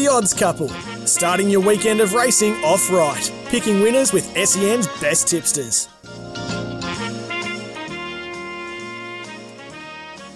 The 0.00 0.08
Odds 0.08 0.32
Couple, 0.32 0.70
starting 1.04 1.50
your 1.50 1.60
weekend 1.60 2.00
of 2.00 2.14
racing 2.14 2.54
off 2.64 2.90
right, 2.90 3.30
picking 3.48 3.82
winners 3.82 4.14
with 4.14 4.24
SEN's 4.34 4.86
best 4.98 5.28
tipsters. 5.28 5.90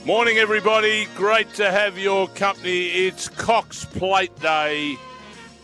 Morning, 0.05 0.37
everybody. 0.37 1.06
Great 1.17 1.55
to 1.55 1.71
have 1.71 1.98
your 1.98 2.29
company. 2.29 2.89
It's 2.89 3.31
Cox 3.31 3.87
Plate 3.87 4.39
Day 4.39 4.98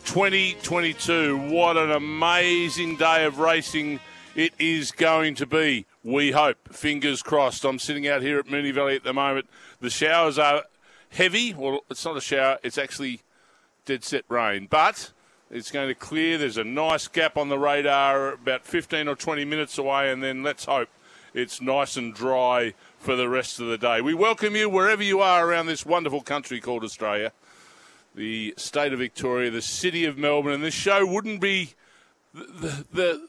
2022. 0.07 1.37
What 1.53 1.77
an 1.77 1.91
amazing 1.91 2.97
day 2.97 3.27
of 3.27 3.39
racing 3.39 4.01
it 4.35 4.55
is 4.59 4.93
going 4.93 5.35
to 5.35 5.45
be. 5.45 5.85
We 6.03 6.31
hope. 6.31 6.73
Fingers 6.73 7.23
crossed. 7.23 7.67
I'm 7.67 7.79
sitting 7.79 8.09
out 8.09 8.23
here 8.23 8.39
at 8.39 8.47
Moonee 8.47 8.73
Valley 8.73 8.97
at 8.97 9.05
the 9.05 9.13
moment. 9.13 9.47
The 9.81 9.91
showers 9.91 10.39
are 10.39 10.65
heavy. 11.11 11.53
Well, 11.53 11.81
it's 11.91 12.07
not 12.07 12.17
a 12.17 12.23
shower, 12.23 12.57
it's 12.63 12.79
actually 12.79 13.21
dead 13.85 14.05
set 14.05 14.25
rain. 14.29 14.67
But 14.71 15.13
it's 15.51 15.71
going 15.71 15.89
to 15.89 15.95
clear. 15.95 16.39
There's 16.39 16.57
a 16.57 16.65
nice 16.65 17.09
gap 17.09 17.37
on 17.37 17.49
the 17.49 17.59
radar 17.59 18.33
about 18.35 18.65
15 18.65 19.09
or 19.09 19.17
20 19.17 19.45
minutes 19.45 19.79
away, 19.79 20.11
and 20.11 20.23
then 20.23 20.43
let's 20.43 20.65
hope 20.65 20.89
it's 21.35 21.61
nice 21.61 21.97
and 21.97 22.15
dry 22.15 22.75
for 22.99 23.17
the 23.17 23.29
rest 23.29 23.61
of 23.61 23.67
the 23.67 23.79
day. 23.79 24.01
We 24.01 24.15
welcome 24.15 24.57
you 24.57 24.69
wherever 24.69 25.03
you 25.03 25.21
are 25.21 25.47
around 25.47 25.67
this 25.67 25.87
wonderful 25.87 26.23
country 26.23 26.61
called 26.61 26.85
Australia, 26.85 27.33
the 28.15 28.55
state 28.57 28.93
of 28.93 28.99
Victoria, 28.99 29.51
the 29.51 29.63
city 29.63 30.05
of 30.05 30.19
Melbourne, 30.19 30.53
and 30.53 30.65
this 30.65 30.75
show 30.75 31.07
wouldn't 31.07 31.41
be 31.41 31.75
the, 32.35 32.85
the, 32.93 33.29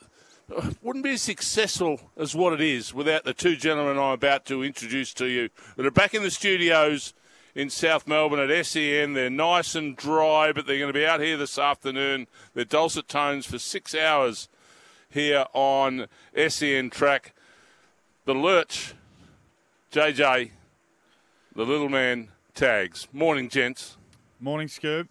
the 0.50 0.76
wouldn't 0.82 1.04
be 1.04 1.12
as 1.12 1.22
successful 1.22 2.12
as 2.18 2.36
what 2.36 2.54
it 2.54 2.62
is 2.62 2.94
without 2.94 3.24
the 3.24 3.34
two 3.34 3.56
gentlemen 3.56 3.98
I'm 3.98 4.12
about 4.12 4.46
to 4.46 4.64
introduce 4.64 5.14
to 5.16 5.26
you 5.26 5.50
that 5.78 5.86
are 5.86 5.92
back 5.92 6.14
in 6.14 6.24
the 6.24 6.32
studios 6.32 7.14
in 7.56 7.70
South 7.70 8.08
Melbourne 8.08 8.40
at 8.40 8.66
SEN. 8.66 9.14
They're 9.14 9.30
nice 9.30 9.76
and 9.76 9.96
dry, 9.96 10.52
but 10.52 10.66
they're 10.66 10.78
going 10.78 10.94
to 10.94 10.98
be 10.98 11.06
out 11.06 11.20
here 11.20 11.38
this 11.38 11.58
afternoon. 11.58 12.28
They're 12.54 12.66
dulcet 12.66 13.08
tones 13.08 13.46
for 13.46 13.60
six 13.60 13.96
hours 13.96 14.50
here 15.10 15.46
on 15.54 16.08
SEN 16.48 16.90
track. 16.90 17.34
The 18.26 18.34
Lurch, 18.34 18.94
JJ, 19.92 20.52
the 21.56 21.66
little 21.66 21.90
man, 21.90 22.30
Taggs. 22.54 23.08
Morning, 23.12 23.50
gents. 23.50 23.98
Morning, 24.40 24.68
Scoob. 24.68 25.08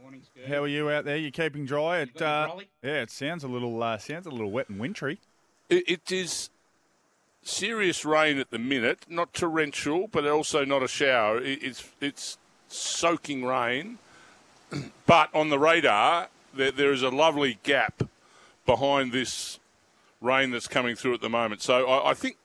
Morning, 0.00 0.22
Scoob. 0.22 0.48
How 0.48 0.62
are 0.62 0.68
you 0.68 0.90
out 0.90 1.04
there? 1.04 1.16
You 1.16 1.30
keeping 1.30 1.64
dry? 1.64 2.00
It, 2.00 2.20
uh, 2.20 2.56
yeah, 2.82 3.02
it 3.02 3.10
sounds 3.10 3.44
a 3.44 3.48
little 3.48 3.82
uh, 3.82 3.98
sounds 3.98 4.26
a 4.26 4.30
little 4.30 4.50
wet 4.50 4.68
and 4.68 4.78
wintry. 4.78 5.20
It, 5.68 5.88
it 5.88 6.12
is 6.12 6.50
serious 7.50 8.04
rain 8.04 8.38
at 8.38 8.50
the 8.50 8.58
minute, 8.58 9.04
not 9.08 9.34
torrential, 9.34 10.06
but 10.08 10.26
also 10.26 10.64
not 10.64 10.82
a 10.82 10.88
shower. 10.88 11.40
It's 11.42 11.84
it's 12.00 12.38
soaking 12.68 13.44
rain, 13.44 13.98
but 15.06 15.34
on 15.34 15.50
the 15.50 15.58
radar 15.58 16.28
there, 16.54 16.70
there 16.70 16.92
is 16.92 17.02
a 17.02 17.10
lovely 17.10 17.58
gap 17.62 18.02
behind 18.66 19.12
this 19.12 19.58
rain 20.20 20.50
that's 20.50 20.68
coming 20.68 20.96
through 20.96 21.14
at 21.14 21.20
the 21.20 21.30
moment. 21.30 21.62
So 21.62 21.86
I, 21.86 22.10
I 22.10 22.14
think. 22.14 22.36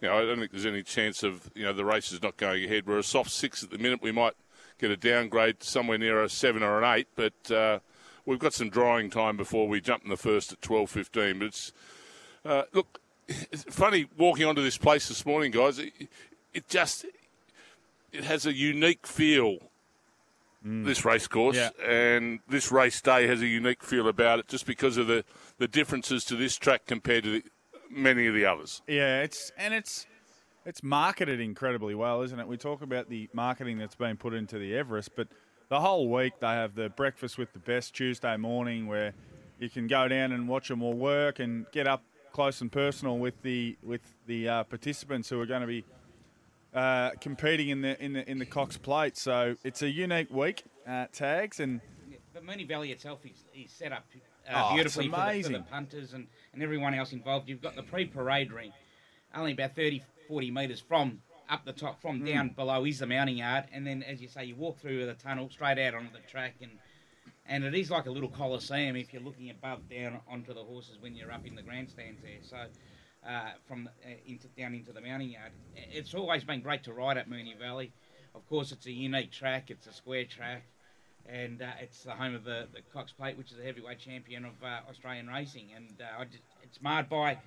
You 0.00 0.08
know, 0.08 0.18
I 0.18 0.22
don't 0.22 0.40
think 0.40 0.50
there's 0.50 0.66
any 0.66 0.82
chance 0.82 1.22
of 1.22 1.48
you 1.54 1.62
know 1.62 1.72
the 1.72 1.84
race 1.84 2.10
is 2.10 2.20
not 2.20 2.36
going 2.36 2.64
ahead. 2.64 2.88
We're 2.88 2.98
a 2.98 3.04
soft 3.04 3.30
six 3.30 3.62
at 3.62 3.70
the 3.70 3.78
minute. 3.78 4.02
We 4.02 4.10
might 4.10 4.32
get 4.80 4.90
a 4.90 4.96
downgrade 4.96 5.62
somewhere 5.62 5.96
near 5.96 6.24
a 6.24 6.28
seven 6.28 6.64
or 6.64 6.82
an 6.82 6.98
eight, 6.98 7.06
but 7.14 7.52
uh, 7.52 7.78
we've 8.26 8.40
got 8.40 8.52
some 8.52 8.68
drying 8.68 9.10
time 9.10 9.36
before 9.36 9.68
we 9.68 9.80
jump 9.80 10.02
in 10.02 10.10
the 10.10 10.16
first 10.16 10.52
at 10.52 10.60
twelve 10.60 10.90
fifteen. 10.90 11.38
But 11.38 11.46
it's 11.46 11.72
uh, 12.44 12.64
look, 12.72 13.00
it's 13.28 13.64
funny 13.64 14.06
walking 14.16 14.46
onto 14.46 14.62
this 14.62 14.78
place 14.78 15.08
this 15.08 15.24
morning, 15.24 15.50
guys. 15.50 15.78
It, 15.78 15.92
it 16.52 16.68
just 16.68 17.04
it 18.12 18.24
has 18.24 18.46
a 18.46 18.52
unique 18.52 19.06
feel. 19.06 19.58
Mm. 20.66 20.84
This 20.84 21.04
race 21.04 21.26
course 21.26 21.56
Yeah. 21.56 21.70
and 21.84 22.38
this 22.48 22.70
race 22.70 23.00
day 23.00 23.26
has 23.26 23.40
a 23.42 23.46
unique 23.46 23.82
feel 23.82 24.06
about 24.06 24.38
it, 24.38 24.46
just 24.48 24.64
because 24.64 24.96
of 24.96 25.08
the, 25.08 25.24
the 25.58 25.66
differences 25.66 26.24
to 26.26 26.36
this 26.36 26.54
track 26.56 26.86
compared 26.86 27.24
to 27.24 27.40
the, 27.40 27.44
many 27.90 28.26
of 28.28 28.34
the 28.34 28.44
others. 28.44 28.80
Yeah, 28.86 29.22
it's 29.22 29.50
and 29.58 29.74
it's 29.74 30.06
it's 30.64 30.82
marketed 30.82 31.40
incredibly 31.40 31.96
well, 31.96 32.22
isn't 32.22 32.38
it? 32.38 32.46
We 32.46 32.56
talk 32.56 32.82
about 32.82 33.08
the 33.08 33.28
marketing 33.32 33.78
that's 33.78 33.96
been 33.96 34.16
put 34.16 34.34
into 34.34 34.56
the 34.58 34.76
Everest, 34.76 35.16
but 35.16 35.26
the 35.68 35.80
whole 35.80 36.08
week 36.08 36.34
they 36.40 36.46
have 36.48 36.76
the 36.76 36.90
breakfast 36.90 37.38
with 37.38 37.52
the 37.54 37.58
best 37.58 37.94
Tuesday 37.94 38.36
morning 38.36 38.86
where 38.86 39.14
you 39.58 39.68
can 39.68 39.88
go 39.88 40.06
down 40.06 40.30
and 40.30 40.46
watch 40.48 40.68
them 40.68 40.80
all 40.82 40.92
work 40.94 41.40
and 41.40 41.66
get 41.72 41.88
up 41.88 42.02
close 42.32 42.60
and 42.60 42.72
personal 42.72 43.18
with 43.18 43.40
the 43.42 43.76
with 43.82 44.00
the 44.26 44.48
uh, 44.48 44.64
participants 44.64 45.28
who 45.28 45.40
are 45.40 45.46
going 45.46 45.60
to 45.60 45.66
be 45.66 45.84
uh, 46.74 47.10
competing 47.20 47.68
in 47.68 47.82
the 47.82 48.02
in 48.02 48.14
the 48.14 48.28
in 48.30 48.38
the 48.38 48.46
Cox 48.46 48.76
Plate. 48.76 49.16
So 49.16 49.56
it's 49.62 49.82
a 49.82 49.90
unique 49.90 50.30
week 50.30 50.64
uh, 50.86 51.06
Taggs 51.12 51.60
and 51.60 51.80
But 52.32 52.44
Moonee 52.44 52.66
Valley 52.66 52.90
itself 52.92 53.20
is, 53.24 53.44
is 53.54 53.70
set 53.70 53.92
up 53.92 54.04
Oh, 54.50 54.54
uh, 54.54 54.60
it's 54.60 54.74
beautifully 54.74 55.08
for 55.08 55.32
the, 55.32 55.42
for 55.42 55.48
the 55.52 55.58
punters 55.70 56.14
and, 56.14 56.26
and 56.52 56.62
everyone 56.62 56.94
else 56.94 57.12
involved. 57.12 57.48
You've 57.48 57.62
got 57.62 57.76
the 57.76 57.82
pre-parade 57.84 58.50
ring, 58.50 58.72
only 59.36 59.52
about 59.52 59.76
30, 59.76 60.02
40 60.26 60.50
metres 60.50 60.80
from 60.80 61.20
up 61.48 61.64
the 61.64 61.72
top, 61.72 62.00
from 62.02 62.18
Hmm. 62.18 62.26
down 62.26 62.48
below 62.48 62.84
is 62.84 62.98
the 62.98 63.06
mounting 63.06 63.36
yard, 63.36 63.66
and 63.72 63.86
then 63.86 64.02
as 64.02 64.20
you 64.20 64.26
say, 64.26 64.44
you 64.44 64.56
walk 64.56 64.80
through 64.80 65.06
the 65.06 65.14
tunnel 65.14 65.48
straight 65.48 65.78
out 65.78 65.94
onto 65.94 66.10
the 66.12 66.18
track, 66.28 66.56
and 66.60 66.72
and 67.46 67.64
it 67.64 67.74
is 67.74 67.90
like 67.90 68.06
a 68.06 68.10
little 68.10 68.28
coliseum 68.28 68.96
if 68.96 69.12
you're 69.12 69.22
looking 69.22 69.50
above 69.50 69.88
down 69.88 70.20
onto 70.28 70.54
the 70.54 70.62
horses 70.62 70.96
when 71.00 71.14
you're 71.14 71.32
up 71.32 71.46
in 71.46 71.54
the 71.54 71.62
grandstands 71.62 72.20
there. 72.22 72.40
So. 72.42 72.56
Uh, 73.24 73.52
from 73.68 73.88
uh, 74.04 74.08
into 74.26 74.48
down 74.58 74.74
into 74.74 74.92
the 74.92 75.00
mounting 75.00 75.30
yard, 75.30 75.52
it's 75.76 76.12
always 76.12 76.42
been 76.42 76.60
great 76.60 76.82
to 76.82 76.92
ride 76.92 77.16
at 77.16 77.30
Moonee 77.30 77.56
Valley. 77.56 77.92
Of 78.34 78.44
course, 78.48 78.72
it's 78.72 78.86
a 78.86 78.90
unique 78.90 79.30
track. 79.30 79.70
It's 79.70 79.86
a 79.86 79.92
square 79.92 80.24
track 80.24 80.64
and 81.28 81.62
uh, 81.62 81.66
it's 81.80 82.02
the 82.02 82.12
home 82.12 82.34
of 82.34 82.44
the, 82.44 82.66
the 82.72 82.80
Cox 82.92 83.12
Plate, 83.12 83.36
which 83.36 83.50
is 83.50 83.56
the 83.56 83.64
heavyweight 83.64 83.98
champion 83.98 84.44
of 84.44 84.52
uh, 84.62 84.80
Australian 84.88 85.28
racing. 85.28 85.68
And 85.74 86.00
uh, 86.00 86.24
just, 86.24 86.42
it's 86.62 86.80
marred 86.82 87.08
by 87.08 87.38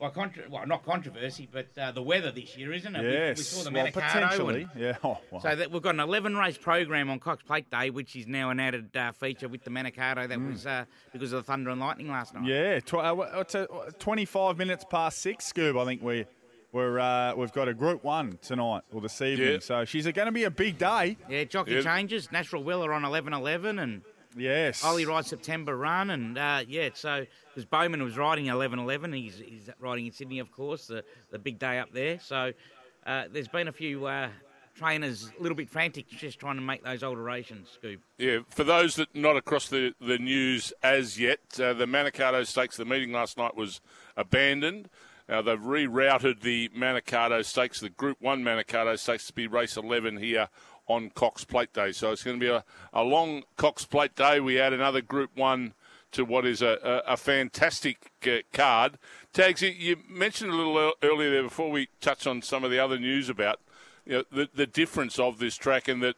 by 0.00 0.10
contra- 0.10 0.44
well, 0.50 0.66
not 0.66 0.84
controversy, 0.84 1.48
but 1.50 1.66
uh, 1.78 1.92
the 1.92 2.02
weather 2.02 2.30
this 2.32 2.56
year, 2.56 2.72
isn't 2.72 2.94
it? 2.96 3.02
We- 3.02 3.12
yes, 3.12 3.38
we, 3.38 3.42
saw 3.44 3.62
the 3.62 3.70
well, 3.70 3.86
Manikato 3.86 3.92
potentially, 3.92 4.68
and- 4.74 4.80
yeah. 4.82 4.96
Oh, 5.04 5.18
wow. 5.30 5.38
so 5.40 5.54
that 5.56 5.70
we've 5.70 5.82
got 5.82 5.94
an 5.94 6.00
11 6.00 6.36
race 6.36 6.58
program 6.58 7.10
on 7.10 7.20
Cox 7.20 7.42
Plate 7.42 7.70
Day, 7.70 7.90
which 7.90 8.16
is 8.16 8.26
now 8.26 8.50
an 8.50 8.58
added 8.60 8.96
uh, 8.96 9.12
feature 9.12 9.48
with 9.48 9.62
the 9.64 9.70
Manikato 9.70 10.28
that 10.28 10.40
was 10.40 10.66
uh, 10.66 10.84
because 11.12 11.32
of 11.32 11.44
the 11.44 11.52
thunder 11.52 11.70
and 11.70 11.80
lightning 11.80 12.08
last 12.08 12.34
night. 12.34 12.44
Yeah, 12.46 12.80
tw- 12.80 12.94
uh, 12.94 13.14
it's 13.36 13.54
a, 13.54 13.66
25 13.98 14.58
minutes 14.58 14.84
past 14.90 15.18
six, 15.18 15.50
Scoob. 15.52 15.80
I 15.80 15.84
think 15.84 16.02
we, 16.02 16.26
we're, 16.72 16.98
uh, 16.98 17.34
we've 17.36 17.52
got 17.52 17.68
a 17.68 17.74
Group 17.74 18.02
1 18.02 18.38
tonight 18.42 18.82
or 18.92 19.00
this 19.00 19.20
evening. 19.22 19.52
Yeah. 19.52 19.58
So 19.60 19.84
she's 19.84 20.04
going 20.10 20.26
to 20.26 20.32
be 20.32 20.44
a 20.44 20.50
big 20.50 20.76
day. 20.76 21.16
Yeah, 21.28 21.44
jockey 21.44 21.72
Yeah. 21.74 21.82
changes. 21.82 22.32
Nash 22.32 22.50
Rawiller 22.50 22.92
on 22.94 23.02
11-11 23.02 23.80
and 23.80 24.02
Yes. 24.36 24.84
Ollie 24.84 25.06
rides 25.06 25.28
September 25.28 25.76
run, 25.76 26.10
and 26.10 26.36
uh, 26.36 26.62
yeah, 26.66 26.90
so 26.94 27.26
because 27.48 27.64
Bowman 27.64 28.02
was 28.02 28.16
riding 28.16 28.46
11-11, 28.46 29.14
he's, 29.14 29.38
he's 29.38 29.70
riding 29.78 30.06
in 30.06 30.12
Sydney, 30.12 30.38
of 30.38 30.50
course, 30.50 30.86
the, 30.86 31.04
the 31.30 31.38
big 31.38 31.58
day 31.58 31.78
up 31.78 31.92
there. 31.92 32.18
So 32.18 32.52
uh, 33.06 33.24
there's 33.32 33.48
been 33.48 33.68
a 33.68 33.72
few 33.72 34.06
uh, 34.06 34.28
trainers 34.74 35.30
a 35.38 35.42
little 35.42 35.56
bit 35.56 35.70
frantic 35.70 36.08
just 36.08 36.38
trying 36.38 36.56
to 36.56 36.62
make 36.62 36.82
those 36.84 37.02
alterations, 37.02 37.78
Scoob. 37.82 37.98
Yeah, 38.18 38.38
for 38.48 38.64
those 38.64 38.96
that 38.96 39.14
not 39.14 39.36
across 39.36 39.68
the, 39.68 39.94
the 40.00 40.18
news 40.18 40.72
as 40.82 41.18
yet, 41.18 41.40
uh, 41.60 41.72
the 41.72 41.86
Manikato 41.86 42.46
Stakes, 42.46 42.76
the 42.76 42.84
meeting 42.84 43.12
last 43.12 43.38
night 43.38 43.56
was 43.56 43.80
abandoned. 44.16 44.88
Now 45.28 45.40
they've 45.40 45.58
rerouted 45.58 46.42
the 46.42 46.68
Manikato 46.70 47.44
Stakes, 47.44 47.80
the 47.80 47.88
Group 47.88 48.18
1 48.20 48.42
Manikato 48.42 48.98
Stakes, 48.98 49.26
to 49.28 49.32
be 49.32 49.46
race 49.46 49.76
11 49.76 50.18
here 50.18 50.48
on 50.86 51.10
Cox 51.10 51.44
Plate 51.44 51.72
Day. 51.72 51.92
So 51.92 52.12
it's 52.12 52.22
going 52.22 52.38
to 52.38 52.44
be 52.44 52.50
a, 52.50 52.64
a 52.92 53.02
long 53.02 53.44
Cox 53.56 53.84
Plate 53.84 54.14
Day. 54.14 54.40
We 54.40 54.60
add 54.60 54.72
another 54.72 55.00
Group 55.00 55.30
1 55.36 55.72
to 56.12 56.24
what 56.24 56.46
is 56.46 56.62
a, 56.62 57.02
a, 57.06 57.12
a 57.12 57.16
fantastic 57.16 58.10
uh, 58.26 58.38
card. 58.52 58.98
Taggs, 59.32 59.62
you, 59.62 59.96
mentioned 60.08 60.52
a 60.52 60.54
little 60.54 60.92
earlier 61.02 61.30
there 61.30 61.42
before 61.42 61.70
we 61.70 61.88
touch 62.00 62.26
on 62.26 62.40
some 62.40 62.64
of 62.64 62.70
the 62.70 62.78
other 62.78 62.98
news 62.98 63.28
about 63.28 63.60
you 64.06 64.18
know, 64.18 64.24
the, 64.30 64.48
the 64.54 64.66
difference 64.66 65.18
of 65.18 65.38
this 65.38 65.56
track 65.56 65.88
and 65.88 66.02
that 66.02 66.14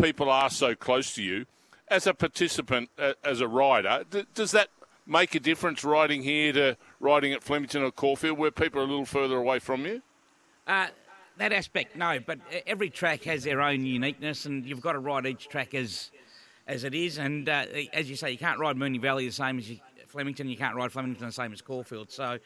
people 0.00 0.30
are 0.30 0.50
so 0.50 0.74
close 0.74 1.14
to 1.14 1.22
you. 1.22 1.46
As 1.88 2.06
a 2.06 2.12
participant, 2.12 2.90
as 3.24 3.40
a 3.40 3.48
rider, 3.48 4.04
does 4.34 4.50
that 4.50 4.68
make 5.06 5.34
a 5.34 5.40
difference 5.40 5.82
riding 5.84 6.22
here 6.22 6.52
to 6.52 6.76
riding 7.00 7.32
at 7.32 7.42
Flemington 7.42 7.82
or 7.82 7.90
Caulfield 7.90 8.36
where 8.36 8.50
people 8.50 8.80
are 8.80 8.84
a 8.84 8.88
little 8.88 9.06
further 9.06 9.38
away 9.38 9.58
from 9.58 9.86
you? 9.86 10.02
Uh, 10.66 10.88
that 11.38 11.52
aspect, 11.52 11.96
no, 11.96 12.18
but 12.24 12.38
every 12.66 12.90
track 12.90 13.24
has 13.24 13.44
their 13.44 13.60
own 13.60 13.84
uniqueness, 13.84 14.44
and 14.46 14.64
you've 14.66 14.80
got 14.80 14.92
to 14.92 14.98
ride 14.98 15.26
each 15.26 15.48
track 15.48 15.74
as 15.74 16.10
as 16.66 16.84
it 16.84 16.94
is. 16.94 17.18
And 17.18 17.48
uh, 17.48 17.64
as 17.92 18.10
you 18.10 18.16
say, 18.16 18.30
you 18.30 18.38
can't 18.38 18.58
ride 18.58 18.76
Moonee 18.76 19.00
Valley 19.00 19.26
the 19.26 19.32
same 19.32 19.58
as 19.58 19.70
you, 19.70 19.78
Flemington. 20.06 20.48
You 20.48 20.56
can't 20.56 20.76
ride 20.76 20.92
Flemington 20.92 21.26
the 21.26 21.32
same 21.32 21.52
as 21.52 21.62
Caulfield. 21.62 22.10
So, 22.10 22.38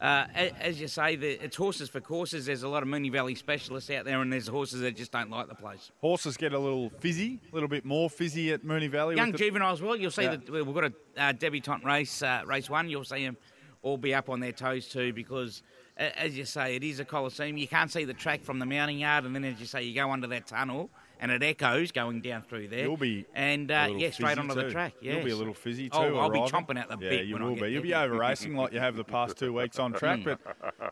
uh, 0.00 0.24
as 0.60 0.80
you 0.80 0.88
say, 0.88 1.16
the, 1.16 1.42
it's 1.44 1.56
horses 1.56 1.88
for 1.88 2.00
courses. 2.00 2.46
There's 2.46 2.62
a 2.62 2.68
lot 2.68 2.82
of 2.82 2.88
Moonee 2.88 3.10
Valley 3.12 3.34
specialists 3.34 3.90
out 3.90 4.04
there, 4.04 4.20
and 4.20 4.32
there's 4.32 4.48
horses 4.48 4.80
that 4.80 4.96
just 4.96 5.12
don't 5.12 5.30
like 5.30 5.48
the 5.48 5.54
place. 5.54 5.90
Horses 6.00 6.36
get 6.36 6.52
a 6.52 6.58
little 6.58 6.90
fizzy, 7.00 7.40
a 7.50 7.54
little 7.54 7.68
bit 7.68 7.84
more 7.84 8.10
fizzy 8.10 8.52
at 8.52 8.64
Moonee 8.64 8.90
Valley. 8.90 9.16
Young 9.16 9.32
juveniles, 9.32 9.80
well, 9.80 9.96
you'll 9.96 10.10
see 10.10 10.22
Yeah. 10.24 10.36
that 10.36 10.50
we've 10.50 10.74
got 10.74 10.84
a 10.84 10.92
uh, 11.16 11.32
debutante 11.32 11.84
race, 11.84 12.22
uh, 12.22 12.42
race 12.46 12.68
one. 12.68 12.88
You'll 12.88 13.04
see 13.04 13.24
them 13.24 13.36
all 13.82 13.96
be 13.96 14.12
up 14.14 14.28
on 14.28 14.40
their 14.40 14.52
toes 14.52 14.88
too, 14.88 15.12
because 15.14 15.62
as 16.00 16.36
you 16.36 16.44
say, 16.44 16.76
it 16.76 16.82
is 16.82 16.98
a 16.98 17.04
coliseum. 17.04 17.56
You 17.56 17.68
can't 17.68 17.90
see 17.90 18.04
the 18.04 18.14
track 18.14 18.42
from 18.42 18.58
the 18.58 18.66
mounting 18.66 18.98
yard, 18.98 19.24
and 19.24 19.34
then 19.34 19.44
as 19.44 19.60
you 19.60 19.66
say, 19.66 19.82
you 19.82 19.94
go 19.94 20.10
under 20.10 20.26
that 20.28 20.46
tunnel, 20.46 20.90
and 21.20 21.30
it 21.30 21.42
echoes 21.42 21.92
going 21.92 22.22
down 22.22 22.42
through 22.42 22.68
there. 22.68 22.80
You'll 22.80 22.96
be 22.96 23.26
and 23.34 23.70
a 23.70 23.74
uh, 23.74 23.86
little 23.86 24.00
yeah, 24.00 24.10
straight 24.10 24.28
fizzy 24.30 24.40
onto 24.40 24.54
too. 24.54 24.62
the 24.62 24.70
track. 24.70 24.94
You'll 25.02 25.22
be 25.22 25.30
a 25.30 25.36
little 25.36 25.54
fizzy 25.54 25.90
too. 25.90 25.98
Oh, 25.98 26.16
I'll 26.16 26.30
be 26.30 26.40
chomping 26.40 26.78
at 26.78 26.88
the 26.88 26.96
yeah, 27.00 27.10
bit 27.10 27.26
you 27.26 27.34
when 27.34 27.42
I 27.42 27.46
will 27.46 27.54
get 27.54 27.64
be. 27.64 27.70
You'll 27.72 27.82
be 27.82 27.94
over 27.94 28.14
racing 28.14 28.56
like 28.56 28.72
you 28.72 28.80
have 28.80 28.96
the 28.96 29.04
past 29.04 29.36
two 29.36 29.52
weeks 29.52 29.78
on 29.78 29.92
track, 29.92 30.20
but 30.24 30.40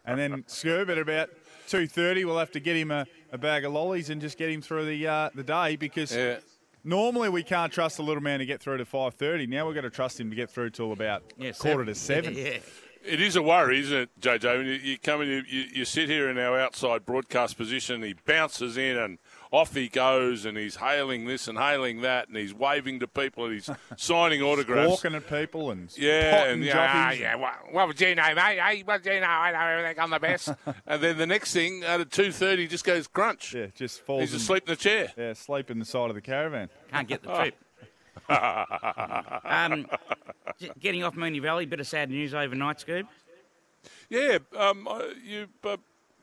and 0.04 0.18
then 0.18 0.42
Scoob 0.42 0.90
at 0.90 0.98
about 0.98 1.30
two 1.66 1.86
thirty, 1.86 2.24
we'll 2.24 2.38
have 2.38 2.52
to 2.52 2.60
get 2.60 2.76
him 2.76 2.90
a, 2.90 3.06
a 3.32 3.38
bag 3.38 3.64
of 3.64 3.72
lollies 3.72 4.10
and 4.10 4.20
just 4.20 4.36
get 4.36 4.50
him 4.50 4.60
through 4.60 4.84
the 4.86 5.06
uh, 5.06 5.30
the 5.34 5.44
day 5.44 5.76
because. 5.76 6.14
Yeah. 6.14 6.38
Normally 6.84 7.28
we 7.28 7.42
can't 7.42 7.72
trust 7.72 7.96
the 7.96 8.04
little 8.04 8.22
man 8.22 8.38
to 8.38 8.46
get 8.46 8.60
through 8.60 8.78
to 8.78 8.84
five 8.84 9.12
thirty. 9.14 9.48
Now 9.48 9.66
we've 9.66 9.74
got 9.74 9.80
to 9.80 9.90
trust 9.90 10.18
him 10.18 10.30
to 10.30 10.36
get 10.36 10.48
through 10.48 10.70
till 10.70 10.92
about 10.92 11.22
Yeah, 11.36 11.50
quarter 11.50 11.84
to 11.84 11.94
seven. 11.94 12.34
yeah. 13.08 13.14
It 13.14 13.20
is 13.20 13.36
a 13.36 13.42
worry, 13.42 13.80
isn't 13.80 13.96
it, 13.96 14.20
JJ? 14.20 14.58
When 14.58 14.66
you, 14.66 14.72
you 14.72 14.98
come 14.98 15.22
in, 15.22 15.28
you, 15.28 15.42
you, 15.48 15.64
you 15.74 15.84
sit 15.84 16.08
here 16.08 16.28
in 16.28 16.38
our 16.38 16.58
outside 16.60 17.06
broadcast 17.06 17.56
position, 17.56 18.02
he 18.02 18.14
bounces 18.26 18.76
in 18.76 18.96
and 18.96 19.18
off 19.50 19.74
he 19.74 19.88
goes, 19.88 20.44
and 20.44 20.58
he's 20.58 20.76
hailing 20.76 21.24
this 21.24 21.48
and 21.48 21.58
hailing 21.58 22.02
that, 22.02 22.28
and 22.28 22.36
he's 22.36 22.52
waving 22.52 23.00
to 23.00 23.08
people 23.08 23.46
and 23.46 23.54
he's 23.54 23.70
signing 23.96 24.42
autographs. 24.42 24.90
Walking 24.90 25.14
at 25.14 25.28
people 25.28 25.70
and 25.70 25.88
Yeah, 25.96 26.38
potting 26.38 26.52
and 26.54 26.64
yeah, 26.64 26.72
jockeys. 26.72 27.20
Ah, 27.20 27.22
yeah. 27.22 27.34
What, 27.36 27.54
what 27.72 27.88
would 27.88 28.00
you 28.00 28.14
know, 28.14 28.34
mate? 28.34 28.58
Hey, 28.58 28.82
what 28.84 29.02
do 29.02 29.12
you 29.12 29.20
know? 29.20 29.26
I 29.26 29.52
know 29.52 29.58
everything. 29.58 30.00
I'm 30.00 30.10
the 30.10 30.18
best. 30.18 30.50
and 30.86 31.02
then 31.02 31.16
the 31.16 31.26
next 31.26 31.52
thing, 31.52 31.82
at 31.82 32.10
two 32.10 32.30
thirty, 32.30 32.68
just 32.68 32.84
goes 32.84 33.06
crunch. 33.06 33.54
Yeah, 33.54 33.66
just 33.74 34.00
falls. 34.00 34.22
He's 34.22 34.34
in- 34.34 34.36
asleep 34.36 34.64
in 34.68 34.72
the 34.72 34.76
chair. 34.76 35.12
Yeah, 35.16 35.32
sleep 35.32 35.70
in 35.70 35.78
the 35.78 35.84
side 35.84 36.10
of 36.10 36.14
the 36.14 36.20
caravan. 36.20 36.68
Can't 36.90 37.08
get 37.08 37.22
the 37.22 37.32
oh. 37.32 37.36
trip. 37.36 37.54
um, 39.44 39.86
getting 40.78 41.02
off 41.02 41.14
Moonee 41.14 41.40
Valley, 41.40 41.66
bit 41.66 41.80
of 41.80 41.86
sad 41.86 42.10
news 42.10 42.34
overnight, 42.34 42.78
Scoob. 42.78 43.06
Yeah, 44.10 44.38
um, 44.56 44.88
you 45.24 45.46
uh, 45.64 45.76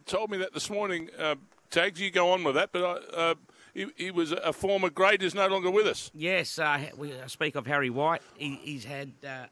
told 0.05 0.29
me 0.29 0.37
that 0.37 0.53
this 0.53 0.69
morning. 0.69 1.09
Uh, 1.17 1.35
Taggs, 1.71 1.99
you 1.99 2.11
go 2.11 2.31
on 2.31 2.43
with 2.43 2.55
that, 2.55 2.71
but 2.71 2.83
I, 2.83 3.15
uh, 3.15 3.35
he, 3.73 3.87
he 3.97 4.11
was 4.11 4.31
a 4.31 4.53
former 4.53 4.89
great, 4.89 5.21
is 5.21 5.35
no 5.35 5.47
longer 5.47 5.69
with 5.69 5.87
us. 5.87 6.11
Yes, 6.13 6.59
uh, 6.59 6.79
we 6.97 7.13
speak 7.27 7.55
of 7.55 7.67
Harry 7.67 7.89
White. 7.89 8.21
He, 8.37 8.59
he's 8.61 8.85
had 8.85 9.11
uh, 9.27 9.45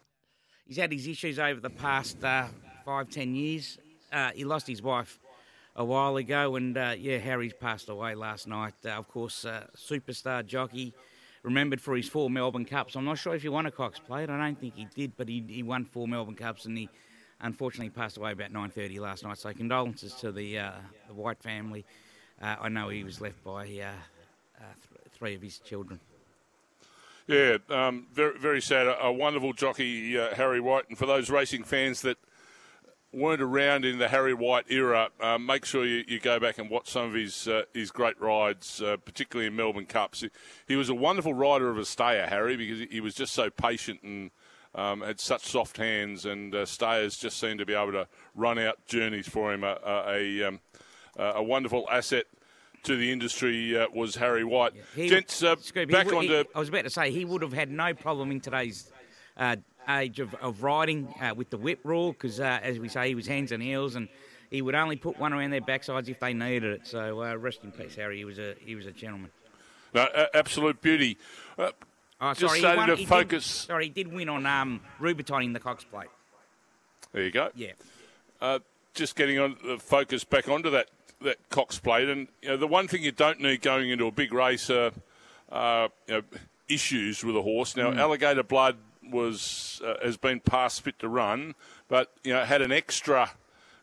he's 0.65 0.77
had 0.77 0.91
his 0.91 1.07
issues 1.07 1.39
over 1.39 1.59
the 1.59 1.69
past 1.69 2.23
uh, 2.23 2.47
five 2.85 3.09
ten 3.09 3.35
years. 3.35 3.77
Uh, 4.11 4.31
he 4.31 4.45
lost 4.45 4.67
his 4.67 4.81
wife 4.81 5.19
a 5.75 5.83
while 5.83 6.17
ago, 6.17 6.55
and 6.55 6.77
uh, 6.77 6.93
yeah, 6.97 7.17
Harry's 7.17 7.53
passed 7.53 7.89
away 7.89 8.15
last 8.15 8.47
night. 8.47 8.75
Uh, 8.85 8.91
of 8.91 9.07
course, 9.07 9.43
uh, 9.43 9.65
superstar 9.75 10.45
jockey, 10.45 10.93
remembered 11.43 11.81
for 11.81 11.95
his 11.95 12.09
four 12.09 12.29
Melbourne 12.29 12.65
Cups. 12.65 12.95
I'm 12.95 13.05
not 13.05 13.17
sure 13.17 13.35
if 13.35 13.41
he 13.43 13.49
won 13.49 13.65
a 13.65 13.71
Cox 13.71 13.99
Plate. 13.99 14.29
I 14.29 14.37
don't 14.37 14.59
think 14.59 14.75
he 14.75 14.87
did, 14.95 15.15
but 15.15 15.27
he, 15.27 15.43
he 15.47 15.61
won 15.61 15.85
four 15.85 16.07
Melbourne 16.07 16.35
Cups, 16.35 16.65
and 16.65 16.77
he 16.77 16.89
unfortunately 17.41 17.89
passed 17.89 18.17
away 18.17 18.31
about 18.31 18.51
9:30 18.51 18.99
last 18.99 19.23
night. 19.23 19.37
So 19.37 19.53
condolences 19.53 20.13
to 20.15 20.31
the 20.31 20.59
uh, 20.59 20.71
the 21.07 21.13
White 21.13 21.43
family. 21.43 21.85
Uh, 22.41 22.55
I 22.61 22.69
know 22.69 22.89
he 22.89 23.03
was 23.03 23.21
left 23.21 23.43
by 23.43 23.65
uh, 23.65 23.91
uh, 24.59 24.63
th- 24.63 25.13
three 25.13 25.35
of 25.35 25.41
his 25.41 25.59
children. 25.59 25.99
Yeah, 27.27 27.57
um, 27.69 28.07
very, 28.13 28.37
very 28.37 28.61
sad. 28.61 28.87
A, 28.87 29.05
a 29.05 29.11
wonderful 29.11 29.53
jockey, 29.53 30.17
uh, 30.17 30.35
Harry 30.35 30.59
White. 30.59 30.89
And 30.89 30.97
for 30.97 31.05
those 31.05 31.29
racing 31.29 31.63
fans 31.63 32.01
that 32.01 32.17
weren't 33.13 33.41
around 33.41 33.85
in 33.85 33.99
the 33.99 34.07
Harry 34.09 34.33
White 34.33 34.65
era, 34.69 35.09
uh, 35.21 35.37
make 35.37 35.65
sure 35.65 35.85
you, 35.85 36.03
you 36.07 36.19
go 36.19 36.39
back 36.39 36.57
and 36.57 36.69
watch 36.69 36.89
some 36.89 37.05
of 37.05 37.13
his 37.13 37.47
uh, 37.47 37.61
his 37.73 37.91
great 37.91 38.19
rides, 38.19 38.81
uh, 38.81 38.97
particularly 38.97 39.47
in 39.47 39.55
Melbourne 39.55 39.85
Cups. 39.85 40.21
He, 40.21 40.29
he 40.67 40.75
was 40.75 40.89
a 40.89 40.95
wonderful 40.95 41.33
rider 41.33 41.69
of 41.69 41.77
a 41.77 41.85
stayer, 41.85 42.25
Harry, 42.27 42.57
because 42.57 42.79
he, 42.89 42.99
was 42.99 43.13
just 43.15 43.33
so 43.33 43.49
patient 43.49 44.01
and 44.03 44.31
um, 44.75 45.01
had 45.01 45.19
such 45.19 45.43
soft 45.45 45.77
hands, 45.77 46.25
and 46.25 46.53
uh, 46.55 46.65
stayers 46.65 47.17
just 47.17 47.39
seemed 47.39 47.59
to 47.59 47.65
be 47.65 47.73
able 47.73 47.91
to 47.91 48.07
run 48.35 48.57
out 48.57 48.83
journeys 48.87 49.27
for 49.27 49.53
him. 49.53 49.63
A, 49.63 49.77
a, 49.85 50.39
a, 50.41 50.47
um, 50.47 50.59
a 51.17 51.43
wonderful 51.43 51.87
asset 51.91 52.25
to 52.83 52.95
the 52.97 53.11
industry 53.11 53.77
uh, 53.79 53.85
was 53.93 54.15
Harry 54.15 54.43
White. 54.43 54.73
He- 54.95 55.07
Gents, 55.07 55.41
uh, 55.43 55.55
Scoob, 55.57 55.77
he 55.77 55.85
back 55.85 56.07
would- 56.11 56.25
he- 56.25 56.43
I 56.55 56.59
was 56.59 56.69
about 56.69 56.83
to 56.85 56.89
say 56.89 57.11
he 57.11 57.23
would 57.23 57.41
have 57.43 57.53
had 57.53 57.69
no 57.69 57.93
problem 57.93 58.31
in 58.31 58.41
today's 58.41 58.91
uh, 59.37 59.55
age 59.89 60.19
of, 60.19 60.33
of 60.35 60.63
riding 60.63 61.13
uh, 61.21 61.33
with 61.35 61.49
the 61.49 61.57
whip 61.57 61.79
rule 61.83 62.11
because, 62.13 62.39
uh, 62.39 62.59
as 62.61 62.79
we 62.79 62.89
say, 62.89 63.07
he 63.09 63.15
was 63.15 63.27
hands 63.27 63.51
and 63.51 63.61
heels, 63.63 63.95
and 63.95 64.07
he 64.49 64.61
would 64.61 64.75
only 64.75 64.95
put 64.95 65.17
one 65.19 65.33
around 65.33 65.51
their 65.51 65.61
backsides 65.61 66.07
if 66.09 66.19
they 66.19 66.33
needed 66.33 66.81
it. 66.81 66.87
So 66.87 67.23
uh, 67.23 67.35
rest 67.35 67.63
in 67.63 67.71
peace, 67.71 67.95
Harry. 67.95 68.17
He 68.17 68.25
was 68.25 68.39
a 68.39 68.55
he 68.59 68.75
was 68.75 68.85
a 68.85 68.91
gentleman. 68.91 69.31
no, 69.93 70.07
absolute 70.33 70.81
beauty. 70.81 71.17
Uh, 71.57 71.71
Oh, 72.21 72.29
Just 72.29 72.39
sorry, 72.39 72.59
he 72.59 72.61
started 72.61 72.77
won- 72.77 72.87
to 72.87 72.95
he 72.95 73.03
did- 73.03 73.09
focus- 73.09 73.45
sorry, 73.45 73.83
he 73.85 73.89
did 73.89 74.07
win 74.13 74.29
on 74.29 74.45
um, 74.45 74.79
Rubiton 75.01 75.43
in 75.43 75.51
the 75.51 75.59
Cox 75.59 75.83
Plate. 75.83 76.07
there 77.11 77.23
you 77.23 77.31
go. 77.31 77.49
Yeah. 77.53 77.71
Uh, 78.39 78.59
just 78.93 79.17
getting 79.17 79.39
on 79.39 79.57
the 79.65 79.77
focus 79.77 80.23
back 80.23 80.47
onto 80.47 80.69
that 80.69 80.87
that 81.21 81.37
Cox 81.49 81.79
plate, 81.79 82.07
and 82.07 82.29
you 82.41 82.49
know, 82.49 82.57
the 82.57 82.67
one 82.67 82.87
thing 82.87 83.03
you 83.03 83.11
don't 83.11 83.41
need 83.41 83.61
going 83.61 83.89
into 83.89 84.05
a 84.07 84.11
big 84.11 84.31
race 84.33 84.69
are 84.69 84.91
uh, 85.51 85.89
you 86.07 86.13
know, 86.13 86.21
issues 86.69 87.25
with 87.25 87.35
a 87.35 87.41
horse. 87.41 87.75
Now, 87.75 87.91
Alligator 87.91 88.43
Blood 88.43 88.77
was 89.11 89.81
uh, 89.85 89.95
has 90.03 90.17
been 90.17 90.39
past 90.39 90.81
fit 90.81 90.99
to 90.99 91.07
run, 91.09 91.55
but 91.87 92.11
you 92.23 92.33
know 92.33 92.43
had 92.43 92.61
an 92.61 92.71
extra 92.71 93.31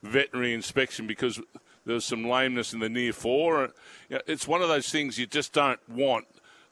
veterinary 0.02 0.54
inspection 0.54 1.06
because 1.06 1.40
there 1.86 1.94
was 1.94 2.04
some 2.04 2.26
lameness 2.26 2.72
in 2.72 2.80
the 2.80 2.88
near 2.88 3.12
fore. 3.12 3.70
You 4.08 4.16
know, 4.16 4.22
it's 4.26 4.46
one 4.48 4.62
of 4.62 4.68
those 4.68 4.90
things 4.90 5.18
you 5.18 5.26
just 5.26 5.52
don't 5.52 5.80
want 5.88 6.26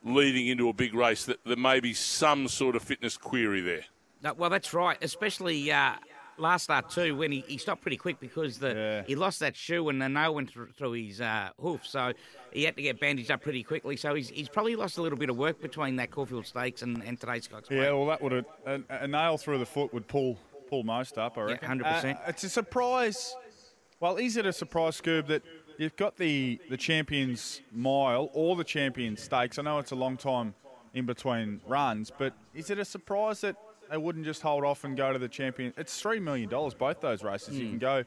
leading 0.05 0.47
into 0.47 0.69
a 0.69 0.73
big 0.73 0.95
race 0.95 1.25
that 1.25 1.39
there 1.45 1.57
may 1.57 1.81
be 1.81 1.93
some 1.93 2.49
sort 2.49 2.77
of 2.77 2.83
fitness 2.83 3.17
query 3.17 3.61
there. 3.61 3.85
No, 4.23 4.33
well, 4.35 4.51
that's 4.51 4.73
right. 4.73 4.97
Especially 5.03 5.71
uh, 5.73 5.95
last 6.39 6.65
start 6.65 6.91
too, 6.91 7.17
when 7.17 7.33
he, 7.33 7.41
he 7.47 7.59
stopped 7.59 7.83
pretty 7.83 7.97
quick 7.97 8.21
because 8.21 8.59
the 8.59 8.69
Yeah. 8.75 9.03
he 9.07 9.15
lost 9.17 9.41
that 9.41 9.57
shoe 9.57 9.89
and 9.89 10.01
the 10.01 10.09
nail 10.09 10.35
went 10.35 10.51
through, 10.51 10.69
through 10.77 10.93
his 10.93 11.21
uh, 11.21 11.51
hoof, 11.61 11.87
so 11.87 12.13
he 12.53 12.65
had 12.65 12.77
to 12.77 12.83
get 12.83 13.01
bandaged 13.01 13.31
up 13.31 13.43
pretty 13.43 13.63
quickly. 13.63 13.97
So 13.97 14.15
he's, 14.15 14.29
he's 14.29 14.49
probably 14.49 14.77
lost 14.77 14.99
a 14.99 15.03
little 15.03 15.19
bit 15.19 15.31
of 15.31 15.37
work 15.37 15.61
between 15.61 15.97
that 15.97 16.11
Caulfield 16.11 16.47
Stakes 16.47 16.83
and, 16.83 17.03
and 17.05 17.19
today's 17.21 17.47
Cox. 17.49 17.69
Yeah, 17.71 17.93
well, 17.93 18.07
that 18.07 18.23
would 18.23 18.33
have 18.33 18.45
a, 18.67 18.81
a 19.03 19.09
nail 19.09 19.37
through 19.39 19.59
the 19.59 19.67
foot 19.67 19.93
would 19.93 20.07
pull 20.09 20.39
pull 20.69 20.83
most 20.83 21.17
up. 21.19 21.39
I 21.39 21.41
Yeah, 21.43 21.47
reckon. 21.53 21.81
100%. 21.81 22.15
Uh, 22.17 22.19
it's 22.29 22.45
a 22.45 22.49
surprise. 22.49 23.35
Well, 24.01 24.17
is 24.17 24.37
it 24.37 24.47
a 24.47 24.53
surprise, 24.53 25.01
Scoob, 25.01 25.27
that 25.29 25.43
you've 25.79 25.97
got 25.97 26.17
the 26.17 26.61
the 26.71 26.77
Champions 26.77 27.61
Mile 27.73 28.31
or 28.33 28.57
the 28.57 28.65
Champions 28.65 29.23
Stakes? 29.23 29.59
I 29.59 29.63
know 29.63 29.79
it's 29.79 29.93
a 29.93 29.97
long 29.97 30.17
time 30.17 30.55
in 30.95 31.07
between 31.07 31.61
runs, 31.67 32.11
but 32.17 32.35
is 32.55 32.71
it 32.71 32.79
a 32.79 32.85
surprise 32.85 33.41
that 33.43 33.57
they 33.91 33.97
wouldn't 33.97 34.25
just 34.25 34.43
hold 34.43 34.65
off 34.65 34.85
and 34.85 34.97
go 34.97 35.13
to 35.13 35.19
the 35.19 35.29
Champion? 35.29 35.73
It's 35.77 36.01
three 36.01 36.21
million 36.21 36.49
dollars 36.49 36.75
both 36.75 37.01
those 37.01 37.23
races. 37.23 37.57
Hmm. 37.57 37.63
You 37.63 37.69
can 37.71 37.79
go 37.79 38.05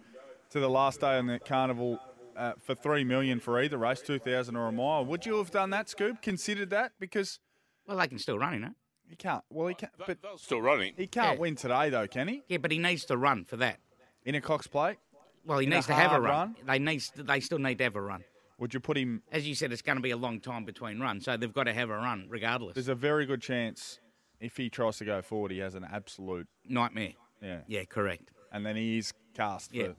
to 0.51 0.59
the 0.59 0.69
last 0.69 1.01
day 1.01 1.17
on 1.17 1.27
the 1.27 1.39
carnival. 1.39 1.99
Uh, 2.35 2.53
for 2.59 2.73
three 2.75 3.03
million 3.03 3.39
for 3.39 3.61
either 3.61 3.77
race, 3.77 4.01
two 4.01 4.19
thousand 4.19 4.55
or 4.55 4.67
a 4.67 4.71
mile. 4.71 5.05
Would 5.05 5.25
you 5.25 5.37
have 5.37 5.51
done 5.51 5.69
that, 5.71 5.87
Scoob? 5.87 6.21
Considered 6.21 6.69
that 6.71 6.93
because 6.99 7.39
Well, 7.87 7.97
they 7.97 8.07
can 8.07 8.19
still 8.19 8.39
run, 8.39 8.53
you 8.53 8.59
know. 8.59 8.73
he 9.09 9.15
can't. 9.15 9.43
Well, 9.49 9.67
he 9.67 9.75
can't. 9.75 9.91
But 9.97 10.21
They're 10.21 10.31
still 10.37 10.61
running. 10.61 10.93
he 10.95 11.07
can't 11.07 11.35
Yeah. 11.35 11.41
win 11.41 11.55
today, 11.55 11.89
though, 11.89 12.07
can 12.07 12.27
he? 12.27 12.43
Yeah, 12.47 12.57
but 12.57 12.71
he 12.71 12.77
needs 12.79 13.05
to 13.05 13.17
run 13.17 13.43
for 13.45 13.57
that. 13.57 13.79
In 14.23 14.35
a 14.35 14.41
Cox 14.41 14.67
plate? 14.67 14.97
Well, 15.45 15.57
he 15.59 15.65
In 15.65 15.71
needs 15.71 15.87
to 15.87 15.93
have 15.93 16.11
a 16.13 16.21
run. 16.21 16.55
run? 16.55 16.65
They 16.65 16.79
need 16.79 17.01
they 17.15 17.39
still 17.39 17.59
need 17.59 17.77
to 17.79 17.83
have 17.85 17.95
a 17.95 18.01
run. 18.01 18.23
Would 18.59 18.73
you 18.75 18.79
put 18.79 18.95
him? 18.97 19.23
As 19.31 19.47
you 19.47 19.55
said, 19.55 19.71
it's 19.73 19.81
going 19.81 19.95
to 19.97 20.01
be 20.01 20.11
a 20.11 20.17
long 20.17 20.39
time 20.39 20.63
between 20.65 20.99
runs, 20.99 21.25
so 21.25 21.35
they've 21.35 21.51
got 21.51 21.63
to 21.63 21.73
have 21.73 21.89
a 21.89 21.95
run 21.97 22.27
regardless. 22.29 22.75
There's 22.75 22.87
a 22.87 22.95
very 22.95 23.25
good 23.25 23.41
chance 23.41 23.99
if 24.39 24.55
he 24.57 24.69
tries 24.69 24.97
to 24.97 25.05
go 25.05 25.21
forward, 25.21 25.51
he 25.51 25.57
has 25.59 25.73
an 25.75 25.83
absolute 25.83 26.47
Nightmare. 26.65 27.13
yeah. 27.41 27.61
Yeah, 27.67 27.83
correct. 27.85 28.29
And 28.51 28.63
then 28.65 28.75
he 28.75 28.99
is 28.99 29.13
cast 29.33 29.73
Yeah. 29.73 29.87
for. 29.87 29.95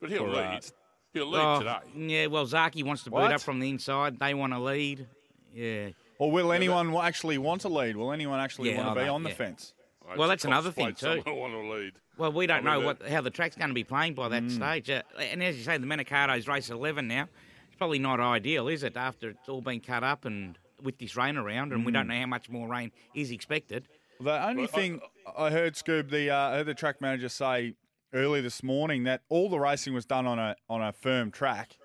But 0.00 0.10
he'll 0.10 0.24
For, 0.26 0.30
lead. 0.30 0.64
uh, 0.64 0.68
he'll 1.12 1.26
lead 1.30 1.40
Oh, 1.42 1.58
today. 1.60 1.78
Yeah, 2.14 2.26
well, 2.26 2.46
Zaaki 2.46 2.84
wants 2.84 3.02
to 3.04 3.10
beat 3.10 3.14
What? 3.16 3.32
up 3.32 3.40
from 3.40 3.60
the 3.60 3.68
inside. 3.70 4.18
They 4.18 4.34
want 4.34 4.52
to 4.52 4.58
lead. 4.58 5.06
Yeah. 5.54 5.88
Or 6.18 6.30
will 6.30 6.52
anyone 6.52 6.92
wa- 6.92 7.02
actually 7.02 7.38
want 7.38 7.62
to 7.62 7.68
lead? 7.68 7.96
Will 7.96 8.12
anyone 8.12 8.38
actually 8.40 8.70
Yeah, 8.70 8.78
want 8.84 8.96
to 8.96 9.00
be 9.00 9.06
know, 9.06 9.14
on 9.14 9.22
the 9.22 9.30
yeah. 9.30 9.34
fence? 9.36 9.74
It's 10.08 10.18
Well, 10.18 10.28
that's 10.28 10.44
another 10.44 10.70
thing 10.70 10.94
too. 10.94 11.22
Want 11.26 11.52
to 11.52 11.58
lead. 11.72 11.92
Well, 12.18 12.32
we 12.32 12.46
don't 12.46 12.58
I 12.58 12.60
mean, 12.60 12.64
know 12.66 12.80
the- 12.80 12.86
what 12.86 13.08
how 13.08 13.20
the 13.22 13.30
track's 13.30 13.56
going 13.56 13.70
to 13.70 13.74
be 13.74 13.84
playing 13.84 14.14
by 14.14 14.28
that 14.28 14.50
stage. 14.50 14.90
Uh, 14.90 15.02
and 15.18 15.42
as 15.42 15.56
you 15.56 15.64
say, 15.64 15.78
the 15.78 15.86
Manikato's 15.86 16.46
race 16.48 16.70
11 16.70 17.08
now. 17.08 17.28
It's 17.68 17.76
probably 17.78 17.98
not 17.98 18.20
ideal, 18.20 18.68
is 18.68 18.82
it, 18.82 18.96
after 18.96 19.30
it's 19.30 19.48
all 19.48 19.62
been 19.62 19.80
cut 19.80 20.04
up 20.04 20.24
and 20.24 20.58
with 20.82 20.98
this 20.98 21.16
rain 21.16 21.36
around, 21.36 21.72
and 21.72 21.86
we 21.86 21.92
don't 21.92 22.06
know 22.08 22.18
how 22.18 22.26
much 22.26 22.48
more 22.50 22.68
rain 22.68 22.90
is 23.14 23.30
expected. 23.30 23.88
The 24.20 24.46
only 24.46 24.66
thing 24.66 25.00
I 25.36 25.50
heard 25.50 25.74
Scoob, 25.74 26.10
the 26.10 26.30
uh, 26.30 26.36
I 26.50 26.54
heard 26.56 26.66
the 26.66 26.74
track 26.74 27.00
manager 27.00 27.28
say 27.28 27.74
early 28.12 28.40
this 28.40 28.62
morning 28.62 29.04
that 29.04 29.22
all 29.28 29.48
the 29.48 29.58
racing 29.58 29.94
was 29.94 30.04
done 30.04 30.26
on 30.26 30.38
a 30.38 30.56
on 30.68 30.82
a 30.82 30.92
firm 30.92 31.30
track, 31.30 31.76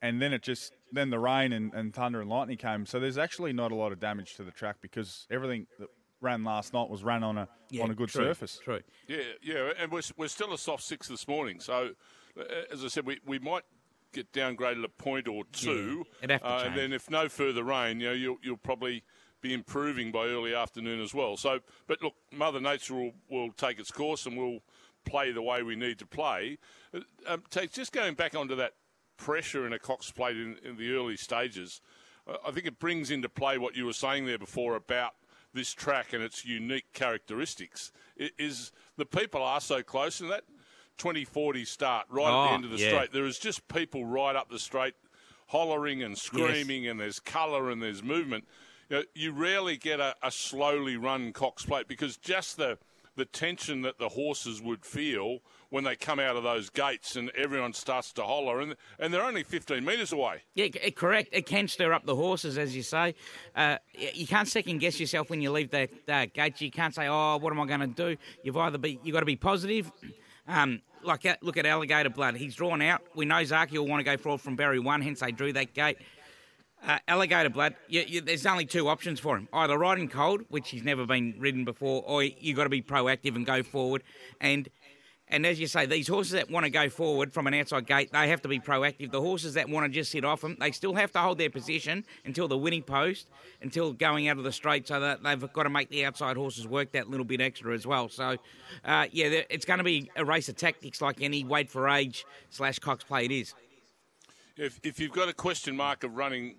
and 0.00 0.20
then 0.20 0.32
it 0.32 0.42
just 0.42 0.72
then 0.92 1.10
the 1.10 1.18
rain 1.18 1.52
and, 1.52 1.72
and 1.74 1.94
thunder 1.94 2.20
and 2.20 2.28
lightning 2.28 2.58
came. 2.58 2.86
So 2.86 3.00
there's 3.00 3.18
actually 3.18 3.52
not 3.52 3.72
a 3.72 3.74
lot 3.74 3.92
of 3.92 4.00
damage 4.00 4.36
to 4.36 4.44
the 4.44 4.50
track 4.50 4.76
because 4.80 5.26
everything 5.30 5.66
that 5.78 5.88
ran 6.20 6.44
last 6.44 6.72
night 6.72 6.88
was 6.88 7.02
ran 7.02 7.22
on 7.22 7.38
a 7.38 7.48
on 7.80 7.90
a 7.90 7.94
good 7.94 8.08
true, 8.08 8.24
surface. 8.24 8.60
True. 8.62 8.80
Yeah, 9.08 9.18
yeah, 9.42 9.70
and 9.78 9.90
we're, 9.90 10.02
we're 10.16 10.28
still 10.28 10.52
a 10.52 10.58
soft 10.58 10.82
six 10.82 11.08
this 11.08 11.26
morning. 11.26 11.60
So, 11.60 11.90
uh, 12.38 12.42
as 12.70 12.84
I 12.84 12.88
said, 12.88 13.06
we, 13.06 13.18
we 13.26 13.38
might 13.38 13.64
get 14.12 14.32
downgraded 14.32 14.84
a 14.84 14.88
point 14.88 15.26
or 15.26 15.44
two, 15.52 16.04
it'd 16.18 16.30
have 16.30 16.42
to 16.42 16.46
uh, 16.46 16.64
and 16.66 16.76
then 16.76 16.92
if 16.92 17.10
no 17.10 17.28
further 17.28 17.64
rain, 17.64 17.98
you 17.98 18.08
know, 18.08 18.12
you'll, 18.12 18.36
you'll 18.42 18.56
probably 18.58 19.02
be 19.40 19.52
improving 19.52 20.12
by 20.12 20.26
early 20.26 20.54
afternoon 20.54 21.00
as 21.00 21.14
well. 21.14 21.36
So, 21.36 21.60
but 21.86 22.02
look, 22.02 22.14
Mother 22.30 22.60
Nature 22.60 22.94
will, 22.94 23.12
will 23.28 23.52
take 23.52 23.80
its 23.80 23.90
course 23.90 24.26
and 24.26 24.36
we'll 24.36 24.60
play 25.04 25.32
the 25.32 25.42
way 25.42 25.62
we 25.62 25.76
need 25.76 25.98
to 25.98 26.06
play. 26.06 26.58
Uh, 26.94 27.00
Um, 27.26 27.42
Tate, 27.50 27.72
just 27.72 27.92
going 27.92 28.14
back 28.14 28.34
onto 28.34 28.54
that 28.56 28.74
pressure 29.16 29.66
in 29.66 29.72
a 29.72 29.78
Cox 29.78 30.10
plate 30.10 30.36
in, 30.36 30.56
in 30.64 30.76
the 30.76 30.92
early 30.94 31.16
stages, 31.16 31.80
I 32.46 32.50
think 32.52 32.66
it 32.66 32.78
brings 32.78 33.10
into 33.10 33.28
play 33.28 33.58
what 33.58 33.76
you 33.76 33.84
were 33.86 33.92
saying 33.92 34.26
there 34.26 34.38
before 34.38 34.76
about 34.76 35.12
this 35.54 35.72
track 35.72 36.12
and 36.12 36.22
its 36.22 36.44
unique 36.44 36.92
characteristics. 36.92 37.92
I- 38.20 38.30
Is 38.38 38.72
the 38.96 39.04
people 39.06 39.42
are 39.42 39.60
so 39.60 39.82
close, 39.82 40.20
and 40.20 40.30
that 40.30 40.44
2040 40.98 41.64
start 41.64 42.06
right 42.10 42.26
at 42.26 42.32
Oh, 42.32 42.44
the 42.44 42.50
end 42.52 42.64
of 42.64 42.70
the 42.70 42.78
yeah. 42.78 42.88
straight, 42.88 43.12
there 43.12 43.24
is 43.26 43.38
just 43.38 43.66
people 43.68 44.04
right 44.04 44.36
up 44.36 44.50
the 44.50 44.58
straight 44.58 44.94
hollering 45.48 46.02
and 46.02 46.16
screaming, 46.16 46.86
and 46.86 46.98
there's 47.00 47.20
colour 47.20 47.70
and 47.70 47.82
there's 47.82 48.02
movement. 48.02 48.46
You, 48.88 48.96
know, 48.98 49.02
you 49.14 49.32
rarely 49.32 49.76
get 49.76 50.00
a, 50.00 50.14
a 50.22 50.30
slowly 50.30 50.96
run 50.96 51.32
Cox 51.32 51.64
plate 51.64 51.88
because 51.88 52.16
just 52.16 52.56
the 52.56 52.78
the 53.16 53.24
tension 53.24 53.82
that 53.82 53.98
the 53.98 54.10
horses 54.10 54.62
would 54.62 54.84
feel 54.84 55.38
when 55.70 55.84
they 55.84 55.96
come 55.96 56.18
out 56.18 56.36
of 56.36 56.42
those 56.42 56.68
gates 56.68 57.16
and 57.16 57.30
everyone 57.30 57.72
starts 57.72 58.12
to 58.12 58.22
holler, 58.22 58.60
and 58.60 58.76
and 58.98 59.12
they're 59.12 59.24
only 59.24 59.42
15 59.42 59.84
metres 59.84 60.12
away. 60.12 60.42
Yeah, 60.54 60.68
correct. 60.90 61.30
It 61.32 61.46
can 61.46 61.66
stir 61.68 61.92
up 61.92 62.04
the 62.04 62.14
horses, 62.14 62.58
as 62.58 62.76
you 62.76 62.82
say. 62.82 63.14
Uh, 63.56 63.78
you 63.94 64.26
can't 64.26 64.48
second 64.48 64.78
guess 64.78 65.00
yourself 65.00 65.30
when 65.30 65.40
you 65.40 65.50
leave 65.50 65.70
that 65.70 65.90
uh, 66.08 66.26
gate. 66.32 66.60
You 66.60 66.70
can't 66.70 66.94
say, 66.94 67.08
"Oh, 67.08 67.38
what 67.38 67.52
am 67.52 67.60
I 67.60 67.66
going 67.66 67.80
to 67.80 67.86
do?" 67.86 68.16
You've 68.42 68.56
either 68.56 68.78
be 68.78 69.00
you've 69.02 69.14
got 69.14 69.20
to 69.20 69.26
be 69.26 69.36
positive. 69.36 69.90
Um, 70.46 70.82
like 71.04 71.24
uh, 71.26 71.36
look 71.40 71.56
at 71.56 71.66
Alligator 71.66 72.10
Blood. 72.10 72.36
He's 72.36 72.54
drawn 72.54 72.82
out. 72.82 73.02
We 73.14 73.24
know 73.24 73.36
Zaaki 73.36 73.72
will 73.78 73.88
want 73.88 74.00
to 74.00 74.04
go 74.04 74.16
forward 74.16 74.40
from 74.40 74.56
barrier 74.56 74.82
one, 74.82 75.00
hence 75.00 75.20
they 75.20 75.32
drew 75.32 75.52
that 75.54 75.74
gate. 75.74 75.98
Uh, 76.84 76.98
alligator 77.06 77.48
blood. 77.48 77.76
You, 77.86 78.02
you, 78.08 78.20
there's 78.20 78.44
only 78.44 78.66
two 78.66 78.88
options 78.88 79.20
for 79.20 79.36
him: 79.36 79.48
either 79.52 79.78
riding 79.78 80.08
cold, 80.08 80.42
which 80.48 80.70
he's 80.70 80.82
never 80.82 81.06
been 81.06 81.36
ridden 81.38 81.64
before, 81.64 82.02
or 82.04 82.24
you've 82.24 82.56
got 82.56 82.64
to 82.64 82.70
be 82.70 82.82
proactive 82.82 83.36
and 83.36 83.46
go 83.46 83.62
forward. 83.62 84.02
And 84.40 84.68
and 85.32 85.46
as 85.46 85.58
you 85.58 85.66
say, 85.66 85.86
these 85.86 86.08
horses 86.08 86.32
that 86.32 86.50
want 86.50 86.64
to 86.64 86.70
go 86.70 86.90
forward 86.90 87.32
from 87.32 87.46
an 87.46 87.54
outside 87.54 87.86
gate, 87.86 88.12
they 88.12 88.28
have 88.28 88.42
to 88.42 88.48
be 88.48 88.60
proactive. 88.60 89.10
The 89.10 89.20
horses 89.20 89.54
that 89.54 89.66
want 89.66 89.86
to 89.86 89.90
just 89.90 90.10
sit 90.10 90.26
off 90.26 90.42
them, 90.42 90.58
they 90.60 90.72
still 90.72 90.94
have 90.94 91.10
to 91.12 91.20
hold 91.20 91.38
their 91.38 91.48
position 91.48 92.04
until 92.26 92.48
the 92.48 92.58
winning 92.58 92.82
post, 92.82 93.28
until 93.62 93.94
going 93.94 94.28
out 94.28 94.36
of 94.36 94.44
the 94.44 94.52
straight, 94.52 94.86
so 94.86 95.00
that 95.00 95.22
they've 95.22 95.52
got 95.54 95.62
to 95.62 95.70
make 95.70 95.88
the 95.88 96.04
outside 96.04 96.36
horses 96.36 96.66
work 96.66 96.92
that 96.92 97.08
little 97.08 97.24
bit 97.24 97.40
extra 97.40 97.74
as 97.74 97.86
well. 97.86 98.10
So, 98.10 98.36
uh, 98.84 99.06
yeah, 99.10 99.40
it's 99.48 99.64
going 99.64 99.78
to 99.78 99.84
be 99.84 100.10
a 100.16 100.24
race 100.24 100.50
of 100.50 100.56
tactics 100.56 101.00
like 101.00 101.22
any 101.22 101.44
wait 101.44 101.70
for 101.70 101.88
age 101.88 102.26
slash 102.50 102.78
Cox 102.78 103.02
play 103.02 103.24
it 103.24 103.32
is. 103.32 103.54
If, 104.58 104.80
if 104.82 105.00
you've 105.00 105.12
got 105.12 105.30
a 105.30 105.32
question 105.32 105.76
mark 105.76 106.04
of 106.04 106.14
running 106.14 106.56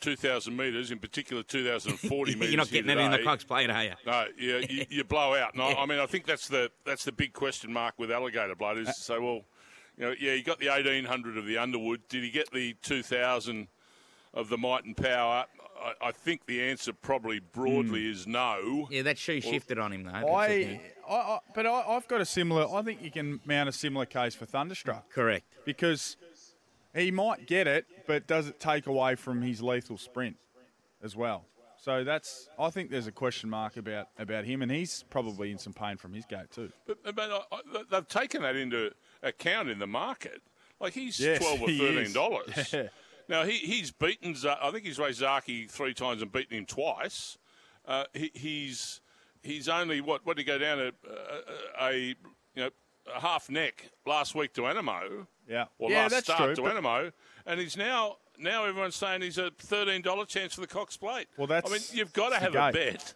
2,000 0.00 0.56
metres, 0.56 0.90
in 0.90 0.98
particular 0.98 1.42
2,040 1.42 2.34
metres, 2.34 2.50
You're 2.50 2.56
not 2.58 2.68
here 2.68 2.82
getting 2.82 2.98
it 2.98 3.02
in 3.02 3.10
the 3.10 3.16
today, 3.18 3.24
Cox 3.28 3.44
plate, 3.44 3.70
are 3.70 3.84
you? 3.84 3.92
No, 4.06 4.26
you, 4.38 4.64
you, 4.68 4.86
you 4.90 5.04
blow 5.04 5.34
out. 5.34 5.54
And 5.54 5.62
I, 5.62 5.72
I 5.74 5.86
mean, 5.86 5.98
I 5.98 6.06
think 6.06 6.26
that's 6.26 6.48
the 6.48 6.70
that's 6.84 7.04
the 7.04 7.12
big 7.12 7.32
question 7.32 7.72
mark 7.72 7.94
with 7.98 8.10
alligator 8.10 8.54
blood 8.54 8.78
is 8.78 8.86
to 8.88 8.92
say, 8.94 9.18
well, 9.18 9.42
you 9.96 10.04
know, 10.04 10.14
yeah, 10.20 10.34
he 10.34 10.42
got 10.42 10.58
the 10.58 10.68
1800 10.68 11.38
of 11.38 11.46
the 11.46 11.58
Underwood. 11.58 12.02
Did 12.08 12.22
he 12.22 12.30
get 12.30 12.50
the 12.52 12.74
2000 12.82 13.68
of 14.34 14.48
the 14.50 14.58
Might 14.58 14.84
and 14.84 14.96
Power? 14.96 15.46
I, 15.82 16.08
I 16.08 16.12
think 16.12 16.46
the 16.46 16.62
answer 16.62 16.92
probably 16.92 17.38
broadly 17.40 18.04
Hmm. 18.04 18.10
is 18.12 18.26
no. 18.26 18.88
Yeah, 18.90 19.02
that 19.02 19.18
shoe 19.18 19.40
shifted 19.40 19.78
on 19.78 19.92
him 19.92 20.04
though. 20.04 20.12
That's 20.12 20.28
I, 20.28 20.46
thing. 20.48 20.80
I, 21.08 21.14
I 21.14 21.38
but 21.54 21.66
I, 21.66 21.80
I've 21.88 22.08
got 22.08 22.20
a 22.20 22.24
similar. 22.26 22.66
I 22.70 22.82
think 22.82 23.02
you 23.02 23.10
can 23.10 23.40
mount 23.44 23.68
a 23.68 23.72
similar 23.72 24.04
case 24.06 24.34
for 24.34 24.44
Thunderstruck 24.46 25.10
Correct. 25.10 25.44
because 25.64 26.16
he 26.96 27.10
might 27.10 27.46
get 27.46 27.66
it, 27.66 27.86
but 28.06 28.26
does 28.26 28.48
it 28.48 28.58
take 28.58 28.86
away 28.86 29.14
from 29.14 29.42
his 29.42 29.62
lethal 29.62 29.98
sprint 29.98 30.36
as 31.02 31.14
well? 31.14 31.44
So 31.78 32.02
that's. 32.02 32.48
I 32.58 32.70
think 32.70 32.90
there's 32.90 33.06
a 33.06 33.12
question 33.12 33.48
mark 33.48 33.76
about 33.76 34.08
about 34.18 34.44
him, 34.44 34.62
and 34.62 34.72
he's 34.72 35.04
probably 35.10 35.52
in 35.52 35.58
some 35.58 35.72
pain 35.72 35.96
from 35.96 36.12
his 36.14 36.24
gate 36.24 36.50
too. 36.50 36.72
But, 36.86 37.14
but 37.14 37.30
I, 37.30 37.56
I, 37.56 37.82
they've 37.90 38.08
taken 38.08 38.42
that 38.42 38.56
into 38.56 38.90
account 39.22 39.68
in 39.68 39.78
the 39.78 39.86
market. 39.86 40.42
Like 40.80 40.94
he's 40.94 41.20
Yes, 41.20 41.38
twelve 41.38 41.62
or 41.62 41.68
thirteen 41.68 42.12
dollars. 42.12 42.48
Yeah. 42.72 42.88
Now 43.28 43.44
he, 43.44 43.58
he's 43.58 43.90
beaten. 43.90 44.36
I 44.46 44.70
think 44.70 44.84
he's 44.84 44.98
raced 45.00 45.20
Zaaki 45.20 45.68
three 45.68 45.94
times 45.94 46.22
and 46.22 46.30
beaten 46.30 46.56
him 46.56 46.64
twice. 46.66 47.38
Uh, 47.84 48.04
he, 48.14 48.30
he's 48.34 49.00
he's 49.42 49.68
only 49.68 50.00
what 50.00 50.24
what 50.24 50.36
did 50.36 50.46
he 50.46 50.46
go 50.46 50.58
down 50.58 50.78
a, 50.78 50.92
a, 51.80 51.88
a 51.88 51.98
you 52.06 52.14
know 52.56 52.70
a 53.14 53.20
half 53.20 53.48
neck 53.50 53.90
last 54.06 54.34
week 54.34 54.52
to 54.54 54.62
Anamoe. 54.62 55.26
Yeah. 55.48 55.66
Or 55.78 55.90
Yeah, 55.90 56.08
last 56.10 56.24
start 56.24 56.54
true, 56.56 56.64
to 56.66 56.74
Anamoe, 56.74 57.12
and 57.46 57.60
he's 57.60 57.76
now 57.76 58.16
now 58.38 58.64
everyone's 58.64 58.96
saying 58.96 59.22
he's 59.22 59.38
a 59.38 59.50
thirteen 59.58 60.02
dollar 60.02 60.24
chance 60.26 60.54
for 60.54 60.60
the 60.60 60.66
Cox 60.66 60.96
Plate. 60.96 61.28
Well, 61.36 61.46
that's- 61.46 61.70
I 61.70 61.74
mean 61.74 61.82
you've 61.92 62.12
got 62.12 62.30
to 62.30 62.36
have 62.38 62.54
a 62.54 62.72
bet 62.72 63.14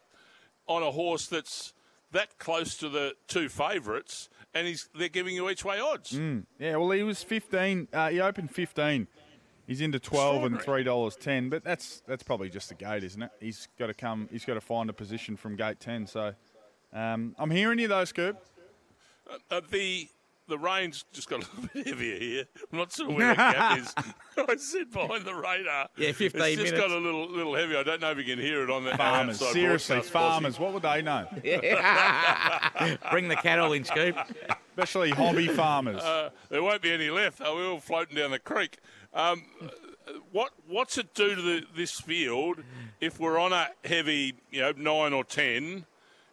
on 0.66 0.82
a 0.82 0.90
horse 0.90 1.26
that's 1.26 1.72
that 2.12 2.38
close 2.38 2.76
to 2.78 2.88
the 2.88 3.14
two 3.28 3.48
favourites, 3.48 4.28
and 4.54 4.66
he's 4.66 4.88
they're 4.94 5.08
giving 5.08 5.34
you 5.34 5.48
each 5.50 5.64
way 5.64 5.78
odds. 5.80 6.12
Yeah, 6.58 6.76
well, 6.76 6.90
he 6.90 7.02
was 7.02 7.22
15. 7.22 7.88
Uh, 7.92 8.08
he 8.08 8.20
opened 8.20 8.50
15. 8.50 9.06
He's 9.66 9.80
into 9.80 10.00
12 10.00 10.44
and 10.44 10.60
three 10.60 10.82
dollars 10.82 11.14
ten, 11.14 11.48
but 11.48 11.62
that's 11.62 12.02
that's 12.06 12.24
probably 12.24 12.50
just 12.50 12.68
the 12.68 12.74
gate, 12.74 13.04
isn't 13.04 13.22
it? 13.22 13.30
He's 13.38 13.68
got 13.78 13.86
to 13.86 13.94
come. 13.94 14.28
He's 14.32 14.44
got 14.44 14.54
to 14.54 14.60
find 14.60 14.90
a 14.90 14.92
position 14.92 15.36
from 15.36 15.54
gate 15.54 15.78
10. 15.78 16.08
So 16.08 16.34
um, 16.92 17.36
I'm 17.38 17.50
hearing 17.52 17.78
you 17.78 17.86
though, 17.86 18.02
Scoob. 18.02 18.36
Uh, 19.50 19.60
the 19.70 20.08
the 20.48 20.58
rain's 20.58 21.04
just 21.12 21.28
got 21.30 21.44
a 21.44 21.46
little 21.54 21.70
bit 21.74 21.86
heavier 21.86 22.18
here. 22.18 22.44
I'm 22.72 22.78
not 22.78 22.92
sure 22.92 23.08
where 23.08 23.28
the 23.28 23.34
gap 23.36 23.78
is. 23.78 23.94
I 24.36 24.56
sit 24.56 24.92
behind 24.92 25.24
the 25.24 25.34
radar. 25.34 25.88
Yeah, 25.96 26.10
15 26.10 26.40
It's 26.42 26.56
just 26.60 26.72
minutes. 26.72 26.72
got 26.72 26.90
a 26.90 26.98
little 26.98 27.28
little 27.30 27.54
heavy. 27.54 27.76
I 27.76 27.82
don't 27.84 28.00
know 28.00 28.10
if 28.10 28.18
you 28.18 28.24
can 28.24 28.38
hear 28.40 28.62
it 28.64 28.70
on 28.70 28.84
the 28.84 28.96
Farmers, 28.96 29.38
seriously, 29.38 30.00
farmers. 30.02 30.58
What 30.58 30.72
would 30.74 30.82
they 30.82 31.02
know? 31.02 31.26
Bring 33.10 33.28
the 33.28 33.36
cattle 33.36 33.72
in, 33.72 33.84
Scoob. 33.84 34.16
Especially 34.70 35.10
hobby 35.10 35.48
farmers. 35.48 36.02
Uh, 36.02 36.30
there 36.48 36.62
won't 36.62 36.82
be 36.82 36.92
any 36.92 37.10
left. 37.10 37.40
We're 37.40 37.70
all 37.70 37.80
floating 37.80 38.16
down 38.16 38.30
the 38.30 38.38
creek. 38.38 38.78
Um, 39.12 39.44
what 40.32 40.50
what's 40.66 40.98
it 40.98 41.14
do 41.14 41.34
to 41.34 41.42
the, 41.42 41.62
this 41.76 42.00
field 42.00 42.58
if 43.00 43.20
we're 43.20 43.38
on 43.38 43.52
a 43.52 43.68
heavy, 43.84 44.34
you 44.50 44.60
know, 44.62 44.72
nine 44.76 45.12
or 45.12 45.22
ten, 45.24 45.84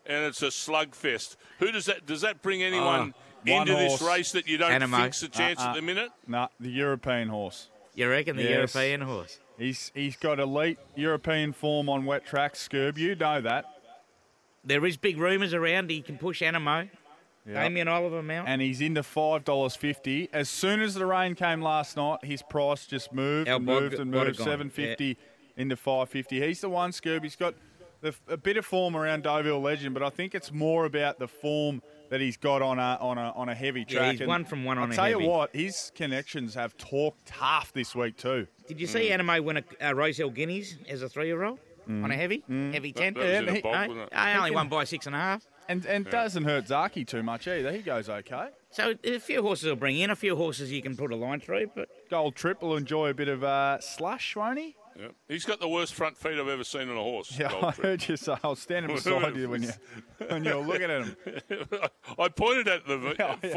and 0.07 0.25
it's 0.25 0.41
a 0.41 0.47
slugfest? 0.47 1.35
Who 1.59 1.71
does 1.71 1.85
that 1.85 2.05
does 2.05 2.21
that 2.21 2.41
bring 2.41 2.63
anyone 2.63 3.13
Uh, 3.45 3.51
one 3.51 3.67
into 3.67 3.73
this 3.75 4.01
race 4.01 4.31
that 4.33 4.47
you 4.47 4.57
don't 4.57 4.71
Anamoe. 4.71 5.01
think's 5.03 5.23
a 5.23 5.29
chance 5.29 5.59
Uh-uh. 5.59 5.69
at 5.69 5.75
the 5.75 5.81
minute? 5.81 6.11
nah, 6.27 6.47
the 6.59 6.69
European 6.71 7.29
horse. 7.29 7.69
You 7.93 8.09
reckon 8.09 8.35
the 8.35 8.43
Yes. 8.43 8.73
European 8.75 9.01
horse? 9.01 9.39
He's 9.57 9.91
he's 9.95 10.15
got 10.17 10.39
elite 10.39 10.77
European 10.95 11.51
form 11.53 11.89
on 11.89 12.05
wet 12.05 12.25
tracks, 12.25 12.67
Scoob. 12.67 12.97
You 12.97 13.15
know 13.15 13.41
that. 13.41 13.65
There 14.63 14.85
is 14.85 14.97
big 14.97 15.17
rumours 15.17 15.53
around 15.53 15.89
he 15.89 16.01
can 16.01 16.17
push 16.17 16.41
Anamoe. 16.41 16.89
Yeah. 17.45 17.63
Damien 17.63 17.87
Oliver 17.87 18.21
Mount. 18.21 18.49
and 18.49 18.61
he's 18.61 18.81
into 18.81 19.01
five 19.03 19.45
dollars 19.45 19.75
fifty. 19.75 20.27
As 20.33 20.49
soon 20.49 20.81
as 20.81 20.93
the 20.95 21.05
rain 21.05 21.33
came 21.33 21.61
last 21.61 21.95
night, 21.95 22.19
his 22.25 22.41
price 22.43 22.85
just 22.85 23.13
moved 23.13 23.47
How 23.47 23.55
and 23.55 23.65
bod- 23.65 23.81
moved 23.83 23.93
and 23.95 24.11
bod- 24.11 24.25
moved. 24.27 24.37
gone, 24.39 24.45
Seven 24.47 24.69
fifty 24.69 25.17
into 25.55 25.77
five 25.77 26.09
fifty. 26.09 26.41
He's 26.45 26.59
the 26.61 26.69
one, 26.69 26.91
Scoob. 26.91 27.23
He's 27.23 27.37
got 27.37 27.53
the, 28.01 28.15
a 28.27 28.37
bit 28.37 28.57
of 28.57 28.65
form 28.65 28.95
around 28.95 29.23
Deauville 29.23 29.61
Legend, 29.61 29.93
but 29.93 30.03
I 30.03 30.09
think 30.09 30.35
it's 30.35 30.51
more 30.51 30.85
about 30.85 31.19
the 31.19 31.27
form 31.27 31.81
that 32.09 32.21
he's 32.21 32.37
got 32.37 32.61
on 32.61 32.79
a 32.79 32.97
on 33.01 33.17
a 33.17 33.31
on 33.35 33.49
a 33.49 33.55
heavy 33.55 33.85
Yeah, 33.87 33.97
track. 33.99 34.11
he's 34.13 34.21
And 34.21 34.29
one 34.29 34.45
from 34.45 34.63
one 34.63 34.77
on 34.77 34.85
I'll 34.85 34.91
a 34.91 34.95
tell 34.95 35.05
heavy. 35.05 35.23
you 35.23 35.29
what, 35.29 35.55
his 35.55 35.91
connections 35.95 36.53
have 36.55 36.77
talked 36.77 37.25
tough 37.25 37.73
this 37.73 37.93
week 37.95 38.17
too. 38.17 38.47
Did 38.67 38.79
you 38.79 38.87
see 38.87 39.09
mm. 39.09 39.19
Anamoe 39.19 39.43
win 39.43 39.57
a, 39.57 39.59
uh, 39.59 39.91
a 39.91 39.95
Rosehill 39.95 40.29
Guineas 40.29 40.77
as 40.87 41.01
a 41.01 41.09
three-year-old 41.09 41.59
mm. 41.89 42.03
on 42.03 42.11
a 42.11 42.15
heavy, 42.15 42.43
mm. 42.49 42.73
heavy 42.73 42.93
ten? 42.93 43.13
That 43.13 43.19
was 43.19 43.29
in 43.29 43.49
a 43.49 43.53
he- 43.53 43.61
no, 43.61 43.69
wasn't 43.69 43.97
it? 43.99 44.09
I 44.13 44.37
only 44.37 44.51
won 44.51 44.69
by 44.69 44.83
six 44.85 45.05
and 45.05 45.15
a 45.15 45.19
half. 45.19 45.45
And 45.69 45.85
and 45.85 46.09
doesn't 46.09 46.45
hurt 46.45 46.65
Zaaki 46.65 47.05
too 47.05 47.23
much 47.23 47.45
either. 47.45 47.73
He 47.73 47.79
goes 47.79 48.07
okay. 48.07 48.47
So 48.69 48.93
a 49.03 49.19
few 49.19 49.41
horses 49.41 49.65
will 49.67 49.75
bring 49.75 49.97
in, 49.97 50.09
a 50.09 50.15
few 50.15 50.37
horses 50.37 50.71
you 50.71 50.81
can 50.81 50.95
put 50.95 51.11
a 51.11 51.15
line 51.15 51.41
through, 51.41 51.71
but 51.75 51.89
Gold 52.09 52.35
Trip 52.35 52.61
will 52.61 52.77
enjoy 52.77 53.09
a 53.09 53.13
bit 53.13 53.27
of 53.27 53.43
uh, 53.43 53.81
slush, 53.81 54.35
won't 54.37 54.59
he? 54.59 54.75
Yeah. 54.99 55.09
He's 55.27 55.45
got 55.45 55.59
the 55.59 55.67
worst 55.69 55.93
front 55.93 56.17
feet 56.17 56.39
I've 56.39 56.47
ever 56.47 56.63
seen 56.63 56.89
on 56.89 56.97
a 56.97 57.01
horse. 57.01 57.37
Yeah, 57.37 57.53
I 57.61 57.71
heard 57.71 58.07
you 58.09 58.17
say. 58.17 58.35
I 58.43 58.47
was 58.47 58.59
standing 58.59 58.95
beside 58.95 59.35
you 59.35 59.47
when 59.49 59.61
you 59.63 59.69
when 60.27 60.43
you 60.43 60.55
were 60.57 60.63
looking 60.65 60.89
at 60.89 61.01
him. 61.05 61.15
I 62.19 62.27
pointed 62.29 62.67
at 62.67 62.87
them. 62.87 63.13
Yeah, 63.19 63.35
yeah. 63.43 63.55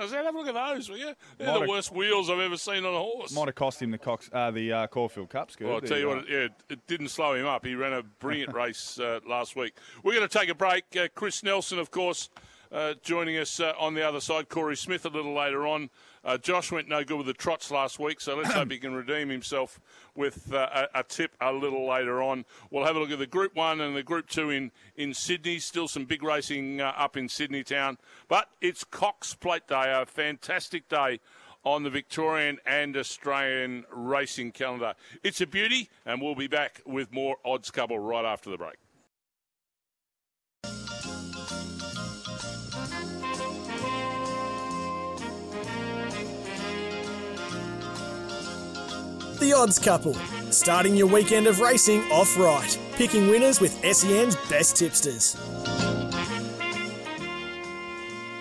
I 0.00 0.06
said, 0.08 0.24
"Have 0.24 0.34
a 0.34 0.38
look 0.38 0.48
at 0.48 0.54
those, 0.54 0.88
will 0.88 0.96
you? 0.98 1.12
They're 1.38 1.46
Might 1.46 1.52
the 1.54 1.60
have- 1.60 1.68
worst 1.68 1.92
wheels 1.92 2.28
I've 2.30 2.40
ever 2.40 2.56
seen 2.56 2.84
on 2.84 2.94
a 2.94 2.98
horse." 2.98 3.32
Might 3.32 3.46
have 3.48 3.54
cost 3.54 3.80
him 3.80 3.92
the 3.92 3.98
Cox, 3.98 4.28
uh, 4.32 4.50
the 4.50 4.72
uh, 4.72 4.86
Caulfield 4.88 5.30
Cup 5.30 5.50
skirt. 5.52 5.66
Well, 5.66 5.76
I'll 5.76 5.80
tell 5.82 5.98
you 5.98 6.04
go. 6.06 6.16
what, 6.16 6.28
yeah, 6.28 6.48
it 6.68 6.86
didn't 6.88 7.08
slow 7.08 7.34
him 7.34 7.46
up. 7.46 7.64
He 7.64 7.74
ran 7.76 7.92
a 7.92 8.02
brilliant 8.02 8.52
race 8.52 8.98
uh, 8.98 9.20
last 9.26 9.54
week. 9.54 9.74
We're 10.02 10.14
going 10.14 10.28
to 10.28 10.38
take 10.38 10.48
a 10.48 10.54
break. 10.54 10.84
Uh, 10.96 11.06
Chris 11.14 11.44
Nelson, 11.44 11.78
of 11.78 11.90
course, 11.92 12.28
uh, 12.72 12.94
joining 13.04 13.36
us 13.36 13.60
uh, 13.60 13.72
on 13.78 13.94
the 13.94 14.02
other 14.06 14.20
side. 14.20 14.48
Corey 14.48 14.76
Smith 14.76 15.04
a 15.04 15.10
little 15.10 15.34
later 15.34 15.64
on. 15.66 15.90
Uh, 16.24 16.38
Josh 16.38 16.70
went 16.70 16.88
no 16.88 17.02
good 17.02 17.16
with 17.16 17.26
the 17.26 17.32
trots 17.32 17.70
last 17.70 17.98
week, 17.98 18.20
so 18.20 18.36
let's 18.36 18.52
hope 18.52 18.70
he 18.70 18.78
can 18.78 18.94
redeem 18.94 19.28
himself 19.28 19.80
with 20.14 20.52
uh, 20.52 20.86
a, 20.94 21.00
a 21.00 21.02
tip 21.02 21.32
a 21.40 21.52
little 21.52 21.88
later 21.88 22.22
on. 22.22 22.44
We'll 22.70 22.84
have 22.84 22.94
a 22.94 23.00
look 23.00 23.10
at 23.10 23.18
the 23.18 23.26
Group 23.26 23.56
1 23.56 23.80
and 23.80 23.96
the 23.96 24.04
Group 24.04 24.28
2 24.28 24.50
in, 24.50 24.70
in 24.96 25.14
Sydney. 25.14 25.58
Still 25.58 25.88
some 25.88 26.04
big 26.04 26.22
racing 26.22 26.80
uh, 26.80 26.92
up 26.96 27.16
in 27.16 27.28
Sydney 27.28 27.64
town. 27.64 27.98
But 28.28 28.48
it's 28.60 28.84
Cox 28.84 29.34
Plate 29.34 29.66
Day, 29.66 29.92
a 29.92 30.06
fantastic 30.06 30.88
day 30.88 31.18
on 31.64 31.82
the 31.82 31.90
Victorian 31.90 32.58
and 32.66 32.96
Australian 32.96 33.84
racing 33.90 34.52
calendar. 34.52 34.94
It's 35.22 35.40
a 35.40 35.46
beauty, 35.46 35.90
and 36.04 36.20
we'll 36.20 36.34
be 36.34 36.48
back 36.48 36.82
with 36.86 37.12
more 37.12 37.36
odds 37.44 37.70
couple 37.70 37.98
right 37.98 38.24
after 38.24 38.50
the 38.50 38.58
break. 38.58 38.81
The 49.42 49.52
Odds 49.52 49.76
Couple, 49.80 50.14
starting 50.52 50.94
your 50.94 51.08
weekend 51.08 51.48
of 51.48 51.58
racing 51.58 52.00
off 52.12 52.38
right, 52.38 52.78
picking 52.92 53.26
winners 53.26 53.60
with 53.60 53.72
SEN's 53.84 54.36
best 54.48 54.76
tipsters. 54.76 55.36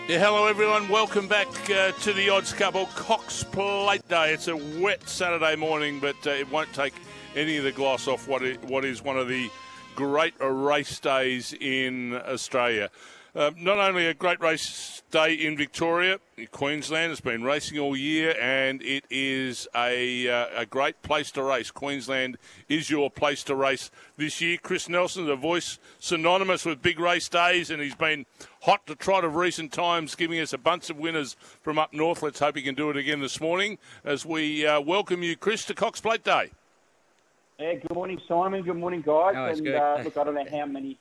Yeah, 0.08 0.20
hello 0.20 0.46
everyone. 0.46 0.88
Welcome 0.89 1.27
back 1.27 1.48
uh, 1.72 1.93
to 1.93 2.13
the 2.13 2.29
Odds 2.29 2.53
Couple 2.53 2.86
Cox 2.93 3.43
Plate 3.43 4.08
Day. 4.10 4.31
It's 4.31 4.48
a 4.48 4.55
wet 4.55 5.10
Saturday 5.10 5.55
morning, 5.55 6.00
but 6.00 6.17
uh, 6.27 6.29
it 6.29 6.48
won't 6.51 6.72
take 6.72 6.93
any 7.36 7.58
of 7.58 7.63
the 7.63 7.72
gloss 7.72 8.08
off 8.08 8.27
what 8.27 8.43
what 8.65 8.86
is 8.86 9.03
one 9.03 9.17
of 9.17 9.27
the 9.27 9.50
great 9.96 10.36
race 10.39 11.00
days 11.00 11.51
in 11.60 12.13
Australia. 12.13 12.91
Uh, 13.33 13.51
not 13.57 13.77
only 13.77 14.07
a 14.07 14.13
great 14.13 14.41
race 14.41 15.03
day 15.09 15.33
in 15.33 15.55
Victoria, 15.55 16.19
Queensland 16.51 17.11
has 17.11 17.21
been 17.21 17.43
racing 17.43 17.79
all 17.79 17.95
year, 17.95 18.35
and 18.41 18.81
it 18.81 19.05
is 19.09 19.69
a, 19.73 20.27
uh, 20.27 20.47
a 20.53 20.65
great 20.65 21.01
place 21.01 21.31
to 21.31 21.41
race. 21.41 21.71
Queensland 21.71 22.38
is 22.67 22.89
your 22.89 23.09
place 23.09 23.41
to 23.45 23.55
race 23.55 23.89
this 24.17 24.41
year. 24.41 24.57
Chris 24.61 24.89
Nelson, 24.89 25.27
the 25.27 25.38
voice 25.38 25.79
synonymous 25.97 26.65
with 26.65 26.81
big 26.81 27.00
race 27.00 27.29
days, 27.29 27.69
and 27.69 27.81
he's 27.81 27.95
been 27.95 28.25
hot 28.63 28.85
to 28.88 28.95
trot 28.95 29.23
of 29.23 29.38
recent 29.38 29.71
times, 29.71 30.13
giving 30.15 30.39
us 30.41 30.51
a 30.51 30.57
bunch 30.57 30.89
of 30.89 30.97
winners 30.97 31.38
from 31.61 31.79
up 31.79 31.93
north. 31.93 32.21
Let's 32.21 32.39
hope 32.39 32.57
he 32.57 32.61
can 32.61 32.75
do 32.75 32.89
it 32.89 32.97
again 32.97 33.21
this 33.21 33.39
morning 33.39 33.77
as 34.03 34.25
we 34.25 34.65
uh, 34.65 34.81
welcome 34.81 35.23
you, 35.23 35.38
Chris, 35.38 35.63
to 35.65 35.73
Cox 35.73 36.01
Plate 36.01 36.25
Day. 36.25 36.51
Yeah, 37.57 37.75
good 37.75 37.93
morning, 37.93 38.19
Simon. 38.27 38.63
Good 38.63 38.75
morning, 38.75 39.01
guys. 39.01 39.35
Oh, 39.38 39.45
and 39.45 39.63
good. 39.63 39.75
uh, 39.75 40.01
look, 40.03 40.17
I 40.17 40.23
don't 40.25 40.35
know 40.35 40.45
how 40.51 40.65
many 40.65 40.97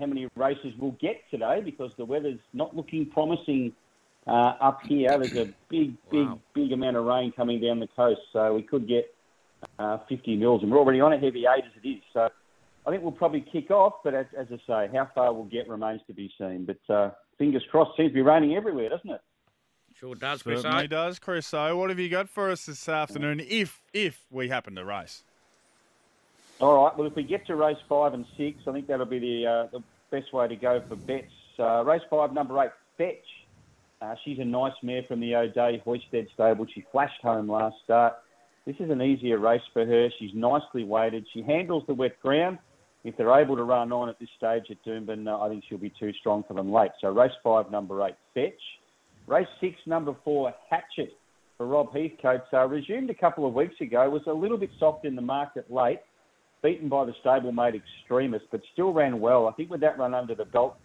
how 0.00 0.06
many 0.06 0.28
races 0.34 0.72
we'll 0.78 0.96
get 1.00 1.22
today 1.30 1.60
because 1.64 1.92
the 1.96 2.04
weather's 2.04 2.40
not 2.52 2.74
looking 2.74 3.06
promising 3.06 3.72
uh, 4.26 4.54
up 4.60 4.80
here. 4.86 5.10
There's 5.18 5.36
a 5.36 5.52
big, 5.68 5.94
big, 6.10 6.28
big 6.54 6.72
amount 6.72 6.96
of 6.96 7.04
rain 7.04 7.32
coming 7.32 7.60
down 7.60 7.80
the 7.80 7.88
coast, 7.88 8.20
so 8.32 8.54
we 8.54 8.62
could 8.62 8.88
get 8.88 9.14
uh, 9.78 9.98
50 10.08 10.36
mils, 10.36 10.62
and 10.62 10.72
we're 10.72 10.78
already 10.78 11.00
on 11.00 11.12
a 11.12 11.18
heavy 11.18 11.44
eight 11.46 11.64
as 11.64 11.72
it 11.82 11.86
is. 11.86 12.02
So 12.12 12.28
I 12.86 12.90
think 12.90 13.02
we'll 13.02 13.12
probably 13.12 13.44
kick 13.52 13.70
off, 13.70 13.94
but 14.02 14.14
as, 14.14 14.26
as 14.36 14.46
I 14.50 14.56
say, 14.66 14.90
how 14.92 15.08
far 15.14 15.32
we'll 15.32 15.44
get 15.44 15.68
remains 15.68 16.00
to 16.06 16.14
be 16.14 16.32
seen. 16.38 16.66
But 16.66 16.92
uh, 16.92 17.10
fingers 17.38 17.64
crossed, 17.70 17.96
seems 17.96 18.10
to 18.10 18.14
be 18.14 18.22
raining 18.22 18.56
everywhere, 18.56 18.88
doesn't 18.88 19.10
it? 19.10 19.20
Sure 19.94 20.14
does, 20.14 20.42
Chris. 20.42 20.62
Certainly 20.62 20.88
does, 20.88 21.18
Chris. 21.18 21.46
So, 21.46 21.76
what 21.76 21.90
have 21.90 21.98
you 21.98 22.08
got 22.08 22.28
for 22.28 22.50
us 22.50 22.64
this 22.64 22.88
afternoon? 22.88 23.40
If 23.46 23.82
if 23.92 24.24
we 24.30 24.48
happen 24.48 24.74
to 24.76 24.84
race, 24.84 25.24
All 26.60 26.84
right. 26.84 26.96
Well, 26.96 27.06
if 27.06 27.16
we 27.16 27.22
get 27.22 27.46
to 27.46 27.56
race 27.56 27.78
five 27.88 28.12
and 28.12 28.26
six, 28.36 28.58
I 28.66 28.72
think 28.72 28.86
that'll 28.86 29.06
be 29.06 29.18
the 29.18 29.46
uh, 29.46 29.66
the 29.72 29.82
best 30.10 30.32
way 30.32 30.46
to 30.46 30.56
go 30.56 30.82
for 30.86 30.96
bets. 30.96 31.32
Uh, 31.58 31.82
race 31.84 32.02
five, 32.10 32.34
number 32.34 32.62
eight, 32.62 32.70
Fetch. 32.98 33.24
Uh, 34.02 34.14
she's 34.24 34.38
a 34.38 34.44
nice 34.44 34.74
mare 34.82 35.02
from 35.08 35.20
the 35.20 35.34
O'Dea 35.34 35.82
Hoysted 35.86 36.28
stable. 36.34 36.66
She 36.74 36.84
flashed 36.92 37.20
home 37.22 37.50
last 37.50 37.76
start. 37.84 38.14
This 38.66 38.76
is 38.78 38.90
an 38.90 39.00
easier 39.00 39.38
race 39.38 39.62
for 39.72 39.86
her. 39.86 40.10
She's 40.18 40.34
nicely 40.34 40.84
weighted. 40.84 41.26
She 41.32 41.42
handles 41.42 41.84
the 41.86 41.94
wet 41.94 42.20
ground. 42.20 42.58
If 43.04 43.16
they're 43.16 43.40
able 43.40 43.56
to 43.56 43.64
run 43.64 43.90
on 43.92 44.10
at 44.10 44.18
this 44.18 44.28
stage 44.36 44.64
at 44.70 44.84
Doomben, 44.84 45.26
uh, 45.26 45.40
I 45.40 45.48
think 45.48 45.64
she'll 45.66 45.78
be 45.78 45.92
too 45.98 46.12
strong 46.12 46.44
for 46.46 46.52
them 46.52 46.70
late. 46.70 46.90
So 47.00 47.10
race 47.10 47.32
five, 47.42 47.70
number 47.70 48.06
eight, 48.06 48.16
Fetch. 48.34 48.60
Race 49.26 49.48
six, 49.60 49.76
number 49.86 50.14
four, 50.24 50.52
Hatchet 50.68 51.16
for 51.56 51.66
Rob 51.66 51.94
Heathcote. 51.94 52.42
So 52.50 52.66
resumed 52.66 53.08
a 53.08 53.14
couple 53.14 53.46
of 53.46 53.54
weeks 53.54 53.80
ago. 53.80 54.10
Was 54.10 54.22
a 54.26 54.32
little 54.32 54.58
bit 54.58 54.70
soft 54.78 55.06
in 55.06 55.16
the 55.16 55.22
market 55.22 55.70
late 55.70 56.00
beaten 56.62 56.88
by 56.88 57.04
the 57.04 57.14
stablemate 57.24 57.74
Extremist, 57.74 58.46
but 58.50 58.60
still 58.72 58.92
ran 58.92 59.20
well. 59.20 59.48
I 59.48 59.52
think 59.52 59.70
with 59.70 59.80
that 59.80 59.98
run 59.98 60.14
under 60.14 60.34
the 60.34 60.44
belt, 60.44 60.76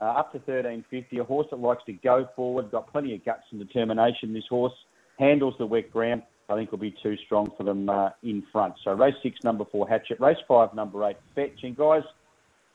uh, 0.00 0.06
up 0.06 0.32
to 0.32 0.38
13.50, 0.40 1.20
a 1.20 1.24
horse 1.24 1.46
that 1.50 1.58
likes 1.58 1.82
to 1.86 1.92
go 1.92 2.28
forward, 2.34 2.70
got 2.70 2.90
plenty 2.90 3.14
of 3.14 3.24
guts 3.24 3.44
and 3.50 3.60
determination. 3.60 4.32
This 4.32 4.44
horse 4.48 4.72
handles 5.18 5.54
the 5.58 5.66
wet 5.66 5.90
ground. 5.92 6.22
I 6.48 6.56
think 6.56 6.70
will 6.72 6.78
be 6.78 6.94
too 7.02 7.16
strong 7.24 7.50
for 7.56 7.62
them 7.62 7.88
uh, 7.88 8.10
in 8.22 8.42
front. 8.52 8.74
So 8.84 8.92
race 8.92 9.14
six, 9.22 9.42
number 9.44 9.64
four, 9.64 9.88
Hatchet. 9.88 10.20
Race 10.20 10.36
five, 10.46 10.74
number 10.74 11.02
eight, 11.08 11.16
Fetch. 11.34 11.62
And 11.62 11.74
guys, 11.74 12.02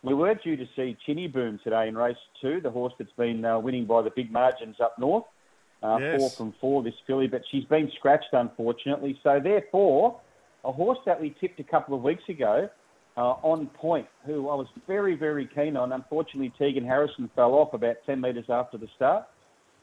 we 0.02 0.16
were 0.16 0.34
due 0.34 0.58
to 0.58 0.66
see 0.76 0.98
Chinny 1.06 1.28
Boom 1.28 1.60
today 1.64 1.88
in 1.88 1.96
race 1.96 2.18
two, 2.42 2.62
the 2.62 2.72
horse 2.72 2.94
that's 2.98 3.12
been 3.12 3.46
uh, 3.46 3.60
winning 3.60 3.86
by 3.86 4.02
the 4.02 4.10
big 4.10 4.32
margins 4.32 4.78
up 4.80 4.98
north. 4.98 5.26
Uh, 5.84 5.98
Yes. 6.02 6.20
Four 6.20 6.30
from 6.32 6.54
four, 6.60 6.84
this 6.84 6.96
filly, 7.06 7.28
but 7.28 7.42
she's 7.52 7.64
been 7.66 7.92
scratched, 7.96 8.34
unfortunately. 8.34 9.20
So 9.24 9.40
therefore, 9.40 10.20
a 10.66 10.72
horse 10.72 11.00
that 11.06 11.20
we 11.20 11.36
tipped 11.40 11.60
a 11.60 11.64
couple 11.64 11.96
of 11.96 12.02
weeks 12.04 12.24
ago, 12.30 12.70
uh, 13.18 13.22
on 13.44 13.68
point, 13.68 14.08
who 14.26 14.50
I 14.50 14.56
was 14.56 14.68
very, 14.88 15.16
very 15.16 15.48
keen 15.54 15.76
on. 15.76 15.92
Unfortunately, 15.92 16.54
Tegan 16.58 16.86
Harrison 16.86 17.30
fell 17.36 17.54
off 17.54 17.74
about 17.74 17.96
10 18.06 18.22
metres 18.22 18.46
after 18.50 18.78
the 18.78 18.88
start. 18.96 19.26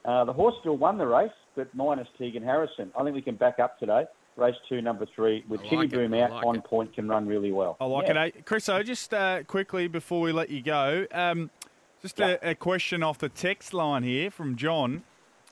Uh, 0.05 0.25
the 0.25 0.33
horse 0.33 0.55
still 0.61 0.77
won 0.77 0.97
the 0.99 1.07
race, 1.07 1.31
but 1.57 1.75
minus 1.75 2.09
Tegan 2.19 2.43
Harrison. 2.43 2.91
I 2.99 3.03
think 3.03 3.15
we 3.15 3.23
can 3.23 3.35
back 3.37 3.59
up 3.59 3.79
today. 3.79 4.05
Race 4.37 4.55
two, 4.69 4.83
number 4.83 5.07
three, 5.15 5.45
with 5.49 5.61
I 5.63 5.75
like 5.77 5.87
it, 5.87 5.93
Boom 5.93 6.13
out 6.15 6.31
like 6.31 6.47
on 6.47 6.57
it. 6.57 6.65
point, 6.65 6.95
can 6.95 7.09
run 7.09 7.27
really 7.27 7.53
well. 7.53 7.77
I 7.81 7.87
like 7.87 8.07
Yeah. 8.09 8.25
it. 8.25 8.37
eh? 8.37 8.41
Chris, 8.45 8.65
so 8.65 8.83
just 8.83 9.13
uh, 9.15 9.43
quickly 9.45 9.89
before 9.89 10.21
we 10.21 10.31
let 10.31 10.51
you 10.51 10.61
go, 10.63 11.07
um, 11.11 11.51
just 12.03 12.21
a, 12.21 12.51
a 12.51 12.55
question 12.55 13.03
off 13.03 13.17
the 13.19 13.31
text 13.31 13.73
line 13.73 14.03
here 14.03 14.31
from 14.31 14.55
John. 14.57 15.05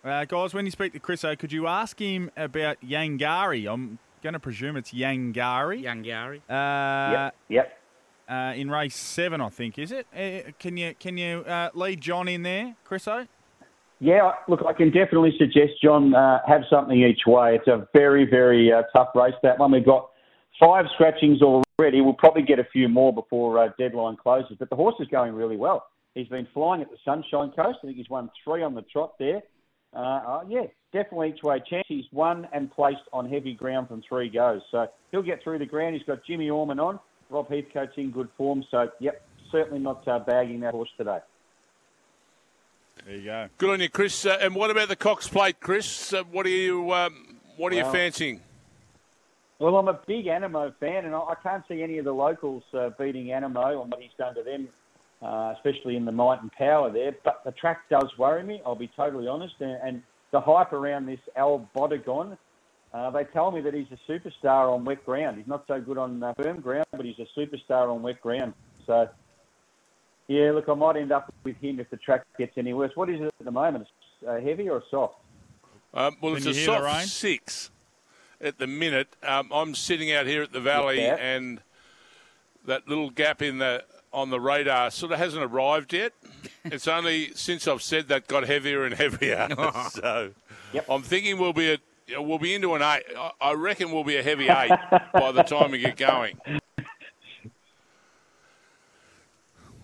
Uh, 0.05 0.27
guys, 0.27 0.53
when 0.53 0.67
you 0.67 0.71
speak 0.71 0.93
to 0.93 0.99
Chris, 1.01 1.25
O, 1.25 1.35
could 1.35 1.51
you 1.51 1.67
ask 1.67 1.99
him 1.99 2.31
about 2.37 2.77
Yangari? 2.83 3.67
I'm 3.73 3.99
going 4.25 4.33
to 4.33 4.41
presume 4.41 4.77
it's 4.77 4.91
Yangari. 4.93 5.83
Young 5.83 6.03
Gary. 6.03 6.43
Uh, 6.49 6.55
Yep, 7.13 7.35
yep. 7.51 7.79
uh, 8.29 8.55
in 8.57 8.71
race 8.71 8.97
seven, 8.97 9.41
I 9.41 9.51
think, 9.51 9.79
is 9.79 9.93
it? 9.93 10.07
Uh, 10.17 10.51
can 10.59 10.77
you 10.77 10.95
can 10.99 11.17
you 11.17 11.45
uh, 11.47 11.69
lead 11.75 12.01
John 12.01 12.27
in 12.27 12.43
there, 12.43 12.75
Chris? 12.85 13.07
O? 13.07 13.27
Yeah, 14.01 14.33
look, 14.49 14.61
I 14.67 14.73
can 14.73 14.91
definitely 14.91 15.35
suggest 15.39 15.73
John 15.83 16.15
uh, 16.15 16.41
have 16.47 16.63
something 16.69 17.01
each 17.01 17.27
way. 17.27 17.55
It's 17.55 17.69
a 17.69 17.87
very, 17.93 18.29
very 18.29 18.73
uh, 18.73 18.83
tough 18.95 19.11
race 19.15 19.35
that 19.43 19.59
one. 19.59 19.71
We've 19.71 19.85
got 19.85 20.11
five 20.59 20.87
scratchings 20.95 21.41
already. 21.43 22.01
We'll 22.01 22.15
probably 22.15 22.43
get 22.43 22.59
a 22.59 22.65
few 22.73 22.89
more 22.89 23.13
before 23.13 23.59
uh, 23.59 23.69
deadline 23.79 24.17
closes. 24.17 24.57
But 24.59 24.71
the 24.71 24.77
horse 24.77 24.97
is 25.01 25.09
going 25.09 25.35
really 25.35 25.57
well. 25.57 25.87
He's 26.15 26.29
been 26.29 26.49
flying 26.53 26.81
at 26.83 26.91
the 26.91 26.97
Sunshine 27.05 27.51
Coast. 27.51 27.79
I 27.83 27.87
think 27.87 27.97
he's 27.97 28.11
won 28.11 28.31
three 28.43 28.63
on 28.63 28.75
the 28.75 28.83
trot 28.83 29.15
there. 29.19 29.43
Uh, 29.95 29.99
uh, 29.99 30.45
yeah, 30.49 30.65
definitely 30.93 31.31
each 31.31 31.43
way 31.43 31.63
chance. 31.69 31.87
He's 31.89 32.07
won 32.13 32.49
and 32.53 32.71
placed 32.71 33.03
on 33.13 33.29
heavy 33.29 33.55
ground 33.55 33.89
from 33.89 34.03
three 34.09 34.29
goes. 34.29 34.63
So 34.71 34.89
he'll 35.13 35.23
get 35.23 35.43
through 35.43 35.59
the 35.59 35.67
ground. 35.67 35.95
He's 35.95 36.05
got 36.05 36.25
Jimmy 36.25 36.51
Orman 36.51 36.81
on. 36.81 36.99
Rob 37.31 37.49
Heathcote's 37.49 37.97
in 37.97 38.11
good 38.11 38.29
form. 38.37 38.65
So, 38.71 38.91
yep, 38.99 39.23
certainly 39.51 39.79
not 39.79 40.07
uh, 40.09 40.19
bagging 40.19 40.61
that 40.61 40.73
horse 40.73 40.91
today. 40.97 41.19
There 43.07 43.17
you 43.17 43.25
go. 43.25 43.49
Good 43.59 43.71
on 43.71 43.81
you, 43.81 43.89
Chris. 43.89 44.25
Uh, 44.25 44.39
and 44.41 44.55
what 44.55 44.71
about 44.71 44.89
the 44.89 44.97
Cox 44.97 45.29
Plate, 45.29 45.61
Chris? 45.61 46.13
Uh, 46.13 46.25
what 46.25 46.47
are 46.47 46.51
you 46.51 46.93
um, 46.93 47.39
What 47.57 47.73
are 47.73 47.77
you 47.77 47.85
fancying? 47.85 48.41
Well, 49.59 49.77
I'm 49.77 49.89
a 49.89 50.01
big 50.07 50.27
Anamoe 50.27 50.75
fan, 50.81 51.05
and 51.05 51.15
I 51.15 51.19
I 51.19 51.35
can't 51.43 51.65
see 51.69 51.83
any 51.83 51.99
of 51.99 52.05
the 52.05 52.13
locals 52.13 52.65
uh, 52.73 52.91
beating 52.99 53.27
Anamoe 53.27 53.81
on 53.81 53.91
what 53.91 54.01
he's 54.01 54.11
done 54.19 54.35
to 54.35 54.43
them, 54.43 54.69
uh, 55.25 55.55
especially 55.57 55.97
in 55.97 56.05
the 56.05 56.13
might 56.13 56.43
and 56.43 56.53
power 56.53 56.93
there. 56.93 57.17
But 57.25 57.43
the 57.45 57.53
track 57.53 57.89
does 57.89 58.09
worry 58.19 58.43
me, 58.43 58.61
I'll 58.67 58.75
be 58.75 58.91
totally 58.95 59.27
honest. 59.27 59.55
And, 59.61 59.79
and 59.83 60.03
the 60.33 60.41
hype 60.41 60.73
around 60.73 61.07
this 61.07 61.21
El 61.35 61.69
Bodegon, 61.75 62.37
uh, 62.93 63.11
they 63.11 63.25
tell 63.25 63.51
me 63.51 63.61
that 63.63 63.73
he's 63.73 63.87
a 63.91 64.11
superstar 64.11 64.73
on 64.73 64.85
wet 64.85 65.05
ground. 65.07 65.39
He's 65.39 65.47
not 65.47 65.65
so 65.67 65.81
good 65.81 65.97
on 65.99 66.23
uh, 66.23 66.35
firm 66.35 66.61
ground, 66.61 66.87
but 66.93 67.05
he's 67.05 67.19
a 67.19 67.41
superstar 67.41 67.93
on 67.93 68.03
wet 68.03 68.21
ground. 68.21 68.53
So, 68.87 69.09
yeah, 70.29 70.53
look, 70.53 70.69
I 70.69 70.75
might 70.75 70.97
end 70.97 71.11
up 71.11 71.33
with 71.43 71.57
him 71.57 71.81
if 71.81 71.89
the 71.91 71.97
track 71.97 72.25
gets 72.39 72.53
any 72.59 72.75
worse. 72.75 72.93
What 72.95 73.09
is 73.09 73.21
it 73.21 73.33
at 73.41 73.45
the 73.45 73.51
moment? 73.51 73.87
It's, 73.87 74.29
uh, 74.29 74.41
heavy 74.41 74.69
or 74.69 74.83
soft? 74.91 75.15
Um, 75.95 76.17
well, 76.21 76.35
Can 76.37 76.49
it's 76.49 76.59
a 76.59 76.65
soft 76.65 77.09
six. 77.09 77.71
at 78.41 78.59
the 78.59 78.67
minute. 78.67 79.17
Um, 79.23 79.51
I'm 79.53 79.75
sitting 79.75 80.13
out 80.13 80.27
here 80.27 80.43
at 80.43 80.53
the 80.53 80.61
valley, 80.61 81.03
Yeah. 81.03 81.17
and 81.17 81.61
that 82.67 82.89
little 82.89 83.11
gap 83.11 83.43
in 83.43 83.59
the 83.59 83.85
on 84.15 84.31
the 84.31 84.41
radar 84.41 84.91
sort 84.91 85.13
of 85.13 85.19
hasn't 85.19 85.43
arrived 85.43 85.93
yet. 85.93 86.13
it's 86.65 86.87
only 86.89 87.33
since 87.35 87.67
I've 87.69 87.83
said 87.83 88.09
that 88.09 88.27
got 88.29 88.45
heavier 88.47 88.85
and 88.85 88.95
heavier. 88.95 89.49
so 89.91 90.31
Yep. 90.73 90.87
I'm 90.89 91.03
thinking 91.03 91.39
we'll 91.39 91.53
be 91.53 91.73
at 91.75 91.81
we'll 92.25 92.39
be 92.39 92.55
into 92.55 92.75
an 92.75 92.83
eight. 92.83 93.03
I- 93.17 93.31
I 93.41 93.53
reckon 93.55 93.91
we'll 93.93 94.05
be 94.05 94.17
a 94.17 94.23
heavy 94.23 94.49
eight 94.49 94.71
by 95.13 95.33
the 95.33 95.43
time 95.43 95.73
we 95.73 95.79
get 95.81 95.97
going. 95.97 96.39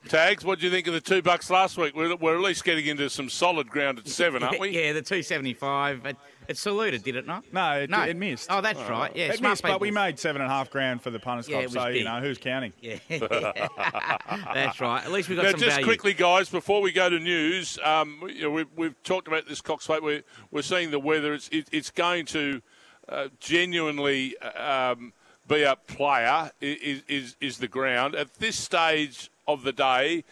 Taggs, 0.07 0.45
what 0.45 0.59
do 0.59 0.65
you 0.65 0.71
think 0.71 0.87
of 0.87 0.93
the 0.93 1.01
two 1.01 1.21
bucks 1.21 1.49
last 1.49 1.77
week? 1.77 1.93
We're, 1.93 2.15
we're 2.15 2.35
at 2.35 2.41
least 2.41 2.63
getting 2.63 2.85
into 2.87 3.09
some 3.09 3.29
solid 3.29 3.69
ground 3.69 3.99
at 3.99 4.07
seven, 4.07 4.41
aren't 4.41 4.57
we? 4.59 4.69
yeah, 4.71 4.93
the 4.93 5.01
275. 5.01 6.05
It, 6.05 6.17
it 6.47 6.57
saluted, 6.57 7.03
did 7.03 7.17
it 7.17 7.27
not? 7.27 7.43
No, 7.51 7.81
it, 7.81 7.89
No. 7.89 8.03
it 8.03 8.15
missed. 8.15 8.47
Oh, 8.49 8.61
that's 8.61 8.79
right. 8.89 9.13
Yeah, 9.13 9.25
it 9.25 9.37
smart 9.39 9.51
missed, 9.51 9.63
but 9.63 9.81
we 9.81 9.91
made 9.91 10.17
seven 10.17 10.41
and 10.41 10.49
a 10.49 10.53
half 10.53 10.71
grand 10.71 11.01
for 11.01 11.09
the 11.09 11.19
punters 11.19 11.49
Yeah, 11.49 11.55
club. 11.57 11.63
it 11.63 11.67
was 11.67 11.73
So 11.73 11.87
you 11.89 12.05
know 12.05 12.21
who's 12.21 12.37
counting? 12.37 12.71
Yeah, 12.81 12.95
that's 13.09 14.79
right. 14.79 15.03
At 15.03 15.11
least 15.11 15.27
we 15.27 15.35
got 15.35 15.43
Now, 15.43 15.51
some 15.51 15.59
just 15.59 15.71
value. 15.71 15.85
quickly, 15.85 16.13
guys, 16.13 16.49
before 16.49 16.81
we 16.81 16.93
go 16.93 17.09
to 17.09 17.19
news, 17.19 17.77
um, 17.83 18.23
you 18.33 18.43
know, 18.43 18.51
we've, 18.51 18.67
we've 18.77 19.03
talked 19.03 19.27
about 19.27 19.47
this 19.47 19.59
Cox 19.59 19.85
Plate. 19.85 20.01
We're, 20.01 20.23
we're 20.49 20.61
seeing 20.61 20.91
the 20.91 20.99
weather. 20.99 21.33
It's, 21.33 21.49
it, 21.49 21.67
it's 21.73 21.91
going 21.91 22.25
to 22.27 22.61
uh, 23.09 23.27
genuinely 23.39 24.37
um, 24.39 25.13
be 25.47 25.63
a 25.63 25.75
player, 25.75 26.51
is, 26.61 27.01
is, 27.07 27.35
is 27.41 27.57
the 27.57 27.67
ground. 27.67 28.15
At 28.15 28.35
this 28.35 28.57
stage 28.57 29.29
of 29.47 29.63
the 29.63 29.71
day, 29.73 30.23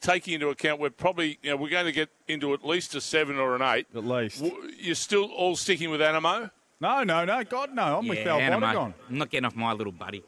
taking 0.00 0.34
into 0.34 0.48
account 0.48 0.80
we're 0.80 0.90
probably, 0.90 1.38
you 1.42 1.50
know, 1.50 1.56
we're 1.56 1.70
going 1.70 1.86
to 1.86 1.92
get 1.92 2.08
into 2.28 2.54
at 2.54 2.64
least 2.64 2.94
a 2.94 3.00
seven 3.00 3.36
or 3.36 3.54
an 3.56 3.62
eight. 3.62 3.86
At 3.94 4.04
least. 4.04 4.44
You're 4.78 4.94
still 4.94 5.24
all 5.32 5.56
sticking 5.56 5.90
with 5.90 6.00
Anamoe? 6.00 6.50
No, 6.80 7.02
no, 7.02 7.24
no. 7.24 7.44
God, 7.44 7.74
no. 7.74 7.98
I'm 7.98 8.08
with 8.08 8.18
yeah, 8.18 8.24
Val 8.24 8.40
Anamoe. 8.40 8.74
Bodegon. 8.74 8.94
I'm 9.08 9.18
not 9.18 9.30
getting 9.30 9.44
off 9.44 9.56
my 9.56 9.72
little 9.72 9.92
buddy. 9.92 10.22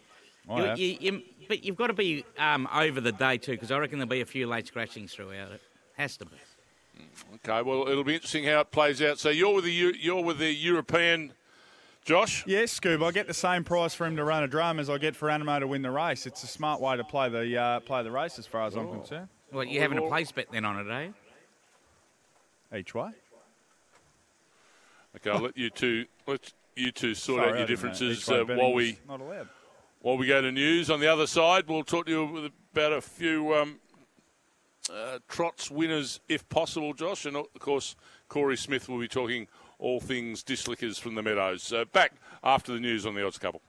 I 0.49 0.75
You- 0.75 0.87
you- 0.87 0.99
you- 1.01 1.23
but 1.49 1.65
you've 1.65 1.77
got 1.77 1.89
to 1.89 1.93
be 1.93 2.25
um, 2.39 2.69
over 2.73 3.01
the 3.01 3.13
day 3.13 3.37
too, 3.37 3.53
because 3.53 3.71
I 3.71 3.79
reckon 3.79 3.99
there'll 3.99 4.09
be 4.09 4.21
a 4.23 4.27
few 4.27 4.47
late 4.47 4.67
scratchings 4.67 5.13
throughout 5.13 5.51
it. 5.53 5.61
Has 5.97 6.17
to 6.19 6.25
be. 6.25 6.37
Okay, 7.37 7.63
well, 7.63 7.89
it'll 7.89 8.05
be 8.05 8.15
interesting 8.15 8.45
how 8.45 8.61
it 8.61 8.71
plays 8.71 9.03
out. 9.03 9.19
So 9.19 9.31
you're 9.31 9.55
with 9.55 9.65
the 9.65 9.73
you're 9.73 10.23
with 10.23 10.39
the 10.39 10.53
European, 10.53 11.33
Josh. 12.05 12.45
Yes, 12.47 12.79
Scoob. 12.79 13.05
I 13.05 13.11
get 13.11 13.27
the 13.27 13.35
same 13.35 13.65
price 13.65 13.95
for 13.95 14.07
him 14.07 14.17
to 14.17 14.25
run 14.25 14.43
a 14.43 14.49
drum 14.49 14.79
as 14.79 14.89
I 14.89 14.99
get 14.99 15.17
for 15.17 15.29
Anamoe 15.29 15.61
to 15.61 15.67
win 15.67 15.83
the 15.83 15.91
race. 15.91 16.27
It's 16.27 16.43
a 16.43 16.47
smart 16.47 16.81
way 16.81 16.97
to 16.97 17.05
play 17.05 17.29
the 17.29 17.57
uh, 17.59 17.81
play 17.81 18.03
the 18.03 18.11
race, 18.11 18.39
as 18.39 18.47
far 18.47 18.67
as 18.67 18.77
I'm 18.77 18.89
concerned. 18.91 19.29
Well, 19.53 19.65
you're 19.65 19.83
having 19.83 19.99
a 19.99 20.09
place 20.09 20.33
bet 20.33 20.47
then 20.51 20.65
on 20.65 20.79
it, 20.87 20.91
eh? 20.91 22.79
Each 22.79 22.95
way. 22.95 23.11
Okay, 25.17 25.31
I'll 25.31 25.41
let 25.43 25.57
you 25.59 25.69
two 25.71 26.07
let 26.27 26.53
you 26.75 26.91
two 26.91 27.15
sort 27.15 27.41
Sorry, 27.43 27.51
out 27.51 27.59
your 27.59 27.67
differences 27.67 28.29
uh, 28.31 28.45
while 28.47 28.73
we 28.73 28.99
not 29.07 29.21
allowed. 29.21 29.49
while 30.01 30.17
we 30.17 30.27
go 30.27 30.41
to 30.41 30.51
news. 30.51 30.91
On 30.91 31.01
the 31.01 31.07
other 31.09 31.27
side, 31.27 31.69
we'll 31.69 31.85
talk 31.85 32.07
to 32.07 32.13
you 32.13 32.51
about 32.73 32.93
a 32.95 33.01
few 33.03 33.55
um, 33.55 33.79
uh, 34.91 35.19
trots 35.29 35.71
winners, 35.71 36.21
if 36.29 36.49
possible, 36.49 36.95
Josh, 36.95 37.25
and 37.25 37.37
of 37.37 37.47
course 37.59 37.95
Corey 38.29 38.57
Smith 38.57 38.89
will 38.89 38.99
be 38.99 39.09
talking 39.09 39.47
all 39.79 40.01
things 40.01 40.43
dishlickers 40.43 40.99
from 40.99 41.15
the 41.15 41.23
Meadows. 41.23 41.73
Uh, 41.73 41.85
back 41.93 42.13
after 42.43 42.73
the 42.73 42.81
news 42.81 43.07
on 43.07 43.15
the 43.15 43.25
Odds 43.25 43.39
Couple. 43.39 43.61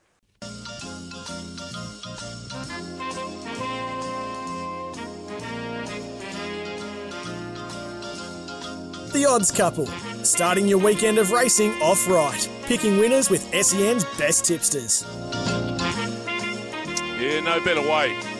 The 9.12 9.26
Odds 9.26 9.52
Couple, 9.52 9.86
starting 10.24 10.66
your 10.66 10.78
weekend 10.78 11.18
of 11.18 11.30
racing 11.30 11.70
off 11.82 12.08
right, 12.08 12.48
picking 12.64 12.98
winners 12.98 13.30
with 13.30 13.42
SEN's 13.54 14.04
best 14.16 14.44
tipsters. 14.44 15.04
Yeah, 17.20 17.40
no 17.40 17.60
better 17.64 17.80
way 17.80 18.33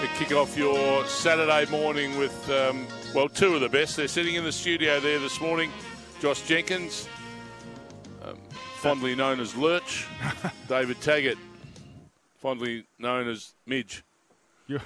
to 0.00 0.06
kick 0.14 0.32
off 0.32 0.56
your 0.56 1.04
Saturday 1.06 1.68
morning 1.72 2.16
with, 2.18 2.48
um, 2.50 2.86
well, 3.16 3.28
two 3.28 3.56
of 3.56 3.60
the 3.60 3.68
best. 3.68 3.96
They're 3.96 4.06
sitting 4.06 4.36
in 4.36 4.44
the 4.44 4.52
studio 4.52 5.00
there 5.00 5.18
this 5.18 5.40
morning. 5.40 5.72
Josh 6.20 6.42
Jenkins, 6.42 7.08
um, 8.22 8.38
fondly 8.76 9.16
known 9.16 9.40
as 9.40 9.56
Lurch. 9.56 10.06
David 10.68 11.00
Taggart, 11.00 11.38
fondly 12.36 12.86
known 13.00 13.28
as 13.28 13.54
Midge. 13.66 14.04
You're, 14.68 14.82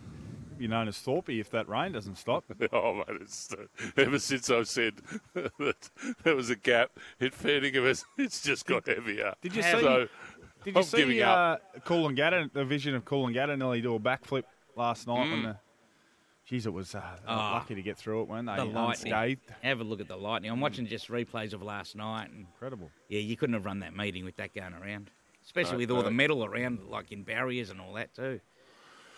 you're 0.58 0.70
known 0.70 0.88
as 0.88 0.96
Thorpey 0.96 1.38
if 1.40 1.50
that 1.50 1.68
rain 1.68 1.92
doesn't 1.92 2.16
stop. 2.16 2.44
Oh, 2.72 2.94
mate, 2.94 3.20
it's, 3.20 3.52
uh, 3.52 3.66
ever 3.96 4.18
since 4.18 4.50
I've 4.50 4.66
said 4.66 4.94
that 5.34 5.90
there 6.24 6.34
was 6.34 6.50
a 6.50 6.56
gap, 6.56 6.90
it 7.20 7.32
fair 7.32 7.60
dinkum, 7.60 7.88
it's, 7.88 8.04
it's 8.16 8.42
just 8.42 8.66
got 8.66 8.88
heavier. 8.88 9.34
Did 9.40 9.54
you 9.54 9.62
so, 9.62 10.06
see? 10.06 10.10
Did 10.72 10.74
you 10.76 10.80
I'm 10.82 10.98
giving 10.98 11.16
see 11.16 11.22
uh, 11.22 11.56
Coolangatta, 11.80 12.52
the 12.52 12.64
vision 12.64 12.94
of 12.94 13.04
Coolangatta 13.04 13.56
nearly 13.58 13.80
do 13.80 13.94
a 13.94 14.00
backflip 14.00 14.44
last 14.76 15.06
night? 15.06 15.26
Mm. 15.26 15.30
When 15.30 15.42
the, 15.44 15.56
geez, 16.46 16.66
it 16.66 16.72
was 16.72 16.94
uh, 16.94 17.02
Oh, 17.26 17.34
lucky 17.34 17.74
to 17.74 17.82
get 17.82 17.96
through 17.96 18.22
it, 18.22 18.28
weren't 18.28 18.46
they? 18.46 18.56
The 18.56 18.64
lightning. 18.64 19.12
Unscathed. 19.12 19.40
Have 19.62 19.80
a 19.80 19.84
look 19.84 20.00
at 20.00 20.08
the 20.08 20.16
lightning. 20.16 20.50
I'm 20.50 20.60
watching 20.60 20.86
just 20.86 21.08
replays 21.08 21.52
of 21.52 21.62
last 21.62 21.96
night, 21.96 22.30
and 22.30 22.46
Incredible. 22.52 22.90
yeah, 23.08 23.20
you 23.20 23.36
couldn't 23.36 23.54
have 23.54 23.64
run 23.64 23.80
that 23.80 23.94
meeting 23.96 24.24
with 24.24 24.36
that 24.36 24.54
going 24.54 24.74
around, 24.74 25.10
especially 25.44 25.72
No, 25.72 25.78
with 25.78 25.90
all 25.90 25.96
no. 25.98 26.02
the 26.04 26.10
metal 26.10 26.44
around, 26.44 26.80
like 26.88 27.12
in 27.12 27.22
barriers 27.22 27.70
and 27.70 27.80
all 27.80 27.92
that 27.94 28.14
too. 28.14 28.40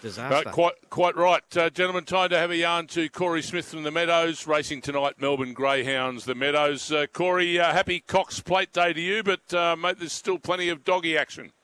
Uh, 0.03 0.43
quite, 0.51 0.73
quite 0.89 1.15
right, 1.15 1.57
uh, 1.59 1.69
gentlemen. 1.69 2.05
Time 2.05 2.31
to 2.31 2.39
have 2.39 2.51
a 2.51 2.57
yarn 2.57 2.87
to 2.87 3.11
Corey 3.11 3.43
Smith 3.43 3.67
from 3.67 3.83
the 3.83 3.91
Meadows, 3.91 4.47
racing 4.47 4.81
tonight. 4.81 5.21
Melbourne 5.21 5.53
Greyhounds, 5.53 6.25
the 6.25 6.35
Meadows. 6.35 6.91
Uh, 6.91 7.05
Corey, 7.13 7.61
uh, 7.61 7.71
happy 7.71 8.01
Cox 8.01 8.41
Plate 8.41 8.73
Day 8.73 8.95
to 8.95 9.01
you, 9.01 9.23
but 9.23 9.53
uh, 9.53 9.77
mate, 9.77 9.99
there's 9.99 10.15
still 10.15 10.39
plenty 10.39 10.71
of 10.71 10.85
doggy 10.85 11.19
action. 11.19 11.53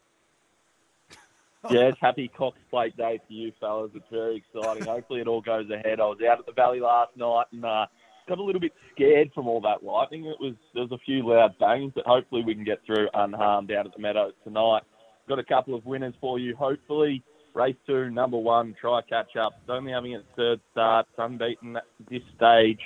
Yes, 1.68 1.94
happy 2.00 2.28
Cox 2.28 2.56
Plate 2.70 2.96
Day 2.96 3.20
to 3.26 3.34
you 3.34 3.50
fellas. 3.58 3.90
It's 3.92 4.04
very 4.08 4.36
exciting. 4.36 4.84
Hopefully 4.84 5.20
it 5.20 5.26
all 5.26 5.40
goes 5.40 5.68
ahead. 5.68 5.98
I 5.98 6.04
was 6.04 6.18
out 6.22 6.38
at 6.38 6.46
the 6.46 6.52
Valley 6.52 6.78
last 6.78 7.16
night 7.16 7.46
and 7.50 7.64
uh, 7.64 7.86
got 8.28 8.38
a 8.38 8.42
little 8.42 8.60
bit 8.60 8.72
scared 8.94 9.32
from 9.34 9.48
all 9.48 9.60
that 9.62 9.82
lightning. 9.82 10.26
It 10.26 10.36
was 10.38 10.54
there 10.74 10.84
was 10.84 10.92
a 10.92 10.98
few 10.98 11.26
loud 11.26 11.58
bangs, 11.58 11.90
but 11.92 12.06
hopefully 12.06 12.44
we 12.46 12.54
can 12.54 12.62
get 12.62 12.84
through 12.86 13.08
unharmed 13.14 13.72
out 13.72 13.84
at 13.84 13.92
the 13.96 14.00
Meadows 14.00 14.34
tonight. 14.44 14.82
Got 15.28 15.40
a 15.40 15.44
couple 15.44 15.74
of 15.74 15.84
winners 15.84 16.14
for 16.20 16.38
you. 16.38 16.54
Hopefully 16.54 17.24
Race 17.56 17.74
two, 17.86 18.10
number 18.10 18.36
one, 18.36 18.74
try 18.78 19.00
catch 19.08 19.34
up. 19.34 19.54
It's 19.62 19.70
only 19.70 19.90
having 19.90 20.12
its 20.12 20.26
third 20.36 20.60
start. 20.72 21.06
Unbeaten 21.16 21.76
at 21.76 21.84
this 22.10 22.20
stage. 22.36 22.78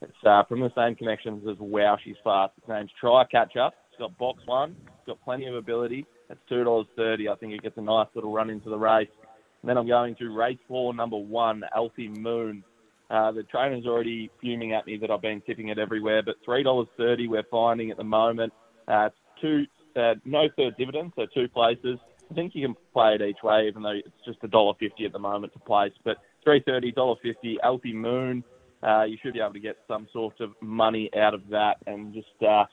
It's 0.00 0.12
uh, 0.24 0.44
from 0.44 0.60
the 0.60 0.70
same 0.76 0.94
connections 0.94 1.42
as 1.50 1.56
Wow, 1.58 1.98
she's 2.04 2.14
fast. 2.22 2.52
Its 2.56 2.68
name's 2.68 2.92
Try 3.00 3.24
Catch 3.24 3.56
Up. 3.56 3.74
It's 3.90 3.98
got 3.98 4.16
box 4.18 4.40
one. 4.46 4.76
It's 4.86 5.06
got 5.08 5.20
plenty 5.24 5.46
of 5.46 5.56
ability. 5.56 6.06
It's 6.30 6.40
two 6.48 6.62
dollars 6.62 6.86
thirty. 6.96 7.28
I 7.28 7.34
think 7.34 7.52
it 7.52 7.64
gets 7.64 7.76
a 7.78 7.82
nice 7.82 8.06
little 8.14 8.32
run 8.32 8.48
into 8.48 8.70
the 8.70 8.78
race. 8.78 9.08
And 9.60 9.68
then 9.68 9.76
I'm 9.76 9.88
going 9.88 10.14
to 10.14 10.28
race 10.32 10.58
four, 10.68 10.94
number 10.94 11.16
one, 11.16 11.64
Alfie 11.74 12.06
Moon. 12.06 12.62
Uh, 13.10 13.32
the 13.32 13.42
trainer's 13.42 13.86
already 13.86 14.30
fuming 14.40 14.72
at 14.72 14.86
me 14.86 14.98
that 14.98 15.10
I've 15.10 15.20
been 15.20 15.40
tipping 15.40 15.70
it 15.70 15.80
everywhere, 15.80 16.22
but 16.22 16.36
three 16.44 16.62
dollars 16.62 16.86
thirty 16.96 17.26
we're 17.26 17.42
finding 17.50 17.90
at 17.90 17.96
the 17.96 18.04
moment. 18.04 18.52
Uh, 18.86 19.08
it's 19.08 19.16
two, 19.40 19.64
uh, 20.00 20.14
no 20.24 20.44
third 20.56 20.76
dividend, 20.78 21.12
so 21.16 21.26
two 21.34 21.48
places. 21.48 21.98
I 22.32 22.34
think 22.34 22.54
you 22.54 22.66
can 22.66 22.76
play 22.94 23.14
it 23.14 23.22
each 23.22 23.42
way, 23.42 23.68
even 23.68 23.82
though 23.82 23.90
it's 23.90 24.08
just 24.24 24.38
a 24.42 24.48
dollar 24.48 24.72
fifty 24.80 25.04
at 25.04 25.12
the 25.12 25.18
moment 25.18 25.52
to 25.52 25.58
place. 25.58 25.92
But 26.02 26.16
three 26.42 26.62
thirty, 26.64 26.90
dollar 26.90 27.16
fifty, 27.22 27.58
Alfie 27.62 27.92
Moon. 27.92 28.42
Uh, 28.82 29.04
you 29.04 29.16
should 29.22 29.34
be 29.34 29.40
able 29.40 29.52
to 29.52 29.60
get 29.60 29.76
some 29.86 30.08
sort 30.12 30.40
of 30.40 30.50
money 30.60 31.10
out 31.16 31.34
of 31.34 31.42
that, 31.50 31.76
and 31.86 32.12
just 32.14 32.26
uh, 32.42 32.64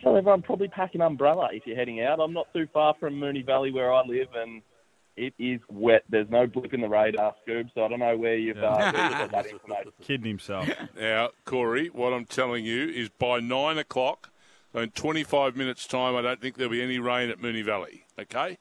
tell 0.00 0.16
everyone 0.16 0.42
probably 0.42 0.68
pack 0.68 0.94
an 0.94 1.00
umbrella 1.00 1.48
if 1.52 1.66
you're 1.66 1.74
heading 1.76 2.02
out. 2.02 2.20
I'm 2.20 2.32
not 2.32 2.52
too 2.52 2.68
far 2.72 2.94
from 3.00 3.14
Moonee 3.14 3.44
Valley 3.44 3.72
where 3.72 3.92
I 3.92 4.02
live, 4.06 4.28
and 4.36 4.62
it 5.16 5.34
is 5.38 5.60
wet. 5.68 6.04
There's 6.10 6.28
no 6.30 6.46
blip 6.46 6.74
in 6.74 6.80
the 6.80 6.88
radar, 6.88 7.34
Scoob, 7.48 7.70
so 7.74 7.84
I 7.84 7.88
don't 7.88 8.00
know 8.00 8.16
where 8.16 8.36
you've, 8.36 8.58
uh, 8.58 8.76
where 8.76 8.86
you've 8.86 8.94
got 8.94 9.30
that 9.32 9.46
information. 9.46 9.92
Kidding 10.02 10.26
himself. 10.26 10.68
Now, 10.96 11.30
Corey, 11.44 11.88
what 11.88 12.12
I'm 12.12 12.26
telling 12.26 12.64
you 12.64 12.88
is 12.88 13.08
by 13.08 13.40
nine 13.40 13.78
o'clock, 13.78 14.30
so 14.74 14.80
in 14.80 14.90
25 14.90 15.54
minutes' 15.54 15.86
time, 15.86 16.16
I 16.16 16.20
don't 16.20 16.40
think 16.40 16.56
there'll 16.56 16.72
be 16.72 16.82
any 16.82 16.98
rain 16.98 17.30
at 17.30 17.38
Moonee 17.40 17.64
Valley. 17.64 18.06
Okay? 18.18 18.58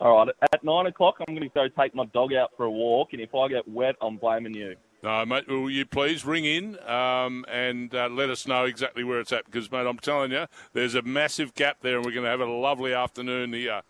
All 0.00 0.16
right, 0.16 0.34
at 0.52 0.64
nine 0.64 0.86
o'clock, 0.86 1.16
I'm 1.20 1.36
going 1.36 1.48
to 1.48 1.54
go 1.54 1.68
take 1.68 1.94
my 1.94 2.06
dog 2.06 2.34
out 2.34 2.50
for 2.56 2.64
a 2.64 2.70
walk, 2.70 3.12
and 3.12 3.22
if 3.22 3.32
I 3.32 3.46
get 3.46 3.68
wet, 3.68 3.94
I'm 4.02 4.16
blaming 4.16 4.54
you. 4.54 4.74
No, 5.04 5.24
mate, 5.24 5.46
will 5.46 5.70
you 5.70 5.86
please 5.86 6.24
ring 6.24 6.44
in 6.44 6.76
um, 6.88 7.44
and 7.48 7.94
uh, 7.94 8.08
let 8.08 8.30
us 8.30 8.48
know 8.48 8.64
exactly 8.64 9.04
where 9.04 9.20
it's 9.20 9.32
at? 9.32 9.44
Because, 9.44 9.70
mate, 9.70 9.86
I'm 9.86 9.98
telling 9.98 10.32
you, 10.32 10.46
there's 10.72 10.96
a 10.96 11.02
massive 11.02 11.54
gap 11.54 11.78
there, 11.82 11.96
and 11.96 12.04
we're 12.04 12.12
going 12.12 12.24
to 12.24 12.30
have 12.30 12.40
a 12.40 12.46
lovely 12.46 12.92
afternoon 12.92 13.52
here 13.52 13.82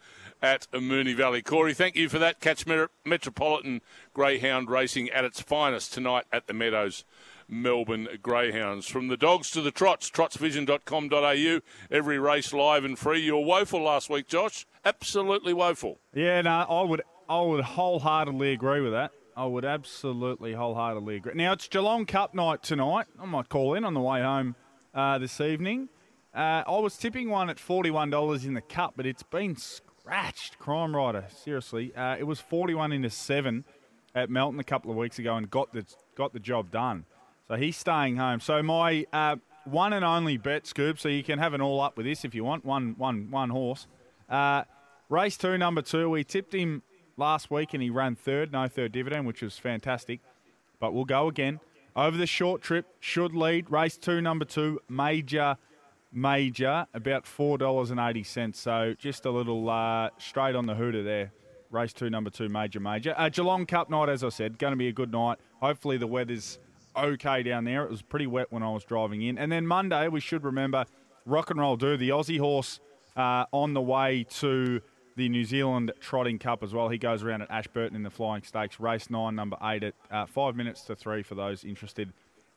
at 0.43 0.67
Moonee 0.73 1.17
Valley. 1.17 1.43
Corey, 1.43 1.73
thank 1.73 1.97
you 1.97 2.09
for 2.09 2.19
that. 2.19 2.41
Catch 2.41 2.67
Metropolitan 3.05 3.81
Greyhound 4.13 4.71
Racing 4.71 5.11
at 5.11 5.25
its 5.25 5.41
finest 5.41 5.95
tonight 5.95 6.25
at 6.31 6.47
the 6.47 6.53
Meadows. 6.53 7.05
Melbourne 7.51 8.09
Greyhounds. 8.23 8.87
From 8.87 9.09
the 9.09 9.17
dogs 9.17 9.51
to 9.51 9.61
the 9.61 9.71
trots, 9.71 10.11
trotsvision.com.au. 10.11 11.61
Every 11.91 12.19
race 12.19 12.53
live 12.53 12.85
and 12.85 12.99
free. 12.99 13.21
You 13.21 13.35
were 13.35 13.45
woeful 13.45 13.83
last 13.83 14.09
week, 14.09 14.29
Josh. 14.29 14.67
Absolutely 14.85 15.53
woeful. 15.53 15.99
Yeah, 16.15 16.41
no, 16.43 16.65
I 16.69 16.83
would, 16.83 17.03
I 17.29 17.41
would 17.41 17.65
wholeheartedly 17.65 18.53
agree 18.53 18.81
with 18.81 18.93
that. 18.93 19.11
I 19.37 19.47
would 19.47 19.65
absolutely 19.65 20.53
wholeheartedly 20.53 21.17
agree. 21.17 21.33
Now 21.35 21.53
it's 21.53 21.67
Geelong 21.69 22.07
Cup 22.07 22.35
night 22.35 22.63
tonight. 22.63 23.07
I 23.21 23.27
might 23.27 23.49
call 23.49 23.75
in 23.75 23.85
on 23.85 23.95
the 23.95 24.01
way 24.01 24.21
home 24.21 24.55
uh, 24.95 25.19
this 25.19 25.41
evening. 25.41 25.89
Uh, 26.35 26.63
I 26.67 26.79
was 26.79 26.97
tipping 26.97 27.31
one 27.31 27.51
at 27.51 27.59
forty-one 27.59 28.11
dollars 28.11 28.45
in 28.45 28.55
the 28.55 28.61
cup, 28.61 28.95
but 28.97 29.07
it's 29.07 29.23
been 29.23 29.57
scratched. 29.57 30.59
Crime 30.59 30.95
Rider, 30.95 31.27
seriously, 31.45 31.95
uh, 31.95 32.17
it 32.17 32.25
was 32.25 32.39
forty-one 32.39 32.93
into 32.93 33.11
seven 33.11 33.65
at 34.15 34.31
Melton 34.31 34.61
a 34.61 34.65
couple 34.65 34.91
of 34.91 34.97
weeks 34.97 35.19
ago 35.19 35.37
and 35.37 35.51
got 35.51 35.73
the 35.73 35.85
got 36.17 36.33
the 36.33 36.41
job 36.41 36.71
done. 36.71 37.05
So 37.51 37.57
he's 37.57 37.77
staying 37.77 38.17
home. 38.17 38.39
So 38.39 38.63
my 38.63 39.05
uh, 39.13 39.35
one 39.65 39.93
and 39.93 40.05
only 40.05 40.37
bet, 40.37 40.67
Scoob. 40.67 41.01
So 41.01 41.09
you 41.09 41.25
can 41.25 41.41
have 41.41 41.53
an 41.53 41.61
all 41.61 41.81
up 41.81 41.97
with 41.97 42.07
this 42.07 42.25
if 42.25 42.33
you 42.33 42.45
want. 42.45 42.65
One, 42.65 42.95
one, 42.97 43.29
one 43.29 43.51
horse. 43.51 43.89
Uh, 44.29 44.63
race 45.09 45.37
two, 45.37 45.59
number 45.59 45.83
two. 45.83 46.09
We 46.09 46.23
tipped 46.23 46.55
him 46.55 46.83
last 47.17 47.51
week 47.51 47.75
and 47.75 47.83
he 47.83 47.91
ran 47.91 48.15
third, 48.15 48.53
no 48.53 48.69
third 48.69 48.93
dividend, 48.93 49.27
which 49.27 49.43
was 49.43 49.59
fantastic. 49.59 50.21
But 50.79 50.95
we'll 50.95 51.05
go 51.05 51.27
again 51.27 51.59
over 51.97 52.17
the 52.17 52.27
short 52.29 52.63
trip. 52.63 52.87
Should 53.01 53.35
lead 53.35 53.69
race 53.69 53.97
two, 53.97 54.21
number 54.21 54.45
two, 54.45 54.79
major, 54.89 55.57
major, 56.13 56.87
about 56.95 57.27
four 57.27 57.59
dollars 57.59 57.91
and 57.91 57.99
eighty 57.99 58.23
cents. 58.23 58.61
So 58.61 58.95
just 58.97 59.27
a 59.27 59.31
little 59.33 59.69
uh, 59.69 60.11
straight 60.19 60.55
on 60.55 60.67
the 60.67 60.77
hooter 60.77 61.03
there. 61.03 61.33
Race 61.73 61.93
two, 61.93 62.11
number 62.11 62.31
two, 62.31 62.49
major, 62.49 62.79
major. 62.79 63.13
Uh, 63.17 63.29
Geelong 63.29 63.67
Cup 63.67 63.91
night, 63.91 64.09
as 64.09 64.23
I 64.23 64.29
said, 64.29 64.57
going 64.57 64.71
to 64.73 64.77
be 64.77 64.87
a 64.87 64.93
good 64.93 65.11
night. 65.11 65.39
Hopefully 65.61 65.97
the 65.97 66.07
weather's 66.07 66.61
okay 66.97 67.43
down 67.43 67.65
there. 67.65 67.85
It 67.85 67.91
was 67.91 68.03
pretty 68.03 68.27
wet 68.27 68.49
when 68.51 68.63
I 68.63 68.71
was 68.71 68.85
driving 68.85 69.23
in. 69.23 69.39
And 69.39 69.51
then 69.51 69.67
Monday, 69.67 70.09
we 70.09 70.21
should 70.21 70.45
remember 70.45 70.85
Rock 71.27 71.51
and 71.51 71.61
Roll 71.61 71.77
Do, 71.77 71.97
the 71.97 72.11
Aussie 72.11 72.39
horse 72.39 72.81
uh, 73.17 73.45
on 73.53 73.75
the 73.75 73.81
way 73.81 74.25
to 74.39 74.81
the 75.17 75.29
New 75.29 75.45
Zealand 75.45 75.93
Trotting 76.01 76.39
Cup 76.39 76.63
as 76.63 76.73
well. 76.73 76.89
He 76.89 76.99
goes 76.99 77.23
around 77.23 77.43
at 77.43 77.51
Ashburton 77.51 77.97
in 77.97 78.03
the 78.03 78.11
Flying 78.11 78.43
Stakes, 78.43 78.81
race 78.81 79.11
nine, 79.11 79.35
number 79.35 79.57
eight 79.63 79.83
at 79.83 79.95
uh, 80.11 80.27
five 80.27 80.57
minutes 80.57 80.83
to 80.83 80.97
three 80.97 81.23
for 81.23 81.35
those 81.35 81.65
interested 81.65 82.13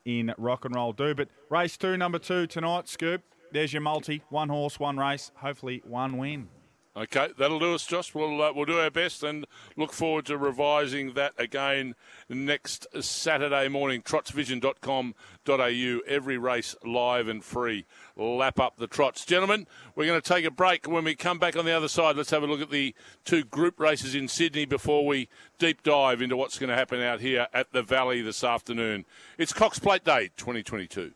in 0.06 0.34
Rock 0.38 0.66
and 0.66 0.76
Roll 0.76 0.94
Do. 0.94 1.14
But 1.14 1.30
race 1.50 1.78
two, 1.78 1.98
number 1.98 2.20
two 2.20 2.48
tonight, 2.48 2.86
Scoob. 2.86 3.22
There's 3.52 3.74
your 3.74 3.82
multi, 3.82 4.24
one 4.30 4.50
horse, 4.50 4.80
one 4.80 4.98
race, 4.98 5.32
hopefully 5.36 5.82
one 5.86 6.18
win. 6.18 6.48
Okay, 6.96 7.30
that'll 7.40 7.58
do 7.58 7.74
us, 7.74 7.88
Josh. 7.88 8.14
We'll 8.14 8.40
uh, 8.40 8.54
we'll 8.54 8.66
do 8.66 8.80
our 8.80 8.92
best 8.92 9.24
and 9.24 9.48
look 9.76 9.92
forward 9.92 10.28
to 10.28 10.38
revising 10.38 11.14
that 11.14 11.34
again 11.40 11.96
next 12.30 12.86
Saturday 13.02 13.68
morning. 13.68 14.04
Trotsvision.com.au. 14.04 16.00
Every 16.08 16.38
race 16.38 16.76
live 16.86 17.28
and 17.28 17.44
free. 17.44 17.86
Lap 18.16 18.60
up 18.60 18.78
the 18.78 18.86
trots, 18.86 19.26
gentlemen. 19.26 19.66
We're 19.96 20.06
going 20.06 20.22
to 20.22 20.28
take 20.28 20.46
a 20.46 20.52
break. 20.52 20.88
When 20.88 21.04
we 21.04 21.16
come 21.16 21.40
back 21.40 21.56
on 21.56 21.66
the 21.66 21.72
other 21.72 21.88
side, 21.88 22.16
let's 22.16 22.30
have 22.30 22.44
a 22.44 22.48
look 22.48 22.62
at 22.62 22.70
the 22.70 22.94
two 23.26 23.44
group 23.44 23.80
races 23.80 24.14
in 24.14 24.28
Sydney 24.28 24.66
before 24.66 25.04
we 25.04 25.30
deep 25.58 25.82
dive 25.82 26.22
into 26.22 26.38
what's 26.38 26.60
going 26.60 26.70
to 26.70 26.76
happen 26.76 27.02
out 27.02 27.22
here 27.22 27.48
at 27.56 27.74
the 27.74 27.82
Valley 27.82 28.22
this 28.22 28.44
afternoon. 28.44 29.06
It's 29.40 29.52
Cox 29.52 29.80
Plate 29.80 30.04
Day 30.04 30.30
2022. 30.38 31.14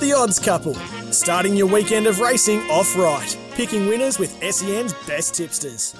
The 0.00 0.12
Odds 0.16 0.38
Couple, 0.38 0.74
starting 1.10 1.56
your 1.56 1.66
weekend 1.68 2.06
of 2.06 2.20
racing 2.20 2.60
off 2.70 2.96
right, 2.96 3.36
picking 3.52 3.86
winners 3.86 4.18
with 4.18 4.30
SEN's 4.42 4.92
best 5.06 5.34
tipsters. 5.34 5.94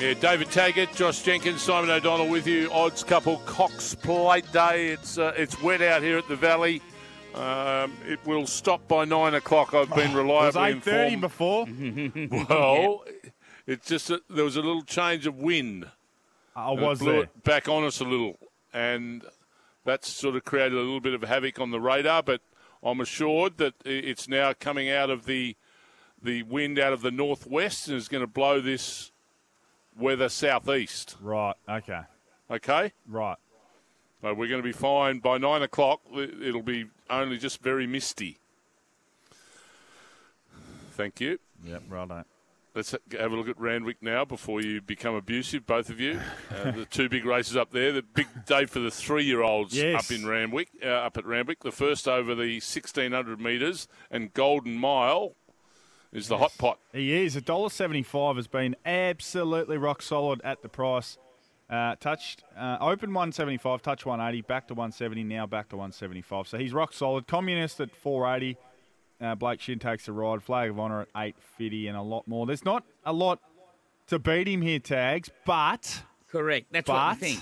Yeah, 0.00 0.14
David 0.14 0.50
Taggart, 0.50 0.92
Josh 0.94 1.22
Jenkins, 1.22 1.62
Simon 1.62 1.88
O'Donnell 1.88 2.28
with 2.28 2.46
you. 2.48 2.68
Odds 2.72 3.04
couple, 3.04 3.36
Cox 3.46 3.94
Plate 3.94 4.50
Day. 4.52 4.88
It's 4.88 5.16
uh, 5.18 5.32
it's 5.36 5.60
wet 5.62 5.80
out 5.80 6.02
here 6.02 6.18
at 6.18 6.26
the 6.26 6.34
Valley. 6.34 6.82
Um, 7.36 7.92
it 8.06 8.18
will 8.26 8.46
stop 8.48 8.86
by 8.88 9.04
nine 9.04 9.34
o'clock. 9.34 9.74
I've 9.74 9.94
been 9.94 10.12
reliably 10.12 10.62
it 10.72 10.74
was 10.74 10.84
8.30 10.84 11.12
informed. 11.12 11.20
before. 11.20 11.66
Well, 12.48 13.04
it's 13.66 13.86
just 13.86 14.08
that 14.08 14.22
there 14.28 14.44
was 14.44 14.56
a 14.56 14.60
little 14.62 14.82
change 14.82 15.26
of 15.28 15.36
wind. 15.36 15.86
I 16.56 16.72
And 16.72 16.80
was 16.82 17.00
it 17.00 17.04
blew 17.04 17.12
there. 17.12 17.22
it 17.22 17.44
back 17.44 17.68
on 17.68 17.84
us 17.84 18.00
a 18.00 18.04
little, 18.04 18.36
and 18.74 19.22
that's 19.84 20.08
sort 20.08 20.36
of 20.36 20.44
created 20.44 20.74
a 20.74 20.80
little 20.80 21.00
bit 21.00 21.14
of 21.14 21.22
havoc 21.22 21.58
on 21.60 21.70
the 21.70 21.80
radar. 21.80 22.22
But 22.22 22.40
I'm 22.82 23.00
assured 23.00 23.58
that 23.58 23.74
it's 23.84 24.28
now 24.28 24.52
coming 24.52 24.90
out 24.90 25.10
of 25.10 25.24
the 25.26 25.56
the 26.22 26.44
wind 26.44 26.78
out 26.78 26.92
of 26.92 27.02
the 27.02 27.10
northwest 27.10 27.88
and 27.88 27.96
is 27.96 28.06
going 28.08 28.20
to 28.22 28.28
blow 28.28 28.60
this 28.60 29.10
weather 29.98 30.28
southeast. 30.28 31.16
Right, 31.20 31.54
okay. 31.68 32.02
Okay, 32.50 32.92
Right. 33.08 33.36
so 34.20 34.32
we're 34.32 34.46
going 34.48 34.62
to 34.62 34.66
be 34.66 34.72
fine 34.72 35.18
by 35.18 35.38
nine 35.38 35.62
o'clock. 35.62 36.00
it- 36.12 36.40
It'll 36.42 36.62
be 36.62 36.86
only 37.10 37.38
just 37.38 37.60
very 37.60 37.86
misty. 37.88 38.38
Thank 40.92 41.20
you. 41.20 41.38
Yep, 41.64 41.82
right. 41.88 42.24
Let's 42.74 42.92
have 42.92 43.32
a 43.32 43.36
look 43.36 43.48
at 43.48 43.60
Randwick 43.60 43.98
now 44.00 44.24
before 44.24 44.62
you 44.62 44.80
become 44.80 45.14
abusive, 45.14 45.66
both 45.66 45.90
of 45.90 46.00
you. 46.00 46.18
Uh, 46.50 46.70
the 46.70 46.84
two 46.86 47.08
big 47.10 47.26
races 47.26 47.54
up 47.54 47.70
there. 47.70 47.92
The 47.92 48.02
big 48.02 48.26
day 48.46 48.64
for 48.64 48.78
the 48.78 48.90
three-year-olds 48.90 49.74
Yes. 49.76 50.10
up 50.10 50.16
in 50.16 50.26
Randwick, 50.26 50.70
uh, 50.82 50.88
up 50.88 51.18
at 51.18 51.26
Randwick. 51.26 51.60
The 51.60 51.70
first 51.72 52.08
over 52.08 52.34
the 52.34 52.54
1600 52.60 53.38
metres 53.38 53.88
and 54.10 54.32
Golden 54.32 54.74
Mile 54.78 55.34
is 56.12 56.28
the 56.28 56.38
hot 56.38 56.52
pot. 56.56 56.78
He 56.94 57.12
is. 57.12 57.36
$1.75 57.36 58.36
has 58.36 58.46
been 58.46 58.74
absolutely 58.86 59.76
rock 59.76 60.00
solid 60.00 60.40
at 60.42 60.62
the 60.62 60.68
price. 60.70 61.18
Uh, 61.68 61.96
touched, 61.96 62.42
uh, 62.56 62.76
open 62.80 63.10
175, 63.14 63.80
touch 63.82 64.04
180, 64.04 64.42
back 64.42 64.68
to 64.68 64.74
170, 64.74 65.24
now 65.24 65.46
back 65.46 65.68
to 65.70 65.76
175. 65.76 66.48
So 66.48 66.58
he's 66.58 66.72
rock 66.72 66.92
solid. 66.92 67.26
Communist 67.26 67.80
at 67.80 67.94
480. 67.96 68.58
Uh, 69.22 69.34
Blake 69.36 69.60
Shin 69.60 69.78
takes 69.78 70.06
the 70.06 70.12
ride. 70.12 70.42
Flag 70.42 70.70
of 70.70 70.80
Honour 70.80 71.02
at 71.02 71.08
850 71.14 71.86
and 71.86 71.96
a 71.96 72.02
lot 72.02 72.26
more. 72.26 72.44
There's 72.44 72.64
not 72.64 72.82
a 73.04 73.12
lot 73.12 73.38
to 74.08 74.18
beat 74.18 74.48
him 74.48 74.62
here, 74.62 74.80
Taggs, 74.80 75.30
but 75.46 76.02
Correct. 76.28 76.66
That's 76.72 76.88
what 76.88 76.96
I 76.98 77.14
think. 77.14 77.40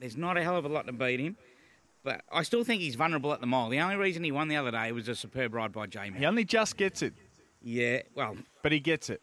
There's 0.00 0.16
not 0.16 0.36
a 0.36 0.42
hell 0.42 0.56
of 0.56 0.64
a 0.64 0.68
lot 0.68 0.86
to 0.86 0.92
beat 0.92 1.20
him, 1.20 1.36
but 2.02 2.20
I 2.30 2.42
still 2.42 2.62
think 2.64 2.82
he's 2.82 2.94
vulnerable 2.94 3.32
at 3.32 3.40
the 3.40 3.46
mile. 3.46 3.70
The 3.70 3.80
only 3.80 3.96
reason 3.96 4.22
he 4.22 4.32
won 4.32 4.48
the 4.48 4.56
other 4.56 4.70
day 4.70 4.92
was 4.92 5.08
a 5.08 5.14
superb 5.14 5.54
ride 5.54 5.72
by 5.72 5.86
Jamie. 5.86 6.18
he 6.18 6.26
only 6.26 6.44
just 6.44 6.76
gets 6.76 7.00
it. 7.00 7.14
Yeah, 7.62 8.02
well, 8.14 8.36
But 8.62 8.72
he 8.72 8.80
gets 8.80 9.08
it. 9.08 9.22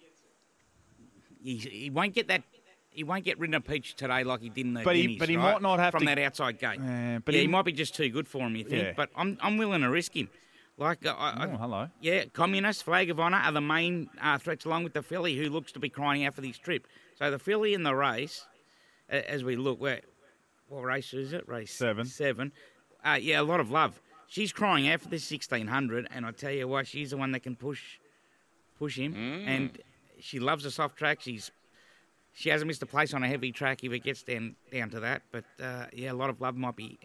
he, 1.44 1.58
he 1.58 1.90
won't 1.90 2.14
get 2.16 2.28
that 2.30 2.44
he 2.90 3.04
won't 3.06 3.24
get 3.24 3.40
ridden 3.40 3.54
a 3.54 3.62
peach 3.62 3.96
today 3.96 4.24
like 4.24 4.42
he 4.42 4.50
did 4.50 4.66
in 4.66 4.74
the 4.74 4.82
But 4.84 4.96
he- 4.98 5.18
but 5.18 5.30
he 5.30 5.38
right? 5.38 5.54
might 5.54 5.62
not 5.62 5.80
have 5.80 5.92
from 5.92 6.02
to- 6.02 6.06
that 6.08 6.20
outside 6.20 6.60
gate. 6.60 6.80
Yeah, 6.82 7.20
but 7.24 7.34
yeah, 7.34 7.40
he- 7.40 7.46
he, 7.46 7.48
might 7.48 7.64
be 7.64 7.72
just 7.72 7.96
too 7.96 8.10
good 8.10 8.28
for 8.28 8.40
him. 8.40 8.56
You 8.56 8.64
think? 8.66 8.84
Yeah. 8.84 8.94
But 8.98 9.10
I'm 9.16 9.38
I'm 9.42 9.58
willing 9.58 9.82
to 9.82 9.90
risk 9.90 10.16
him. 10.16 10.30
Like 10.78 11.06
I, 11.06 11.12
I, 11.12 11.48
Oh, 11.48 11.58
hello. 11.58 11.90
yeah, 12.02 12.26
communist 12.34 12.84
flag 12.84 13.10
of 13.10 13.20
honour 13.20 13.38
are 13.38 13.52
the 13.52 13.62
main 13.62 14.10
uh, 14.22 14.38
threats, 14.38 14.66
along 14.66 14.84
with 14.84 14.94
the 14.94 15.04
filly, 15.04 15.36
who 15.38 15.50
looks 15.50 15.72
to 15.74 15.80
be 15.80 15.90
crying 15.90 16.26
out 16.26 16.34
for 16.34 16.42
this 16.42 16.58
trip. 16.58 16.88
So 17.20 17.30
the 17.30 17.38
filly 17.40 17.74
in 17.74 17.84
the 17.84 17.94
race, 17.94 18.46
a- 19.10 19.30
as 19.30 19.44
we 19.44 19.56
look, 19.56 19.80
where 19.80 20.02
what 20.70 20.82
race 20.84 21.14
is 21.14 21.34
it? 21.34 21.48
Race 21.48 21.72
Seven. 21.74 22.06
Seven. 22.06 22.52
Uh, 23.06 23.20
yeah, 23.22 23.42
a 23.42 23.44
lot 23.44 23.60
of 23.60 23.70
love. 23.70 24.00
She's 24.28 24.54
crying 24.54 24.88
out 24.90 25.02
for 25.02 25.10
this 25.10 25.24
sixteen 25.26 25.68
hundred, 25.68 26.08
and 26.10 26.26
I 26.26 26.32
tell 26.32 26.52
you 26.52 26.68
what, 26.68 26.88
she's 26.88 27.12
the 27.12 27.18
one 27.18 27.32
that 27.34 27.42
can 27.42 27.56
push, 27.58 28.00
push 28.80 28.98
him. 28.98 29.14
And 29.46 29.78
she 30.20 30.40
loves 30.40 30.66
a 30.66 30.72
soft 30.72 30.98
track. 30.98 31.20
She's 31.22 31.52
she 32.34 32.50
hasn't 32.50 32.68
missed 32.68 32.82
a 32.82 32.86
place 32.86 33.14
on 33.14 33.24
a 33.24 33.28
heavy 33.28 33.52
track 33.52 33.84
if 33.84 33.92
it 33.92 34.00
gets 34.00 34.24
down 34.24 34.56
down 34.72 34.90
to 34.92 35.02
that. 35.02 35.24
But 35.32 35.44
uh, 35.62 35.88
yeah, 35.94 36.12
a 36.12 36.16
lot 36.16 36.30
of 36.30 36.40
love 36.40 36.56
might 36.56 36.78
be. 36.78 36.98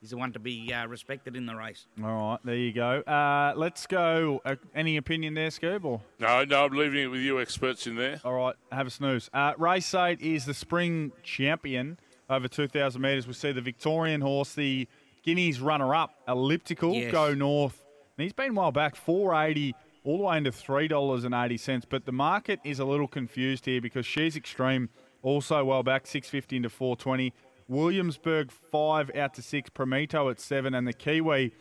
Is 0.00 0.10
the 0.10 0.16
one 0.16 0.32
to 0.34 0.38
be 0.38 0.72
uh, 0.72 0.86
respected 0.86 1.34
in 1.34 1.44
the 1.44 1.56
race. 1.56 1.86
All 2.00 2.30
right, 2.30 2.38
there 2.44 2.54
you 2.54 2.72
go. 2.72 3.00
Uh, 3.00 3.52
let's 3.56 3.84
go. 3.88 4.40
Uh, 4.44 4.54
any 4.72 4.96
opinion 4.96 5.34
there, 5.34 5.48
Scoob? 5.48 5.84
Or? 5.84 6.00
No, 6.20 6.44
no, 6.44 6.66
I'm 6.66 6.72
leaving 6.72 7.02
it 7.02 7.06
with 7.08 7.20
you 7.20 7.40
experts 7.40 7.84
in 7.88 7.96
there. 7.96 8.20
All 8.24 8.34
right, 8.34 8.54
have 8.70 8.86
a 8.86 8.90
snooze. 8.90 9.28
Uh, 9.34 9.54
race 9.58 9.92
eight 9.94 10.20
is 10.20 10.44
the 10.44 10.54
spring 10.54 11.10
champion 11.24 11.98
over 12.30 12.46
2,000 12.46 13.02
metres. 13.02 13.26
We 13.26 13.32
see 13.32 13.50
the 13.50 13.60
Victorian 13.60 14.20
horse, 14.20 14.54
the 14.54 14.86
Guineas 15.24 15.60
runner-up, 15.60 16.14
elliptical, 16.28 16.94
Yes. 16.94 17.10
go 17.10 17.34
north. 17.34 17.84
And 18.16 18.22
he's 18.22 18.32
been 18.32 18.54
well 18.54 18.70
back, 18.70 18.94
480 18.94 19.74
all 20.04 20.18
the 20.18 20.24
way 20.24 20.36
into 20.38 20.52
$3.80. 20.52 21.84
But 21.88 22.04
the 22.06 22.12
market 22.12 22.60
is 22.64 22.78
a 22.78 22.84
little 22.84 23.08
confused 23.08 23.64
here 23.66 23.80
because 23.80 24.06
she's 24.06 24.36
extreme, 24.36 24.90
also 25.22 25.64
well 25.64 25.82
back, 25.82 26.06
650 26.06 26.56
into 26.56 26.68
420. 26.68 27.32
Williamsburg, 27.68 28.50
five 28.50 29.10
out 29.14 29.34
to 29.34 29.42
six. 29.42 29.70
Promito 29.70 30.30
at 30.30 30.40
seven. 30.40 30.74
And 30.74 30.86
the 30.86 30.92
Kiwi 30.92 31.52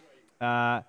uh, 0.41 0.81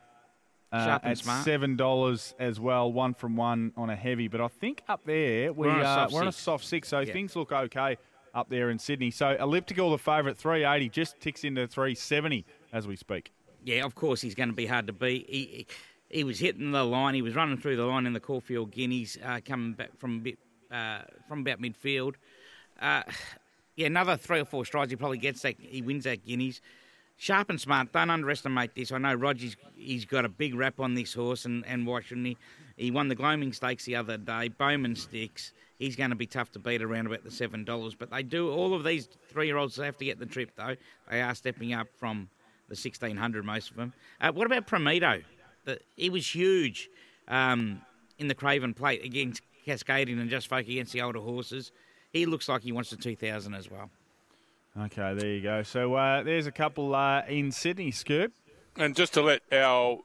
uh, 0.72 0.98
at 1.02 1.18
smart. 1.18 1.44
seven 1.44 1.76
dollars 1.76 2.34
as 2.38 2.60
well, 2.60 2.92
one 2.92 3.14
from 3.14 3.36
one 3.36 3.72
on 3.76 3.90
a 3.90 3.96
heavy. 3.96 4.28
But 4.28 4.40
I 4.40 4.48
think 4.48 4.82
up 4.88 5.02
there 5.04 5.52
we 5.52 5.66
We're 5.66 5.72
on 5.74 5.80
a 5.80 5.84
uh, 5.84 5.94
soft 5.96 6.12
we're 6.12 6.20
on 6.22 6.28
a 6.28 6.32
six. 6.32 6.42
soft 6.42 6.64
six, 6.64 6.88
so 6.88 7.00
Yeah. 7.00 7.12
things 7.12 7.34
look 7.36 7.52
okay 7.52 7.96
up 8.34 8.48
there 8.50 8.70
in 8.70 8.78
Sydney. 8.78 9.10
So 9.10 9.36
elliptical, 9.40 9.90
the 9.90 9.98
favourite, 9.98 10.36
three 10.36 10.64
eighty, 10.64 10.88
just 10.88 11.18
ticks 11.20 11.44
into 11.44 11.66
three 11.66 11.94
seventy 11.94 12.44
as 12.72 12.86
we 12.86 12.94
speak. 12.96 13.32
Yeah, 13.64 13.84
of 13.84 13.94
course 13.94 14.20
he's 14.20 14.34
going 14.34 14.50
to 14.50 14.54
be 14.54 14.66
hard 14.66 14.86
to 14.86 14.92
beat. 14.92 15.28
He, 15.28 15.66
he, 16.10 16.18
he 16.18 16.24
was 16.24 16.38
hitting 16.38 16.70
the 16.70 16.84
line. 16.84 17.14
He 17.14 17.22
was 17.22 17.34
running 17.34 17.58
through 17.58 17.76
the 17.76 17.84
line 17.86 18.06
in 18.06 18.12
the 18.12 18.20
Caulfield 18.20 18.70
Guineas, 18.70 19.18
uh, 19.22 19.40
coming 19.44 19.72
back 19.72 19.98
from 19.98 20.16
a 20.16 20.20
bit 20.20 20.38
uh, 20.70 21.00
from 21.28 21.40
about 21.40 21.60
midfield. 21.60 22.14
Uh, 22.80 23.02
yeah, 23.78 23.86
another 23.86 24.16
three 24.16 24.40
or 24.40 24.44
four 24.44 24.64
strides, 24.64 24.90
he 24.90 24.96
probably 24.96 25.18
gets 25.18 25.42
that. 25.42 25.54
He 25.58 25.82
wins 25.82 26.04
that 26.04 26.26
Guineas. 26.26 26.60
Sharp 27.16 27.50
and 27.50 27.60
smart. 27.60 27.92
Don't 27.92 28.10
underestimate 28.10 28.74
this. 28.74 28.92
I 28.92 28.98
know 28.98 29.14
Roger's 29.14 29.56
he's 29.76 30.04
got 30.04 30.24
a 30.24 30.28
big 30.28 30.54
rap 30.54 30.78
on 30.80 30.94
this 30.94 31.14
horse, 31.14 31.44
and, 31.44 31.64
and 31.66 31.86
why 31.86 32.00
shouldn't 32.00 32.26
he? 32.26 32.36
He 32.76 32.90
won 32.90 33.08
the 33.08 33.14
Gloaming 33.14 33.52
Stakes 33.52 33.84
the 33.84 33.96
other 33.96 34.16
day. 34.16 34.48
Bowman 34.48 34.94
sticks. 34.94 35.52
He's 35.78 35.96
going 35.96 36.10
to 36.10 36.16
be 36.16 36.26
tough 36.26 36.52
to 36.52 36.58
beat 36.60 36.82
around 36.82 37.06
about 37.06 37.24
the 37.24 37.30
seven 37.30 37.64
dollars. 37.64 37.94
But 37.94 38.10
they 38.10 38.22
do 38.22 38.52
all 38.52 38.74
of 38.74 38.84
these 38.84 39.08
three-year-olds 39.30 39.76
have 39.76 39.96
to 39.98 40.04
get 40.04 40.18
the 40.18 40.26
trip 40.26 40.50
though. 40.56 40.76
They 41.10 41.20
are 41.20 41.34
stepping 41.34 41.72
up 41.72 41.88
from 41.98 42.28
the 42.68 42.76
sixteen 42.76 43.16
hundred, 43.16 43.44
most 43.44 43.70
of 43.70 43.76
them. 43.76 43.92
Uh, 44.20 44.32
what 44.32 44.46
about 44.46 44.66
Promito? 44.66 45.22
The, 45.64 45.80
he 45.96 46.10
was 46.10 46.34
huge 46.34 46.88
um, 47.26 47.82
in 48.18 48.28
the 48.28 48.34
Craven 48.34 48.74
Plate 48.74 49.04
against 49.04 49.42
Cascadian 49.66 50.20
and 50.20 50.30
Just 50.30 50.46
Folk 50.46 50.68
against 50.68 50.92
the 50.92 51.02
older 51.02 51.20
horses. 51.20 51.72
He 52.12 52.26
looks 52.26 52.48
like 52.48 52.62
he 52.62 52.72
wants 52.72 52.90
the 52.90 52.96
two 52.96 53.16
thousand 53.16 53.54
as 53.54 53.70
well. 53.70 53.90
Okay, 54.78 55.14
there 55.14 55.32
you 55.32 55.42
go. 55.42 55.62
So 55.62 55.94
uh, 55.94 56.22
there's 56.22 56.46
a 56.46 56.52
couple 56.52 56.94
uh, 56.94 57.22
in 57.28 57.50
Sydney, 57.50 57.90
Scoob. 57.90 58.30
And 58.76 58.94
just 58.94 59.14
to 59.14 59.22
let 59.22 59.42
our 59.50 59.98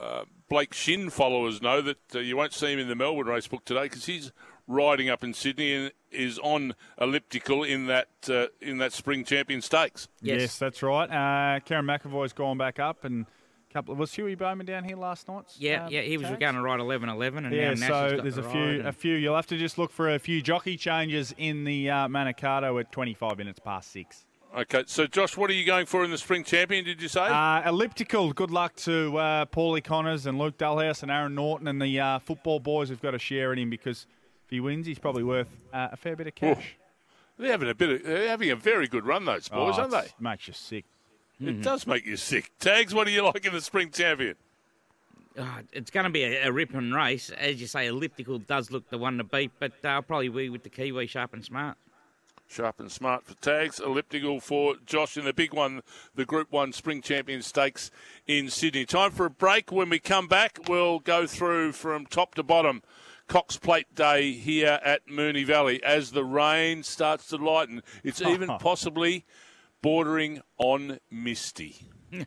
uh, 0.00 0.24
Blake 0.48 0.74
Shinn 0.74 1.10
followers 1.10 1.62
know 1.62 1.80
that 1.80 1.98
uh, 2.14 2.18
you 2.18 2.36
won't 2.36 2.52
see 2.52 2.72
him 2.72 2.78
in 2.78 2.88
the 2.88 2.96
Melbourne 2.96 3.26
race 3.26 3.46
book 3.46 3.64
today 3.64 3.84
because 3.84 4.06
he's 4.06 4.32
riding 4.66 5.08
up 5.08 5.22
in 5.22 5.32
Sydney 5.32 5.74
and 5.74 5.92
is 6.10 6.38
on 6.40 6.74
elliptical 7.00 7.62
in 7.62 7.86
that 7.86 8.08
uh, 8.28 8.46
in 8.60 8.78
that 8.78 8.92
Spring 8.92 9.24
Champion 9.24 9.62
Stakes. 9.62 10.08
Yes, 10.20 10.58
that's 10.58 10.82
right. 10.82 11.08
Uh, 11.08 11.60
Kerrin 11.60 11.84
McEvoy's 11.84 12.32
gone 12.32 12.58
back 12.58 12.80
up, 12.80 13.04
and 13.04 13.26
a 13.74 13.78
of, 13.78 13.88
was 13.98 14.12
Huey 14.14 14.34
Bowman 14.34 14.66
down 14.66 14.84
here 14.84 14.96
last 14.96 15.28
night. 15.28 15.44
Yeah, 15.58 15.86
um, 15.86 15.92
yeah, 15.92 16.02
he 16.02 16.16
was 16.16 16.28
Taggs? 16.28 16.40
going 16.40 16.54
to 16.54 16.60
ride 16.62 16.80
11-11, 16.80 17.38
and 17.46 17.52
Yeah, 17.52 17.74
now 17.74 17.86
so 17.88 18.16
got 18.16 18.22
there's 18.22 18.36
the 18.36 18.46
a 18.46 18.50
few, 18.50 18.60
ride 18.78 18.86
a 18.86 18.92
few. 18.92 19.14
You'll 19.14 19.36
have 19.36 19.46
to 19.48 19.56
just 19.58 19.78
look 19.78 19.90
for 19.92 20.14
a 20.14 20.18
few 20.18 20.40
jockey 20.42 20.76
changes 20.76 21.34
in 21.36 21.64
the 21.64 21.90
uh, 21.90 22.08
Manikato 22.08 22.78
at 22.80 22.90
25 22.92 23.38
minutes 23.38 23.58
past 23.58 23.90
six. 23.92 24.24
Okay, 24.56 24.84
so 24.86 25.06
Josh, 25.06 25.36
what 25.36 25.50
are 25.50 25.54
you 25.54 25.66
going 25.66 25.84
for 25.84 26.02
in 26.02 26.10
the 26.10 26.16
Spring 26.16 26.42
Champion? 26.42 26.82
Did 26.84 27.02
you 27.02 27.08
say? 27.08 27.20
Uh, 27.26 27.68
elliptical. 27.68 28.32
Good 28.32 28.50
luck 28.50 28.74
to 28.76 29.14
uh, 29.18 29.44
Paulie 29.46 29.84
Connors 29.84 30.24
and 30.24 30.38
Luke 30.38 30.56
Dahlhaus 30.56 31.02
and 31.02 31.10
Aaron 31.10 31.34
Norton 31.34 31.68
and 31.68 31.82
the 31.82 32.00
uh, 32.00 32.18
football 32.20 32.58
boys. 32.58 32.88
We've 32.88 33.02
got 33.02 33.10
to 33.10 33.18
share 33.18 33.52
in 33.52 33.58
him 33.58 33.68
because 33.68 34.06
if 34.44 34.50
he 34.50 34.60
wins, 34.60 34.86
he's 34.86 34.98
probably 34.98 35.24
worth 35.24 35.48
uh, 35.74 35.88
a 35.92 35.96
fair 35.98 36.16
bit 36.16 36.26
of 36.28 36.34
cash. 36.36 36.76
they're 37.38 37.50
having 37.50 37.68
a 37.68 37.74
bit. 37.74 37.90
Of, 37.90 38.04
they're 38.04 38.28
having 38.28 38.50
a 38.50 38.56
very 38.56 38.86
good 38.88 39.04
run, 39.04 39.26
those 39.26 39.48
boys, 39.48 39.74
Oh, 39.76 39.80
aren't 39.82 39.90
they? 39.90 40.06
Makes 40.18 40.48
you 40.48 40.54
sick. 40.54 40.86
It 41.40 41.62
does 41.62 41.86
make 41.86 42.06
you 42.06 42.16
sick. 42.16 42.50
Taggs, 42.58 42.94
what 42.94 43.06
do 43.06 43.12
you 43.12 43.22
like 43.22 43.44
in 43.44 43.52
the 43.52 43.60
Spring 43.60 43.90
Champion? 43.90 44.36
Ah, 45.38 45.60
it's 45.72 45.90
going 45.90 46.04
to 46.04 46.10
be 46.10 46.24
a, 46.24 46.48
a 46.48 46.52
ripping 46.52 46.92
race. 46.92 47.28
As 47.30 47.60
you 47.60 47.66
say, 47.66 47.86
elliptical 47.88 48.38
does 48.38 48.70
look 48.70 48.88
the 48.88 48.96
one 48.96 49.18
to 49.18 49.24
beat, 49.24 49.50
but 49.58 49.72
uh, 49.84 49.88
I'll 49.88 50.02
probably 50.02 50.30
be 50.30 50.48
with 50.48 50.62
the 50.62 50.70
Kiwi 50.70 51.06
sharp 51.06 51.34
and 51.34 51.44
smart. 51.44 51.76
Sharp 52.48 52.80
and 52.80 52.90
smart 52.90 53.24
for 53.24 53.34
Taggs. 53.34 53.80
Elliptical 53.80 54.40
for 54.40 54.76
Josh 54.86 55.16
in 55.18 55.24
the 55.24 55.34
big 55.34 55.52
one, 55.52 55.82
the 56.14 56.24
Group 56.24 56.52
1 56.52 56.72
Spring 56.72 57.02
Champion 57.02 57.42
Stakes 57.42 57.90
in 58.26 58.48
Sydney. 58.48 58.86
Time 58.86 59.10
for 59.10 59.26
a 59.26 59.30
break. 59.30 59.70
When 59.70 59.90
we 59.90 59.98
come 59.98 60.28
back, 60.28 60.60
we'll 60.68 61.00
go 61.00 61.26
through 61.26 61.72
from 61.72 62.06
top 62.06 62.34
to 62.36 62.42
bottom. 62.42 62.82
Cox 63.26 63.56
Plate 63.56 63.92
Day 63.94 64.32
here 64.32 64.78
at 64.84 65.08
Moonee 65.08 65.44
Valley 65.44 65.82
as 65.82 66.12
the 66.12 66.24
rain 66.24 66.84
starts 66.84 67.26
to 67.28 67.36
lighten. 67.36 67.82
It's 68.04 68.22
even 68.22 68.48
possibly 68.60 69.24
bordering 69.82 70.40
on 70.58 70.98
misty. 71.10 71.88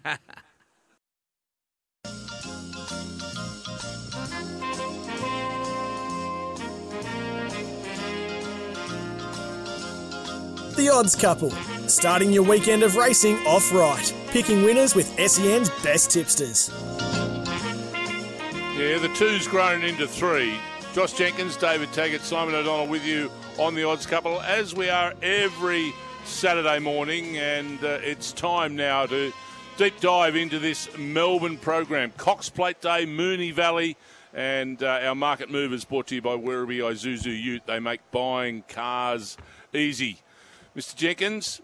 The 10.80 10.88
Odds 10.88 11.14
Couple, 11.14 11.52
starting 11.90 12.32
your 12.32 12.44
weekend 12.44 12.84
of 12.84 12.96
racing 12.96 13.36
off 13.46 13.74
right, 13.74 14.14
picking 14.30 14.64
winners 14.64 14.96
with 14.96 15.08
SEN's 15.30 15.70
best 15.84 16.10
tipsters. 16.10 16.72
Yeah, 18.78 18.98
the 18.98 19.12
two's 19.14 19.46
grown 19.46 19.84
into 19.84 20.08
three. 20.08 20.58
Josh 20.94 21.12
Jenkins, 21.12 21.58
David 21.58 21.92
Taggart, 21.92 22.22
Simon 22.22 22.56
O'Donnell 22.56 22.88
with 22.88 23.06
you 23.06 23.30
on 23.58 23.76
the 23.76 23.84
odds 23.84 24.06
couple, 24.06 24.40
as 24.40 24.74
we 24.74 24.90
are 24.90 25.14
every 25.22 25.92
Saturday 26.30 26.80
morning. 26.80 27.38
And 27.38 27.84
uh, 27.84 28.00
it's 28.02 28.32
time 28.32 28.76
now 28.76 29.06
to 29.08 29.34
deep 29.78 30.00
dive 30.00 30.36
into 30.36 30.60
this 30.60 30.89
Melbourne 30.98 31.58
program. 31.58 32.12
Cox 32.18 32.50
Plate 32.50 32.80
Day, 32.82 33.06
Moonee 33.06 33.54
Valley, 33.54 33.98
and 34.34 34.82
uh, 34.84 35.00
our 35.04 35.15
market 35.15 35.50
movers 35.50 35.86
brought 35.86 36.08
to 36.08 36.15
you 36.15 36.22
by 36.22 36.36
Werribee 36.36 36.80
Isuzu 36.80 37.42
Ute. 37.42 37.65
They 37.65 37.80
make 37.80 38.00
buying 38.12 38.63
cars 38.68 39.38
easy. 39.74 40.20
Mr. 40.76 40.96
Jenkins, 40.96 41.62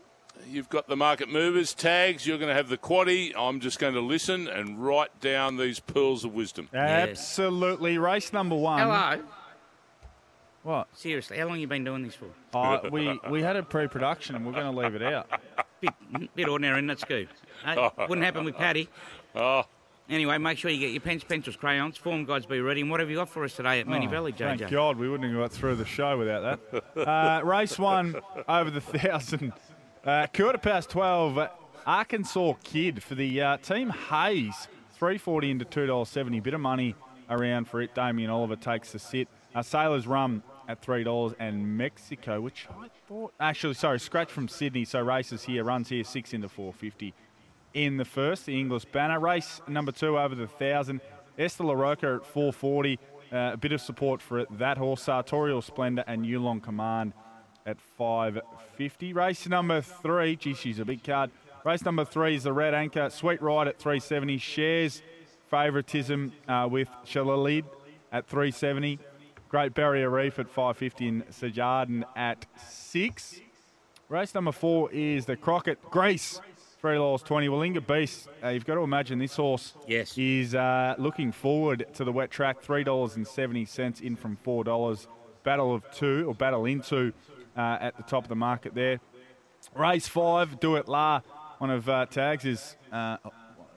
you've 0.47 0.69
got 0.69 0.87
the 0.87 0.95
market 0.95 1.29
movers 1.29 1.73
Taggs. 1.73 2.25
You're 2.25 2.37
going 2.37 2.49
to 2.49 2.55
have 2.55 2.69
the 2.69 2.77
quaddy. 2.77 3.33
I'm 3.37 3.59
just 3.59 3.79
going 3.79 3.93
to 3.93 4.01
listen 4.01 4.47
and 4.47 4.83
write 4.83 5.19
down 5.21 5.57
these 5.57 5.79
pearls 5.79 6.25
of 6.25 6.33
wisdom. 6.33 6.69
Absolutely. 6.73 7.97
Race 7.97 8.33
number 8.33 8.55
one. 8.55 8.79
Hello. 8.79 9.21
What? 10.65 10.87
Seriously, 10.97 11.37
how 11.37 11.45
long 11.45 11.59
you 11.59 11.67
been 11.67 11.83
doing 11.83 12.01
this 12.01 12.15
for? 12.15 12.25
Oh, 12.55 12.89
we, 12.89 13.19
we 13.29 13.43
had 13.43 13.55
a 13.55 13.61
pre 13.61 13.87
production 13.87 14.35
and 14.35 14.43
we're 14.43 14.53
going 14.53 14.65
to 14.65 14.71
leave 14.71 14.95
it 14.95 15.03
out. 15.03 15.29
Bit, 15.79 15.93
bit 16.35 16.47
ordinary 16.49 16.79
in 16.79 16.87
that 16.87 16.97
Scoob. 16.97 17.27
Uh, 17.63 17.91
wouldn't 18.09 18.25
happen 18.25 18.43
with 18.45 18.55
Paddy. 18.57 18.89
Oh. 19.35 19.63
Anyway, 20.09 20.35
make 20.39 20.57
sure 20.57 20.71
you 20.71 20.79
get 20.79 20.89
your 20.91 21.01
pens, 21.01 21.23
pencils, 21.23 21.55
crayons, 21.55 21.97
form 21.97 22.25
guides 22.25 22.47
be 22.47 22.61
ready. 22.61 22.81
And 22.81 22.89
what 22.89 22.99
have 22.99 23.11
you 23.11 23.15
got 23.17 23.29
for 23.29 23.43
us 23.43 23.53
today 23.55 23.79
at 23.79 23.85
Moonee 23.85 24.07
Oh, 24.07 24.09
Valley, 24.09 24.31
JJ? 24.33 24.57
Thank 24.59 24.71
God 24.71 24.97
we 24.97 25.07
wouldn't 25.07 25.31
have 25.31 25.39
got 25.39 25.51
through 25.51 25.75
the 25.75 25.85
show 25.85 26.17
without 26.17 26.59
that. 26.95 27.07
Uh, 27.07 27.41
race 27.43 27.77
one 27.77 28.15
over 28.49 28.71
the 28.71 28.81
thousand. 28.81 29.53
Uh, 30.03 30.25
quarter 30.33 30.57
past 30.57 30.89
12. 30.89 31.37
uh, 31.37 31.49
Arkansas 31.85 32.53
Kid 32.63 33.03
for 33.03 33.13
the 33.13 33.39
uh, 33.41 33.57
team 33.57 33.89
Hayes. 34.09 34.67
340 34.93 35.51
into 35.51 35.65
$2.70. 35.65 36.41
Bit 36.41 36.55
of 36.55 36.61
money 36.61 36.95
around 37.29 37.67
for 37.67 37.81
it. 37.81 37.93
Damien 37.93 38.31
Oliver 38.31 38.55
takes 38.55 38.91
the 38.93 38.99
sit. 38.99 39.27
Uh, 39.53 39.61
Sailor's 39.61 40.07
Rum 40.07 40.41
at 40.67 40.81
$3 40.81 41.35
and 41.39 41.77
Mexico, 41.77 42.41
which 42.41 42.67
I 42.69 42.87
thought. 43.07 43.33
Actually, 43.39 43.75
sorry, 43.75 43.99
scratch 43.99 44.31
from 44.31 44.47
Sydney. 44.47 44.85
So 44.85 45.01
races 45.01 45.43
here, 45.43 45.63
runs 45.63 45.89
here, 45.89 46.03
6 46.03 46.33
into 46.33 46.49
450 46.49 47.13
in 47.75 47.97
the 47.97 48.05
first, 48.05 48.47
the 48.47 48.57
English 48.57 48.85
banner. 48.85 49.19
Race 49.19 49.61
number 49.67 49.91
two 49.91 50.17
over 50.17 50.33
the 50.33 50.45
1,000. 50.45 51.01
Esther 51.37 51.65
LaRocca 51.65 52.17
at 52.17 52.25
440. 52.25 52.97
Uh, 53.31 53.51
a 53.53 53.57
bit 53.57 53.73
of 53.73 53.81
support 53.81 54.21
for 54.21 54.39
it. 54.39 54.47
That 54.57 54.77
horse, 54.77 55.03
Sartorial 55.03 55.61
Splendor 55.61 56.05
and 56.07 56.25
Yulong 56.25 56.63
Command 56.63 57.13
at 57.65 57.81
550. 57.81 59.13
Race 59.13 59.47
number 59.47 59.81
three, 59.81 60.37
gee, 60.37 60.53
she's 60.53 60.79
a 60.79 60.85
big 60.85 61.03
card. 61.03 61.31
Race 61.65 61.83
number 61.83 62.05
three 62.05 62.35
is 62.35 62.43
the 62.43 62.53
Red 62.53 62.73
Anchor. 62.73 63.09
Sweet 63.09 63.41
Ride 63.41 63.67
at 63.67 63.77
370. 63.77 64.37
Shares 64.37 65.01
favouritism 65.49 66.31
uh, 66.47 66.67
with 66.71 66.87
Shalalid 67.05 67.65
at 68.11 68.27
370. 68.27 68.99
Great 69.49 69.73
Barrier 69.73 70.09
Reef 70.09 70.39
at 70.39 70.47
550 70.49 71.07
and 71.07 71.27
Sajardin 71.29 72.03
at 72.15 72.45
6. 72.69 73.39
Race 74.09 74.35
number 74.35 74.51
four 74.51 74.91
is 74.91 75.25
the 75.25 75.35
Crockett 75.35 75.81
Grace. 75.89 76.39
Three 76.81 76.95
dollars 76.95 77.23
twenty. 77.23 77.47
Willinga 77.47 77.85
Beast. 77.85 78.27
Uh, 78.43 78.49
you've 78.49 78.65
got 78.65 78.75
to 78.75 78.81
imagine 78.81 79.17
this 79.17 79.35
horse 79.35 79.73
Yes. 79.87 80.15
is 80.17 80.53
uh, 80.53 80.93
looking 80.99 81.31
forward 81.31 81.87
to 81.95 82.03
the 82.03 82.11
wet 82.11 82.29
track. 82.29 82.61
Three 82.61 82.83
dollars 82.83 83.15
and 83.15 83.27
seventy 83.27 83.65
cents 83.65 84.01
in 84.01 84.15
from 84.15 84.35
four 84.43 84.63
dollars. 84.63 85.07
Battle 85.43 85.73
of 85.73 85.89
two 85.91 86.25
or 86.27 86.35
battle 86.35 86.65
into 86.65 87.11
uh, 87.57 87.77
at 87.81 87.97
the 87.97 88.03
top 88.03 88.23
of 88.25 88.29
the 88.29 88.35
market 88.35 88.75
there. 88.75 88.99
Race 89.75 90.07
five. 90.07 90.59
Do 90.59 90.75
it 90.75 90.87
la. 90.87 91.21
One 91.57 91.71
of 91.71 91.89
uh, 91.89 92.05
Taggs 92.05 92.45
is 92.45 92.75
uh, 92.91 93.17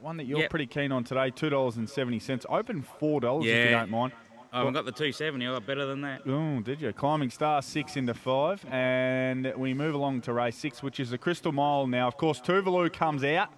one 0.03 0.19
that 0.19 0.25
you're 0.27 0.41
Yep. 0.41 0.51
pretty 0.51 0.67
keen 0.67 0.93
on 0.93 1.05
today. 1.05 1.31
Two 1.31 1.49
dollars 1.49 1.77
and 1.79 1.89
seventy 1.89 2.19
cents. 2.19 2.45
Open 2.51 2.83
four 2.83 3.23
dollars 3.23 3.47
if 3.47 3.65
you 3.65 3.71
don't 3.71 3.91
mind. 3.91 4.13
I 4.53 4.59
haven't 4.59 4.73
got 4.75 4.87
the 4.87 4.93
270. 4.93 5.47
I 5.47 5.53
got 5.53 5.67
better 5.67 5.85
than 5.87 6.01
that. 6.03 6.23
Oh, 6.27 6.61
did 6.61 6.81
you? 6.81 6.93
Climbing 6.93 7.31
Star 7.31 7.61
six 7.61 7.97
into 7.97 8.15
five, 8.15 8.65
and 8.71 9.53
we 9.57 9.75
move 9.75 9.95
along 9.95 10.23
to 10.23 10.33
race 10.33 10.57
six, 10.57 10.83
which 10.83 10.99
is 11.01 11.11
the 11.11 11.19
Crystal 11.19 11.53
Mile. 11.53 11.87
Now, 11.87 12.09
of 12.09 12.17
course, 12.17 12.41
Tuvalu 12.41 12.91
comes 12.93 13.25
out, 13.25 13.49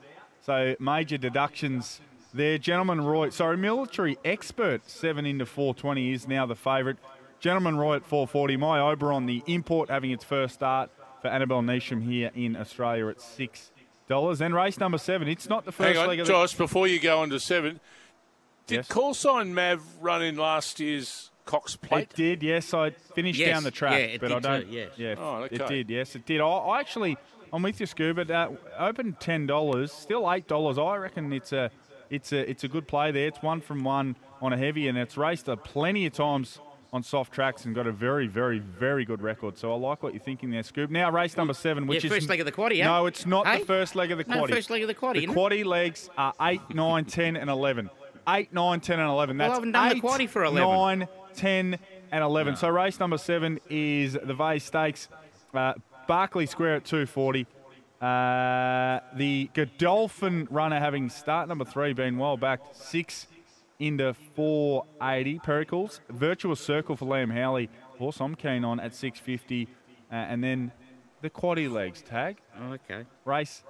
so 0.43 0.75
major 0.81 1.17
deductions 1.17 2.01
there. 2.35 2.59
Gentleman 2.59 3.03
Roy, 3.03 3.31
sorry, 3.31 3.57
military 3.57 4.19
expert 4.25 4.89
seven 4.91 5.27
into 5.27 5.47
four 5.47 5.75
twenty 5.75 6.13
is 6.13 6.27
now 6.27 6.45
the 6.45 6.57
favourite. 6.57 6.97
Gentleman 7.39 7.77
Roy 7.77 7.97
at 7.97 8.05
four 8.05 8.27
forty. 8.27 8.57
My 8.57 8.81
Oberon, 8.81 9.27
the 9.27 9.43
import, 9.47 9.91
having 9.91 10.11
its 10.11 10.25
first 10.25 10.55
start 10.55 10.91
for 11.23 11.29
Annabelle 11.29 11.63
Neesham 11.63 12.03
here 12.03 12.33
in 12.35 12.57
Australia 12.57 13.07
at 13.09 13.21
six 13.21 13.71
dollars. 14.09 14.41
And 14.41 14.55
race 14.55 14.79
number 14.81 14.99
seven. 14.99 15.29
It's 15.29 15.49
not 15.49 15.65
the 15.65 15.73
first 15.73 15.91
Hang 15.91 15.99
on, 15.99 16.09
leg 16.09 16.19
of 16.21 16.27
the 16.27 16.33
Josh, 16.33 16.55
before 16.55 16.89
you 16.89 16.99
go 16.99 17.21
on 17.21 17.31
to 17.31 17.39
seven, 17.39 17.79
did 18.71 18.77
Yes. 18.77 18.89
call 18.89 19.15
sign 19.15 19.55
Mav 19.55 19.83
run 20.01 20.23
in 20.23 20.37
last 20.37 20.81
year's 20.81 21.31
Cox 21.45 21.77
Plate? 21.77 22.09
It 22.11 22.17
did, 22.17 22.43
yes. 22.43 22.73
I 22.73 22.91
finished 22.91 23.39
Yes, 23.39 23.49
down 23.51 23.65
the 23.65 23.71
track, 23.71 23.93
yeah, 23.93 23.99
it 24.07 24.21
but 24.21 24.29
did 24.29 24.37
I 24.47 24.59
don't. 24.59 24.67
too, 24.69 24.73
yes. 24.75 24.91
Yeah, 24.97 25.15
Oh, 25.19 25.43
it 25.51 25.67
did. 25.69 25.91
Yes, 25.91 26.15
it 26.17 26.25
did. 26.27 26.41
I, 26.41 26.47
I 26.47 26.81
actually, 26.81 27.17
I'm 27.53 27.63
with 27.63 27.79
you, 27.81 27.87
Scuba. 27.87 28.33
Uh, 28.33 28.51
open 28.79 29.17
ten 29.21 29.47
dollars, 29.47 29.93
still 29.93 30.31
eight 30.33 30.47
dollars. 30.49 30.79
I 30.79 30.97
reckon 30.97 31.33
it's 31.33 31.53
a, 31.53 31.71
it's 32.09 32.33
a, 32.33 32.49
it's 32.49 32.65
a 32.65 32.69
good 32.69 32.87
play 32.89 33.11
there. 33.11 33.27
It's 33.29 33.43
one 33.43 33.61
from 33.61 33.85
one 33.85 34.17
on 34.41 34.53
a 34.53 34.57
heavy, 34.57 34.89
and 34.89 34.97
it's 34.97 35.17
raced 35.17 35.49
uh, 35.49 35.57
plenty 35.57 36.07
of 36.07 36.13
times 36.13 36.59
on 36.93 37.05
soft 37.05 37.33
tracks 37.33 37.65
and 37.67 37.73
got 37.75 37.87
a 37.87 37.93
very, 37.93 38.27
very, 38.27 38.59
very 38.59 39.05
good 39.05 39.23
record. 39.23 39.57
So 39.57 39.73
I 39.73 39.77
like 39.77 40.03
what 40.03 40.13
you're 40.13 40.21
thinking 40.23 40.51
there, 40.51 40.63
Scoob. 40.63 40.91
Now 40.91 41.09
race 41.13 41.37
number 41.37 41.55
seven, 41.55 41.87
which 41.87 42.03
Yeah, 42.03 42.09
is 42.11 42.17
first 42.17 42.29
leg 42.29 42.41
of 42.41 42.47
the 42.47 42.53
quaddy, 42.53 42.79
yeah? 42.79 42.87
No, 42.89 43.07
it's 43.07 43.27
not 43.27 43.47
Hey? 43.47 43.61
the 43.61 43.65
first 43.67 43.95
leg 43.95 44.11
of 44.11 44.19
the 44.19 44.25
No, 44.25 44.43
quaddy. 44.43 44.51
first 44.51 44.71
leg 44.71 44.83
of 44.83 44.89
the 44.89 44.95
quaddy, 44.97 45.13
The 45.15 45.23
isn't 45.25 45.35
quaddy 45.37 45.65
legs 45.65 46.11
are 46.19 46.35
eight, 46.41 46.61
nine, 46.75 47.05
10, 47.05 47.37
and 47.37 47.49
eleven. 47.49 47.91
Eight, 48.37 48.53
nine, 48.53 48.81
10, 48.81 49.01
and 49.01 49.09
eleven. 49.09 49.39
Well, 49.39 49.47
I 49.47 49.49
That's 49.49 49.57
haven't 49.59 49.73
done 49.73 49.89
the 49.89 50.01
quaddy 50.01 50.29
for 50.29 50.45
11. 50.45 51.01
9, 51.01 51.09
10, 51.35 51.79
and 52.13 52.25
11. 52.25 52.57
So 52.57 52.69
race 52.69 53.01
number 53.01 53.19
seven 53.19 53.59
is 53.69 54.13
the 54.13 54.35
Vay 54.35 54.59
Stakes. 54.59 55.09
Uh, 55.55 55.75
Berkeley 56.07 56.47
Square 56.47 56.77
at 56.77 56.85
240. 56.85 57.47
Uh, 58.01 59.01
the 59.15 59.51
Godolphin 59.53 60.49
runner 60.51 60.79
having 60.79 61.11
start 61.11 61.49
number 61.49 61.65
three 61.65 61.93
been 61.93 62.19
well 62.19 62.37
backed. 62.37 62.77
Six 62.77 63.27
into 63.79 64.15
480. 64.35 65.39
Pericles. 65.41 66.01
Virtuous 66.09 66.61
Circle 66.61 66.97
for 66.97 67.07
Liam 67.07 67.33
Howley. 67.33 67.69
Horse 67.99 68.21
I'm 68.21 68.35
keen 68.35 68.65
on 68.65 68.81
at 68.81 68.95
650. 68.95 69.69
Uh, 70.11 70.15
and 70.15 70.43
then 70.43 70.73
the 71.21 71.31
quaddy 71.31 71.71
legs 71.71 72.03
tag. 72.03 72.39
Oh, 72.61 72.73
okay. 72.73 73.05
Race 73.25 73.63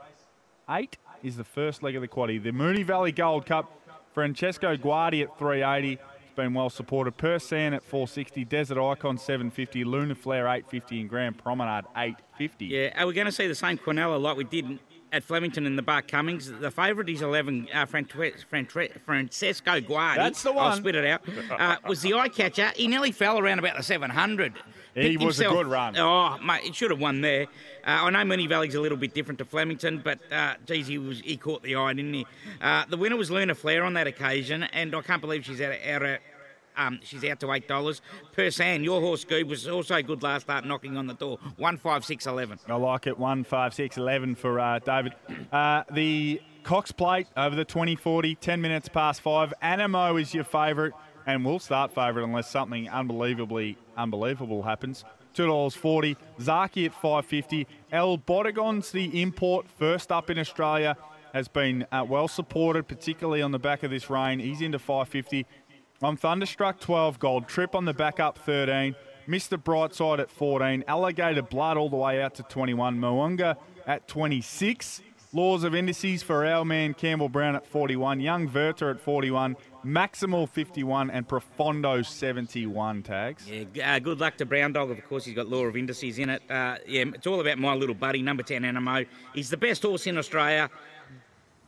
eight 0.68 0.96
is 1.22 1.36
the 1.36 1.44
first 1.44 1.82
leg 1.82 1.96
of 1.96 2.02
the 2.02 2.08
quaddy. 2.08 2.42
The 2.42 2.52
Moonee 2.52 2.84
Valley 2.84 3.12
Gold 3.12 3.46
Cup. 3.46 3.70
Francesco 4.12 4.76
Guardi 4.76 5.22
at 5.22 5.38
380. 5.38 5.92
It's 5.92 6.00
been 6.36 6.54
well 6.54 6.70
supported. 6.70 7.16
Persan 7.16 7.74
at 7.74 7.82
460. 7.82 8.44
Desert 8.44 8.78
Icon 8.78 9.18
750. 9.18 9.84
Luna 9.84 10.14
Flare 10.14 10.46
850. 10.46 11.00
And 11.00 11.08
Grand 11.08 11.38
Promenade 11.38 11.84
850. 11.96 12.66
Yeah, 12.66 13.00
are 13.02 13.06
we 13.06 13.14
going 13.14 13.26
to 13.26 13.32
see 13.32 13.46
the 13.46 13.54
same 13.54 13.78
Quinella 13.78 14.20
like 14.20 14.36
we 14.36 14.44
did 14.44 14.78
at 15.12 15.24
Flemington 15.24 15.66
in 15.66 15.76
the 15.76 15.82
Bart 15.82 16.08
Cummings? 16.08 16.50
The 16.50 16.70
favourite 16.70 17.08
is 17.08 17.22
11, 17.22 17.68
uh, 17.72 17.86
Francesco 17.86 19.80
Guardi. 19.80 20.16
That's 20.16 20.42
the 20.42 20.52
one. 20.52 20.66
I'll 20.66 20.76
spit 20.76 20.94
it 20.94 21.06
out. 21.06 21.22
Uh, 21.50 21.76
was 21.86 22.02
the 22.02 22.14
eye 22.14 22.28
catcher. 22.28 22.72
He 22.76 22.88
nearly 22.88 23.12
fell 23.12 23.38
around 23.38 23.58
about 23.58 23.76
the 23.76 23.82
700. 23.82 24.54
He 24.94 25.16
was 25.16 25.40
a 25.40 25.44
good 25.44 25.66
run. 25.66 25.96
Oh, 25.96 26.38
mate, 26.38 26.64
it 26.64 26.74
should 26.74 26.90
have 26.90 27.00
won 27.00 27.20
there. 27.20 27.44
Uh, 27.86 28.04
I 28.04 28.10
know 28.10 28.18
Moonee 28.20 28.48
Valley's 28.48 28.74
a 28.74 28.80
little 28.80 28.98
bit 28.98 29.14
different 29.14 29.38
to 29.38 29.44
Flemington, 29.44 30.00
but 30.02 30.18
uh, 30.32 30.54
geez, 30.66 30.86
he 30.86 30.98
was 30.98 31.20
he 31.20 31.36
caught 31.36 31.62
the 31.62 31.76
eye, 31.76 31.92
didn't 31.92 32.14
he? 32.14 32.26
Uh, 32.60 32.84
the 32.88 32.96
winner 32.96 33.16
was 33.16 33.30
Luna 33.30 33.54
Flair 33.54 33.84
on 33.84 33.94
that 33.94 34.06
occasion, 34.06 34.64
and 34.64 34.94
I 34.94 35.02
can't 35.02 35.20
believe 35.20 35.44
she's 35.44 35.60
out, 35.60 35.74
out 35.86 36.02
of. 36.02 36.18
Um, 36.76 37.00
she's 37.02 37.24
out 37.24 37.40
to 37.40 37.52
eight 37.52 37.68
dollars. 37.68 38.00
Per 38.32 38.46
Persan, 38.46 38.84
your 38.84 39.00
horse 39.00 39.24
Goob 39.24 39.48
was 39.48 39.66
also 39.66 40.00
good 40.02 40.22
last 40.22 40.42
start, 40.42 40.64
knocking 40.64 40.96
on 40.96 41.06
the 41.06 41.14
door. 41.14 41.38
One 41.56 41.76
five 41.76 42.04
six 42.04 42.26
eleven. 42.26 42.58
I 42.68 42.76
like 42.76 43.06
it. 43.06 43.18
One, 43.18 43.44
five, 43.44 43.74
six, 43.74 43.96
eleven 43.96 44.34
for 44.34 44.60
uh, 44.60 44.78
David. 44.78 45.14
Uh, 45.52 45.82
the 45.92 46.40
Cox 46.62 46.92
Plate 46.92 47.26
over 47.36 47.56
the 47.56 47.64
2040, 47.64 48.34
10 48.36 48.60
minutes 48.60 48.88
past 48.88 49.20
five. 49.20 49.52
Anamoe 49.62 50.20
is 50.20 50.34
your 50.34 50.44
favourite, 50.44 50.92
and 51.26 51.44
will 51.44 51.58
start 51.58 51.94
favourite 51.94 52.24
unless 52.24 52.50
something 52.50 52.88
unbelievably 52.88 53.76
unbelievable 53.96 54.62
happens. 54.62 55.04
Two 55.34 55.46
dollars 55.46 55.74
forty. 55.74 56.16
Zaaki 56.40 56.86
at 56.86 56.94
five 56.94 57.26
fifty. 57.26 57.66
El 57.92 58.18
Bodegon's 58.18 58.90
the 58.90 59.22
import 59.22 59.66
first 59.68 60.10
up 60.10 60.30
in 60.30 60.38
Australia. 60.38 60.96
Has 61.32 61.46
been 61.46 61.86
uh, 61.92 62.04
well 62.08 62.26
supported, 62.26 62.88
particularly 62.88 63.40
on 63.40 63.52
the 63.52 63.58
back 63.58 63.84
of 63.84 63.90
this 63.92 64.10
rain. 64.10 64.40
He's 64.40 64.60
into 64.60 64.80
five 64.80 65.08
fifty. 65.08 65.46
I'm 66.02 66.16
Thunderstruck 66.16 66.80
12 66.80 67.18
gold. 67.18 67.46
Trip 67.46 67.74
on 67.74 67.84
the 67.84 67.92
back 67.92 68.18
up 68.20 68.38
13. 68.38 68.96
Mr. 69.28 69.62
Brightside 69.62 70.18
at 70.18 70.30
14. 70.30 70.82
Alligator 70.88 71.42
Blood 71.42 71.76
all 71.76 71.90
the 71.90 71.96
way 71.96 72.22
out 72.22 72.34
to 72.36 72.42
21. 72.42 72.98
Moonga 72.98 73.56
at 73.86 74.08
26. 74.08 75.02
Laws 75.32 75.62
of 75.62 75.76
Indices 75.76 76.24
for 76.24 76.44
our 76.44 76.64
man 76.64 76.92
Campbell 76.92 77.28
Brown 77.28 77.54
at 77.54 77.64
41. 77.64 78.18
Young 78.18 78.52
Werther 78.52 78.90
at 78.90 79.00
41. 79.00 79.56
Maximal 79.84 80.48
51. 80.48 81.08
And 81.10 81.28
Profondo 81.28 82.04
71 82.04 83.04
Taggs. 83.04 83.48
Yeah, 83.48 83.94
uh, 83.94 83.98
good 84.00 84.18
luck 84.18 84.36
to 84.38 84.46
Brown 84.46 84.72
Dog. 84.72 84.90
Of 84.90 85.06
course, 85.08 85.24
he's 85.24 85.36
got 85.36 85.48
Law 85.48 85.64
of 85.66 85.76
Indices 85.76 86.18
in 86.18 86.30
it. 86.30 86.42
Uh, 86.50 86.78
yeah, 86.86 87.04
it's 87.14 87.28
all 87.28 87.40
about 87.40 87.58
my 87.58 87.74
little 87.74 87.94
buddy, 87.94 88.22
number 88.22 88.42
10 88.42 88.62
Anamoe. 88.62 89.06
He's 89.32 89.50
the 89.50 89.56
best 89.56 89.82
horse 89.82 90.06
in 90.08 90.18
Australia 90.18 90.68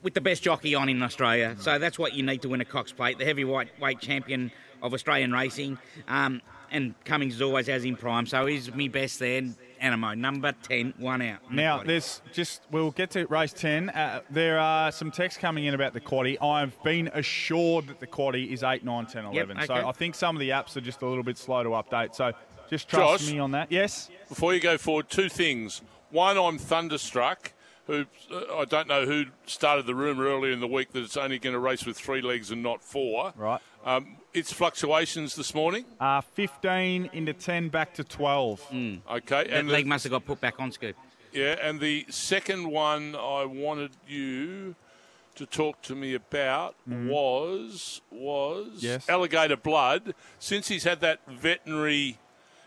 with 0.03 0.15
the 0.15 0.21
best 0.21 0.43
jockey 0.43 0.75
on 0.75 0.89
in 0.89 1.01
Australia. 1.01 1.55
So 1.61 1.79
that's 1.79 1.99
what 1.99 2.15
you 2.15 2.25
need 2.25 2.43
to 2.43 2.49
win 2.49 2.61
a 2.61 2.65
Cox 2.65 2.91
Plate, 2.91 3.19
the 3.19 3.25
heavyweight 3.25 3.79
weight 3.81 4.01
champion 4.01 4.51
of 4.83 4.93
Australian 4.93 5.31
racing. 5.31 5.79
Um, 6.09 6.43
and 6.73 6.95
Cummings 7.05 7.35
is 7.35 7.43
always 7.43 7.69
has 7.69 7.85
in 7.85 7.95
prime. 7.97 8.27
So 8.27 8.47
he's 8.47 8.75
me 8.75 8.89
best 8.89 9.21
there. 9.21 9.43
Anamoe, 9.83 10.17
number 10.17 10.53
10, 10.63 10.95
one 10.99 11.21
out. 11.23 11.53
Now, 11.53 11.83
there's 11.83 12.23
just, 12.33 12.63
we'll 12.71 12.93
get 12.93 13.11
to 13.11 13.27
race 13.27 13.53
10. 13.53 13.91
Uh, 13.91 14.21
there 14.31 14.59
are 14.59 14.93
some 14.93 15.11
texts 15.11 15.41
coming 15.41 15.65
in 15.65 15.75
about 15.75 15.93
the 15.93 16.01
quaddy. 16.01 16.41
I've 16.41 16.81
been 16.83 17.09
assured 17.09 17.89
that 17.89 18.01
the 18.01 18.07
quaddy 18.07 18.53
is 18.53 18.63
8, 18.63 18.85
9, 18.85 19.07
10, 19.07 19.25
11. 19.27 19.57
So 19.67 19.75
okay. 19.75 19.87
I 19.87 19.93
think 19.93 20.15
some 20.15 20.37
of 20.37 20.41
the 20.41 20.51
apps 20.51 20.77
are 20.77 20.81
just 20.81 21.03
a 21.03 21.07
little 21.07 21.25
bit 21.25 21.37
slow 21.37 21.63
to 21.63 21.71
update. 21.71 22.15
So 22.15 22.33
just 22.71 22.89
trust 22.89 23.25
Josh? 23.25 23.33
me 23.33 23.39
on 23.39 23.51
that. 23.51 23.71
Yes? 23.71 24.09
Before 24.29 24.55
you 24.55 24.61
go 24.61 24.79
forward, 24.79 25.11
two 25.11 25.29
things. 25.29 25.83
One, 26.11 26.39
I'm 26.39 26.59
thunderstruck. 26.59 27.53
Who 27.87 28.07
uh, 28.33 28.59
I 28.59 28.65
don't 28.65 28.87
know 28.87 29.07
who 29.07 29.25
started 29.47 29.87
the 29.87 29.95
rumor 29.95 30.27
earlier 30.27 30.53
in 30.53 30.61
the 30.61 30.69
week 30.69 30.93
that 30.93 31.03
it's 31.03 31.17
only 31.17 31.41
going 31.41 31.55
to 31.55 31.59
race 31.59 31.85
with 31.85 31.99
three 31.99 32.23
legs 32.23 32.53
and 32.53 32.63
not 32.63 32.85
four. 32.85 33.33
Right. 33.37 33.61
Um, 33.85 34.19
its 34.35 34.53
fluctuations 34.53 35.35
this 35.37 35.55
morning. 35.55 35.85
Uh, 36.01 36.21
15 36.21 37.11
into 37.13 37.33
10 37.33 37.69
back 37.69 37.95
to 37.95 38.05
12. 38.05 38.61
Okay, 38.71 39.01
that 39.29 39.47
and 39.51 39.69
the- 39.69 39.73
leg 39.73 39.87
must 39.87 40.05
have 40.05 40.11
got 40.13 40.25
put 40.25 40.41
back 40.41 40.59
on 40.59 40.71
Scoob. 40.71 40.95
Yeah, 41.33 41.57
and 41.63 41.81
the 41.81 42.05
second 42.11 42.71
one 42.71 43.15
I 43.17 43.45
wanted 43.47 43.93
you 44.07 44.75
to 45.35 45.47
talk 45.47 45.81
to 45.83 45.95
me 45.95 46.13
about 46.15 46.75
was 46.87 48.03
was 48.11 48.69
Yes. 48.83 49.09
alligator 49.09 49.57
blood. 49.57 50.15
Since 50.39 50.69
he's 50.69 50.85
had 50.85 51.01
that 51.01 51.21
veterinary 51.27 52.19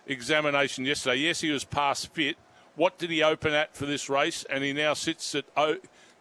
examination 0.07 0.85
yesterday, 0.85 1.17
yes, 1.17 1.41
he 1.41 1.51
was 1.51 1.63
past 1.63 2.11
fit. 2.13 2.37
What 2.75 2.97
did 2.97 3.09
he 3.11 3.21
open 3.23 3.53
at 3.53 3.75
for 3.75 3.85
this 3.85 4.09
race? 4.09 4.43
And 4.49 4.63
he 4.63 4.73
now 4.73 4.93
sits 4.95 5.35
at 5.35 5.45
oh, 5.55 5.77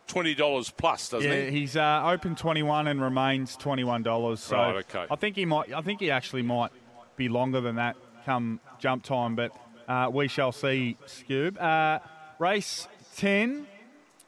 twenty 0.07 0.35
dollars 0.35 0.71
plus, 0.71 1.09
doesn't 1.09 1.31
Yeah, 1.31 1.47
he? 1.51 1.61
he's 1.61 1.77
uh, 1.77 2.03
open 2.05 2.35
21 2.37 2.89
and 2.89 3.01
remains 3.01 3.57
$21. 3.57 4.39
So 4.39 4.57
Right, 4.57 4.77
okay. 4.77 5.07
I 5.11 5.17
think 5.17 5.37
he 5.37 5.45
might. 5.45 5.73
I 5.73 5.81
think 5.81 6.01
he 6.01 6.11
actually 6.11 6.43
might 6.43 6.71
be 7.17 7.29
longer 7.29 7.61
than 7.61 7.77
that 7.77 7.97
come 8.25 8.61
jump 8.79 9.03
time, 9.05 9.35
but 9.37 9.53
uh, 9.89 10.11
we 10.13 10.29
shall 10.29 10.53
see. 10.53 10.97
Scoob. 11.07 11.61
Uh, 11.61 11.99
race 12.39 12.89
10. 13.17 13.67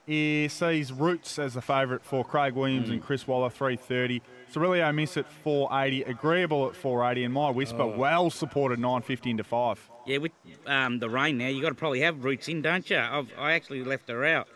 he 0.07 0.47
sees 0.49 0.93
Roots 0.93 1.39
as 1.39 1.55
the 1.55 1.61
favourite 1.63 2.05
for 2.05 2.25
Craig 2.25 2.55
Williams 2.55 2.89
Mm. 2.89 2.93
and 2.95 3.03
Chris 3.03 3.27
Waller, 3.27 3.51
330. 3.51 4.23
Cerilio 4.53 4.95
Miss 4.95 5.17
at 5.17 5.29
480, 5.43 6.03
Agreeable 6.05 6.69
at 6.69 6.77
480, 6.77 7.25
and 7.25 7.35
My 7.35 7.51
Whisper 7.51 7.83
Oh. 7.83 7.97
well 7.97 8.31
supported 8.31 8.79
950 8.79 9.31
into 9.31 9.43
5. 9.43 9.91
Yeah, 10.07 10.19
with 10.19 10.31
um, 10.67 11.01
the 11.01 11.11
rain 11.11 11.37
now, 11.39 11.49
you've 11.49 11.63
got 11.63 11.71
to 11.71 11.75
probably 11.75 12.01
have 12.03 12.23
roots 12.23 12.47
in, 12.47 12.63
don't 12.63 12.89
you? 12.89 12.97
I've, 12.99 13.29
I 13.37 13.55
actually 13.55 13.83
left 13.83 14.09
her 14.09 14.25
out. 14.25 14.47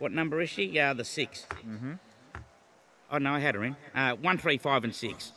What 0.00 0.12
number 0.12 0.40
is 0.40 0.50
she? 0.50 0.78
Uh, 0.78 0.94
the 0.94 1.04
6 1.04 1.46
Mm-hmm. 1.64 1.92
Oh 3.12 3.18
no, 3.18 3.32
I 3.32 3.40
had 3.40 3.54
her 3.54 3.64
in. 3.64 3.76
Uh, 3.94 4.14
one, 4.16 4.38
three, 4.38 4.56
five, 4.56 4.84
and 4.84 4.94
six. 4.94 5.32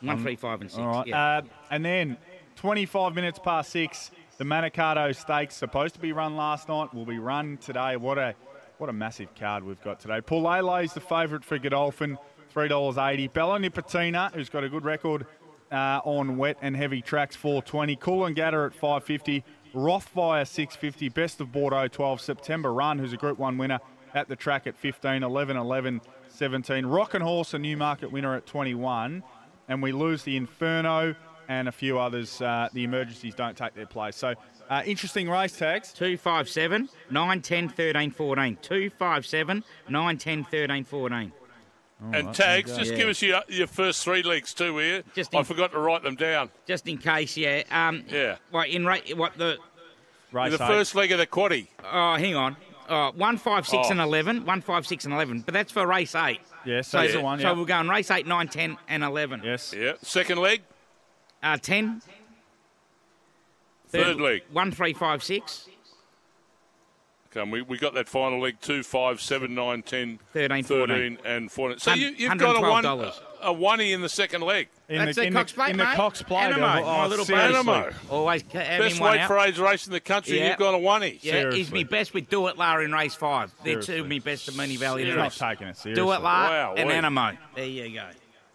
One, 0.00 0.22
three, 0.22 0.36
five, 0.36 0.62
and 0.62 0.70
six. 0.70 0.80
All 0.80 0.86
right. 0.88 1.06
Yeah. 1.06 1.38
Uh, 1.38 1.42
and 1.70 1.84
then 1.84 2.16
25 2.56 3.14
minutes 3.14 3.38
past 3.38 3.70
6, 3.72 4.10
the 4.38 4.44
Manikato 4.44 5.14
Stakes, 5.14 5.54
supposed 5.54 5.94
to 5.94 6.00
be 6.00 6.12
run 6.12 6.36
last 6.36 6.68
night, 6.68 6.94
will 6.94 7.04
be 7.04 7.18
run 7.18 7.58
today. 7.58 7.96
What 7.96 8.16
a 8.16 8.34
what 8.78 8.88
a 8.88 8.92
massive 8.94 9.34
card 9.34 9.64
we've 9.64 9.82
got 9.82 10.00
today. 10.00 10.22
Paul 10.22 10.74
is 10.78 10.94
the 10.94 11.00
favourite 11.00 11.44
for 11.44 11.58
Godolphin, 11.58 12.16
$3.80. 12.54 13.30
Bella 13.30 13.58
Nipotina, 13.58 14.32
who's 14.32 14.48
got 14.48 14.64
a 14.64 14.70
good 14.70 14.86
record 14.86 15.26
uh, 15.70 16.00
on 16.02 16.38
wet 16.38 16.56
and 16.62 16.74
heavy 16.74 17.02
tracks, 17.02 17.36
420. 17.36 17.96
Coolangatta 17.96 18.66
at 18.68 18.72
550. 18.72 19.44
Rothfire 19.74 20.48
650. 20.48 21.10
Best 21.10 21.42
of 21.42 21.52
Bordeaux 21.52 21.88
12. 21.88 22.22
September 22.22 22.72
Run, 22.72 22.98
who's 22.98 23.12
a 23.12 23.18
Group 23.18 23.38
1 23.38 23.58
winner 23.58 23.80
at 24.14 24.28
the 24.28 24.36
track 24.36 24.66
at 24.66 24.76
15. 24.76 25.22
11 25.22 25.56
11 25.56 26.00
17. 26.28 26.86
Rock 26.86 27.14
and 27.14 27.22
Horse, 27.22 27.54
a 27.54 27.58
Newmarket 27.58 28.10
winner 28.12 28.34
at 28.34 28.46
21. 28.46 29.22
And 29.68 29.82
we 29.82 29.92
lose 29.92 30.22
the 30.22 30.36
Inferno 30.36 31.14
and 31.48 31.68
a 31.68 31.72
few 31.72 31.98
others. 31.98 32.40
Uh, 32.40 32.68
the 32.72 32.84
emergencies 32.84 33.34
don't 33.34 33.56
take 33.56 33.74
their 33.74 33.86
place. 33.86 34.16
So 34.16 34.34
uh, 34.68 34.82
interesting 34.86 35.28
race 35.28 35.56
Taggs. 35.56 35.92
257 35.92 36.88
9 37.10 37.42
10 37.42 37.68
13 37.68 38.10
14. 38.10 38.58
257 38.62 39.64
9 39.88 40.18
10 40.18 40.44
13 40.44 40.84
14. 40.84 41.32
and 42.12 42.28
Taggs, 42.34 42.76
just 42.76 42.92
Yeah. 42.92 42.96
give 42.96 43.08
us 43.08 43.20
your, 43.22 43.42
your 43.48 43.66
first 43.66 44.02
three 44.04 44.22
legs 44.22 44.54
too, 44.54 44.74
will 44.74 44.82
you? 44.84 45.02
Just 45.14 45.34
I 45.34 45.42
forgot 45.42 45.72
to 45.72 45.78
write 45.78 46.02
them 46.02 46.14
down. 46.16 46.50
Just 46.66 46.86
in 46.88 46.98
case, 46.98 47.36
yeah. 47.36 47.62
Um, 47.70 48.04
Yeah. 48.08 48.36
What 48.50 48.68
in 48.68 48.86
ra- 48.86 48.98
what 49.16 49.36
the 49.36 49.58
Race 50.32 50.56
the 50.56 50.62
eight. 50.64 50.68
first 50.68 50.94
leg 50.94 51.10
of 51.12 51.18
the 51.18 51.26
quaddy. 51.26 51.66
Oh, 51.84 52.14
hang 52.14 52.36
on. 52.36 52.56
Oh, 52.92 53.12
one, 53.14 53.36
five, 53.38 53.66
six, 53.68 53.86
Oh. 53.86 53.90
and 53.92 54.00
11. 54.00 54.44
One, 54.44 54.60
five, 54.60 54.84
six, 54.86 55.04
and 55.04 55.14
11. 55.14 55.42
But 55.42 55.54
that's 55.54 55.70
for 55.70 55.86
race 55.86 56.14
8. 56.16 56.40
Yes, 56.64 56.88
So, 56.88 56.98
that's 56.98 57.12
so 57.12 57.18
the 57.18 57.24
one. 57.24 57.38
Yeah. 57.40 57.52
we're 57.52 57.64
going 57.64 57.88
race 57.88 58.10
8, 58.10 58.26
9, 58.26 58.48
10, 58.48 58.76
and 58.88 59.04
11. 59.04 59.42
yes. 59.44 59.72
Yeah. 59.76 59.92
Second 60.02 60.38
leg, 60.38 60.62
Uh, 61.42 61.56
10. 61.56 62.02
third 63.88 64.20
leg. 64.20 64.42
1, 64.52 64.72
3, 64.72 64.92
5, 64.92 65.22
6. 65.22 65.68
Okay, 67.36 67.48
we, 67.48 67.62
we 67.62 67.78
got 67.78 67.94
that 67.94 68.08
final 68.08 68.40
leg 68.40 68.60
two, 68.60 68.82
five, 68.82 69.20
seven, 69.20 69.54
nine, 69.54 69.82
10, 69.82 70.18
13, 70.32 70.64
13, 70.64 71.18
and 71.24 71.50
14. 71.50 71.78
So 71.78 71.92
Hun- 71.92 72.00
you, 72.00 72.08
you've 72.16 72.36
got 72.38 72.56
a 72.56 72.60
one 72.60 72.82
$112. 72.84 73.20
A 73.42 73.48
oney 73.48 73.92
in 73.92 74.00
the 74.02 74.08
second 74.08 74.42
leg. 74.42 74.68
In 74.88 74.98
That's 74.98 75.16
the, 75.16 75.22
the 75.22 75.26
in 75.28 75.32
Cox 75.32 75.52
the, 75.52 75.56
Plate, 75.56 75.70
in 75.70 75.76
the 75.78 75.84
mate. 75.84 75.94
Cox 75.96 76.22
Plate. 76.22 76.52
Anamoe, 76.52 76.82
oh, 76.82 76.84
my 76.84 77.06
little 77.06 77.24
seriously. 77.24 77.54
Anamoe. 77.72 77.94
Always 78.10 78.42
ca- 78.42 78.58
have 78.60 78.80
Best 78.80 78.96
him 78.96 79.00
one 79.02 79.12
weight 79.12 79.20
out. 79.20 79.28
for 79.28 79.38
age 79.38 79.58
race 79.58 79.86
in 79.86 79.92
the 79.92 80.00
country. 80.00 80.38
Yeah. 80.38 80.50
You've 80.50 80.58
got 80.58 80.74
a 80.74 80.76
oney. 80.78 81.08
Yeah, 81.08 81.12
he's 81.12 81.20
Seriously. 81.22 81.74
me 81.74 81.84
best 81.84 82.12
with 82.14 82.28
Do 82.28 82.46
It 82.48 82.58
La 82.58 82.78
in 82.78 82.92
race 82.92 83.14
5. 83.14 83.52
They're 83.64 83.74
two 83.76 83.82
Seriously. 83.82 83.98
of 84.00 84.08
me 84.08 84.18
best 84.18 84.48
of 84.48 84.54
Moonee 84.54 84.76
Valley 84.78 85.04
He's 85.04 85.12
in 85.12 85.16
not 85.18 85.22
race. 85.24 85.38
taking 85.38 85.68
it 85.68 85.76
seriously. 85.76 85.94
Do 86.02 86.10
It 86.12 86.20
La 86.20 86.48
Wow, 86.50 86.74
and 86.76 86.88
wait. 86.88 87.02
Anamoe. 87.02 87.38
There 87.54 87.64
you 87.64 87.94
go. 87.94 88.06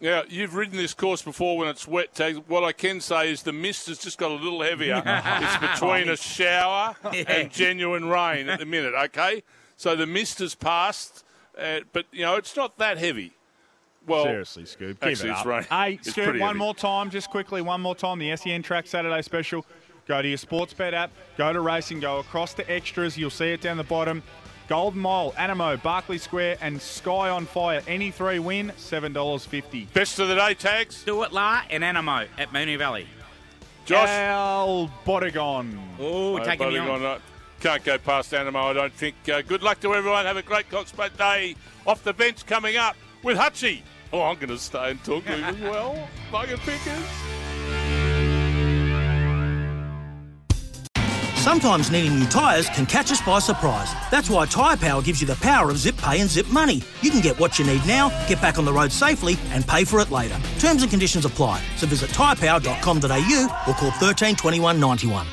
Now, 0.01 0.23
you've 0.27 0.53
ridden 0.55 0.75
this 0.77 0.93
course 0.93 1.21
before 1.21 1.57
when 1.57 1.69
it's 1.69 1.87
wet. 1.87 2.13
Taggs. 2.13 2.39
What 2.47 2.63
I 2.65 2.73
can 2.73 2.99
say 2.99 3.31
is 3.31 3.43
the 3.43 3.53
mist 3.53 3.87
has 3.87 3.97
just 3.97 4.17
got 4.17 4.29
a 4.29 4.33
little 4.35 4.61
heavier. 4.61 5.01
it's 5.05 5.57
between 5.57 6.09
a 6.09 6.17
shower 6.17 6.95
Yeah. 7.13 7.23
and 7.31 7.49
genuine 7.51 8.05
rain 8.09 8.49
at 8.49 8.59
the 8.59 8.65
minute, 8.65 8.93
okay? 8.93 9.41
So 9.77 9.95
the 9.95 10.05
mist 10.05 10.39
has 10.39 10.53
passed, 10.53 11.23
uh, 11.57 11.79
but, 11.93 12.05
you 12.11 12.21
know, 12.23 12.35
it's 12.35 12.55
not 12.57 12.77
that 12.77 12.97
heavy. 12.97 13.31
Well, 14.07 14.23
Seriously, 14.23 14.63
Scoob. 14.63 14.79
Give 14.79 14.97
Actually, 15.01 15.29
it 15.29 15.31
it's 15.31 15.39
up. 15.41 15.45
right. 15.45 15.65
Hey, 15.65 15.93
It's 15.95 16.09
Scoob, 16.11 16.23
pretty 16.25 16.39
one 16.39 16.49
heavy. 16.49 16.59
more 16.59 16.75
time, 16.75 17.09
just 17.09 17.29
quickly, 17.29 17.61
one 17.61 17.81
more 17.81 17.95
time. 17.95 18.19
The 18.19 18.35
SEN 18.35 18.61
Track 18.63 18.87
Saturday 18.87 19.21
special. 19.21 19.65
Go 20.07 20.21
to 20.21 20.27
your 20.27 20.37
sports 20.37 20.71
bet 20.73 20.93
app, 20.93 21.09
go 21.35 21.51
to 21.51 21.59
racing, 21.61 21.99
go 21.99 22.19
across 22.19 22.53
to 22.55 22.71
extras. 22.71 23.17
You'll 23.17 23.31
see 23.31 23.47
it 23.53 23.61
down 23.61 23.77
the 23.77 23.83
bottom. 23.83 24.21
Golden 24.67 24.99
Mile, 25.01 25.31
Anamoe, 25.33 25.81
Berkeley 25.81 26.17
Square, 26.19 26.57
and 26.61 26.79
Sky 26.81 27.29
on 27.29 27.45
Fire. 27.47 27.81
Any 27.87 28.11
three 28.11 28.37
win, 28.39 28.71
$7.50. 28.77 29.91
best 29.93 30.19
of 30.19 30.27
the 30.27 30.35
day, 30.35 30.53
Taggs. 30.55 30.95
Stuart 30.97 31.27
It 31.27 31.33
La 31.33 31.61
and 31.69 31.83
Anamoe 31.83 32.27
at 32.37 32.51
Moonee 32.51 32.77
Valley. 32.77 33.07
Josh. 33.85 34.09
El 34.09 34.91
Bodegon. 35.05 35.77
Oh, 35.99 36.37
Uh, 36.37 36.43
taking 36.43 36.67
me 36.69 36.77
voting 36.79 36.89
on. 36.89 37.05
uh, 37.05 37.19
Can't 37.61 37.83
go 37.83 37.97
past 37.97 38.31
Anamoe, 38.31 38.69
I 38.71 38.73
don't 38.73 38.93
think. 38.93 39.15
Uh, 39.31 39.41
good 39.41 39.63
luck 39.63 39.79
to 39.81 39.93
everyone. 39.95 40.25
Have 40.25 40.37
a 40.37 40.41
great 40.43 40.69
Coxplate 40.69 41.17
Day. 41.17 41.55
Off 41.87 42.03
the 42.03 42.13
bench 42.13 42.45
coming 42.45 42.75
up 42.77 42.95
with 43.23 43.37
Hutchie. 43.37 43.81
Oh, 44.15 44.21
I'm 44.21 44.35
going 44.35 44.47
to 44.47 44.57
stay 44.57 44.91
and 44.91 45.03
talk 45.03 45.25
to 45.25 45.31
him 45.31 45.43
as 45.43 45.59
well. 45.59 46.07
Bugger 46.31 46.57
pickers. 46.59 47.03
Sometimes 51.35 51.91
needing 51.91 52.17
new 52.17 52.25
tyres 52.27 52.69
can 52.69 52.85
catch 52.85 53.11
us 53.11 53.21
by 53.21 53.39
surprise. 53.39 53.91
That's 54.11 54.29
why 54.29 54.45
Tyre 54.45 54.77
Power 54.77 55.01
gives 55.01 55.19
you 55.19 55.27
the 55.27 55.35
power 55.35 55.69
of 55.69 55.77
zip 55.77 55.97
pay 55.97 56.21
and 56.21 56.29
zip 56.29 56.47
money. 56.47 56.81
You 57.01 57.11
can 57.11 57.19
get 57.19 57.37
what 57.37 57.59
you 57.59 57.65
need 57.65 57.85
now, 57.85 58.07
get 58.29 58.41
back 58.41 58.57
on 58.57 58.63
the 58.63 58.71
road 58.71 58.93
safely, 58.93 59.35
and 59.49 59.67
pay 59.67 59.83
for 59.83 59.99
it 59.99 60.11
later. 60.11 60.39
Terms 60.59 60.81
and 60.81 60.89
conditions 60.89 61.25
apply. 61.25 61.61
So 61.75 61.85
visit 61.85 62.09
tyrepower.com.au 62.11 63.63
or 63.67 63.73
call 63.73 63.91
13 63.91 64.37
21 64.37 64.79
91. 64.79 65.27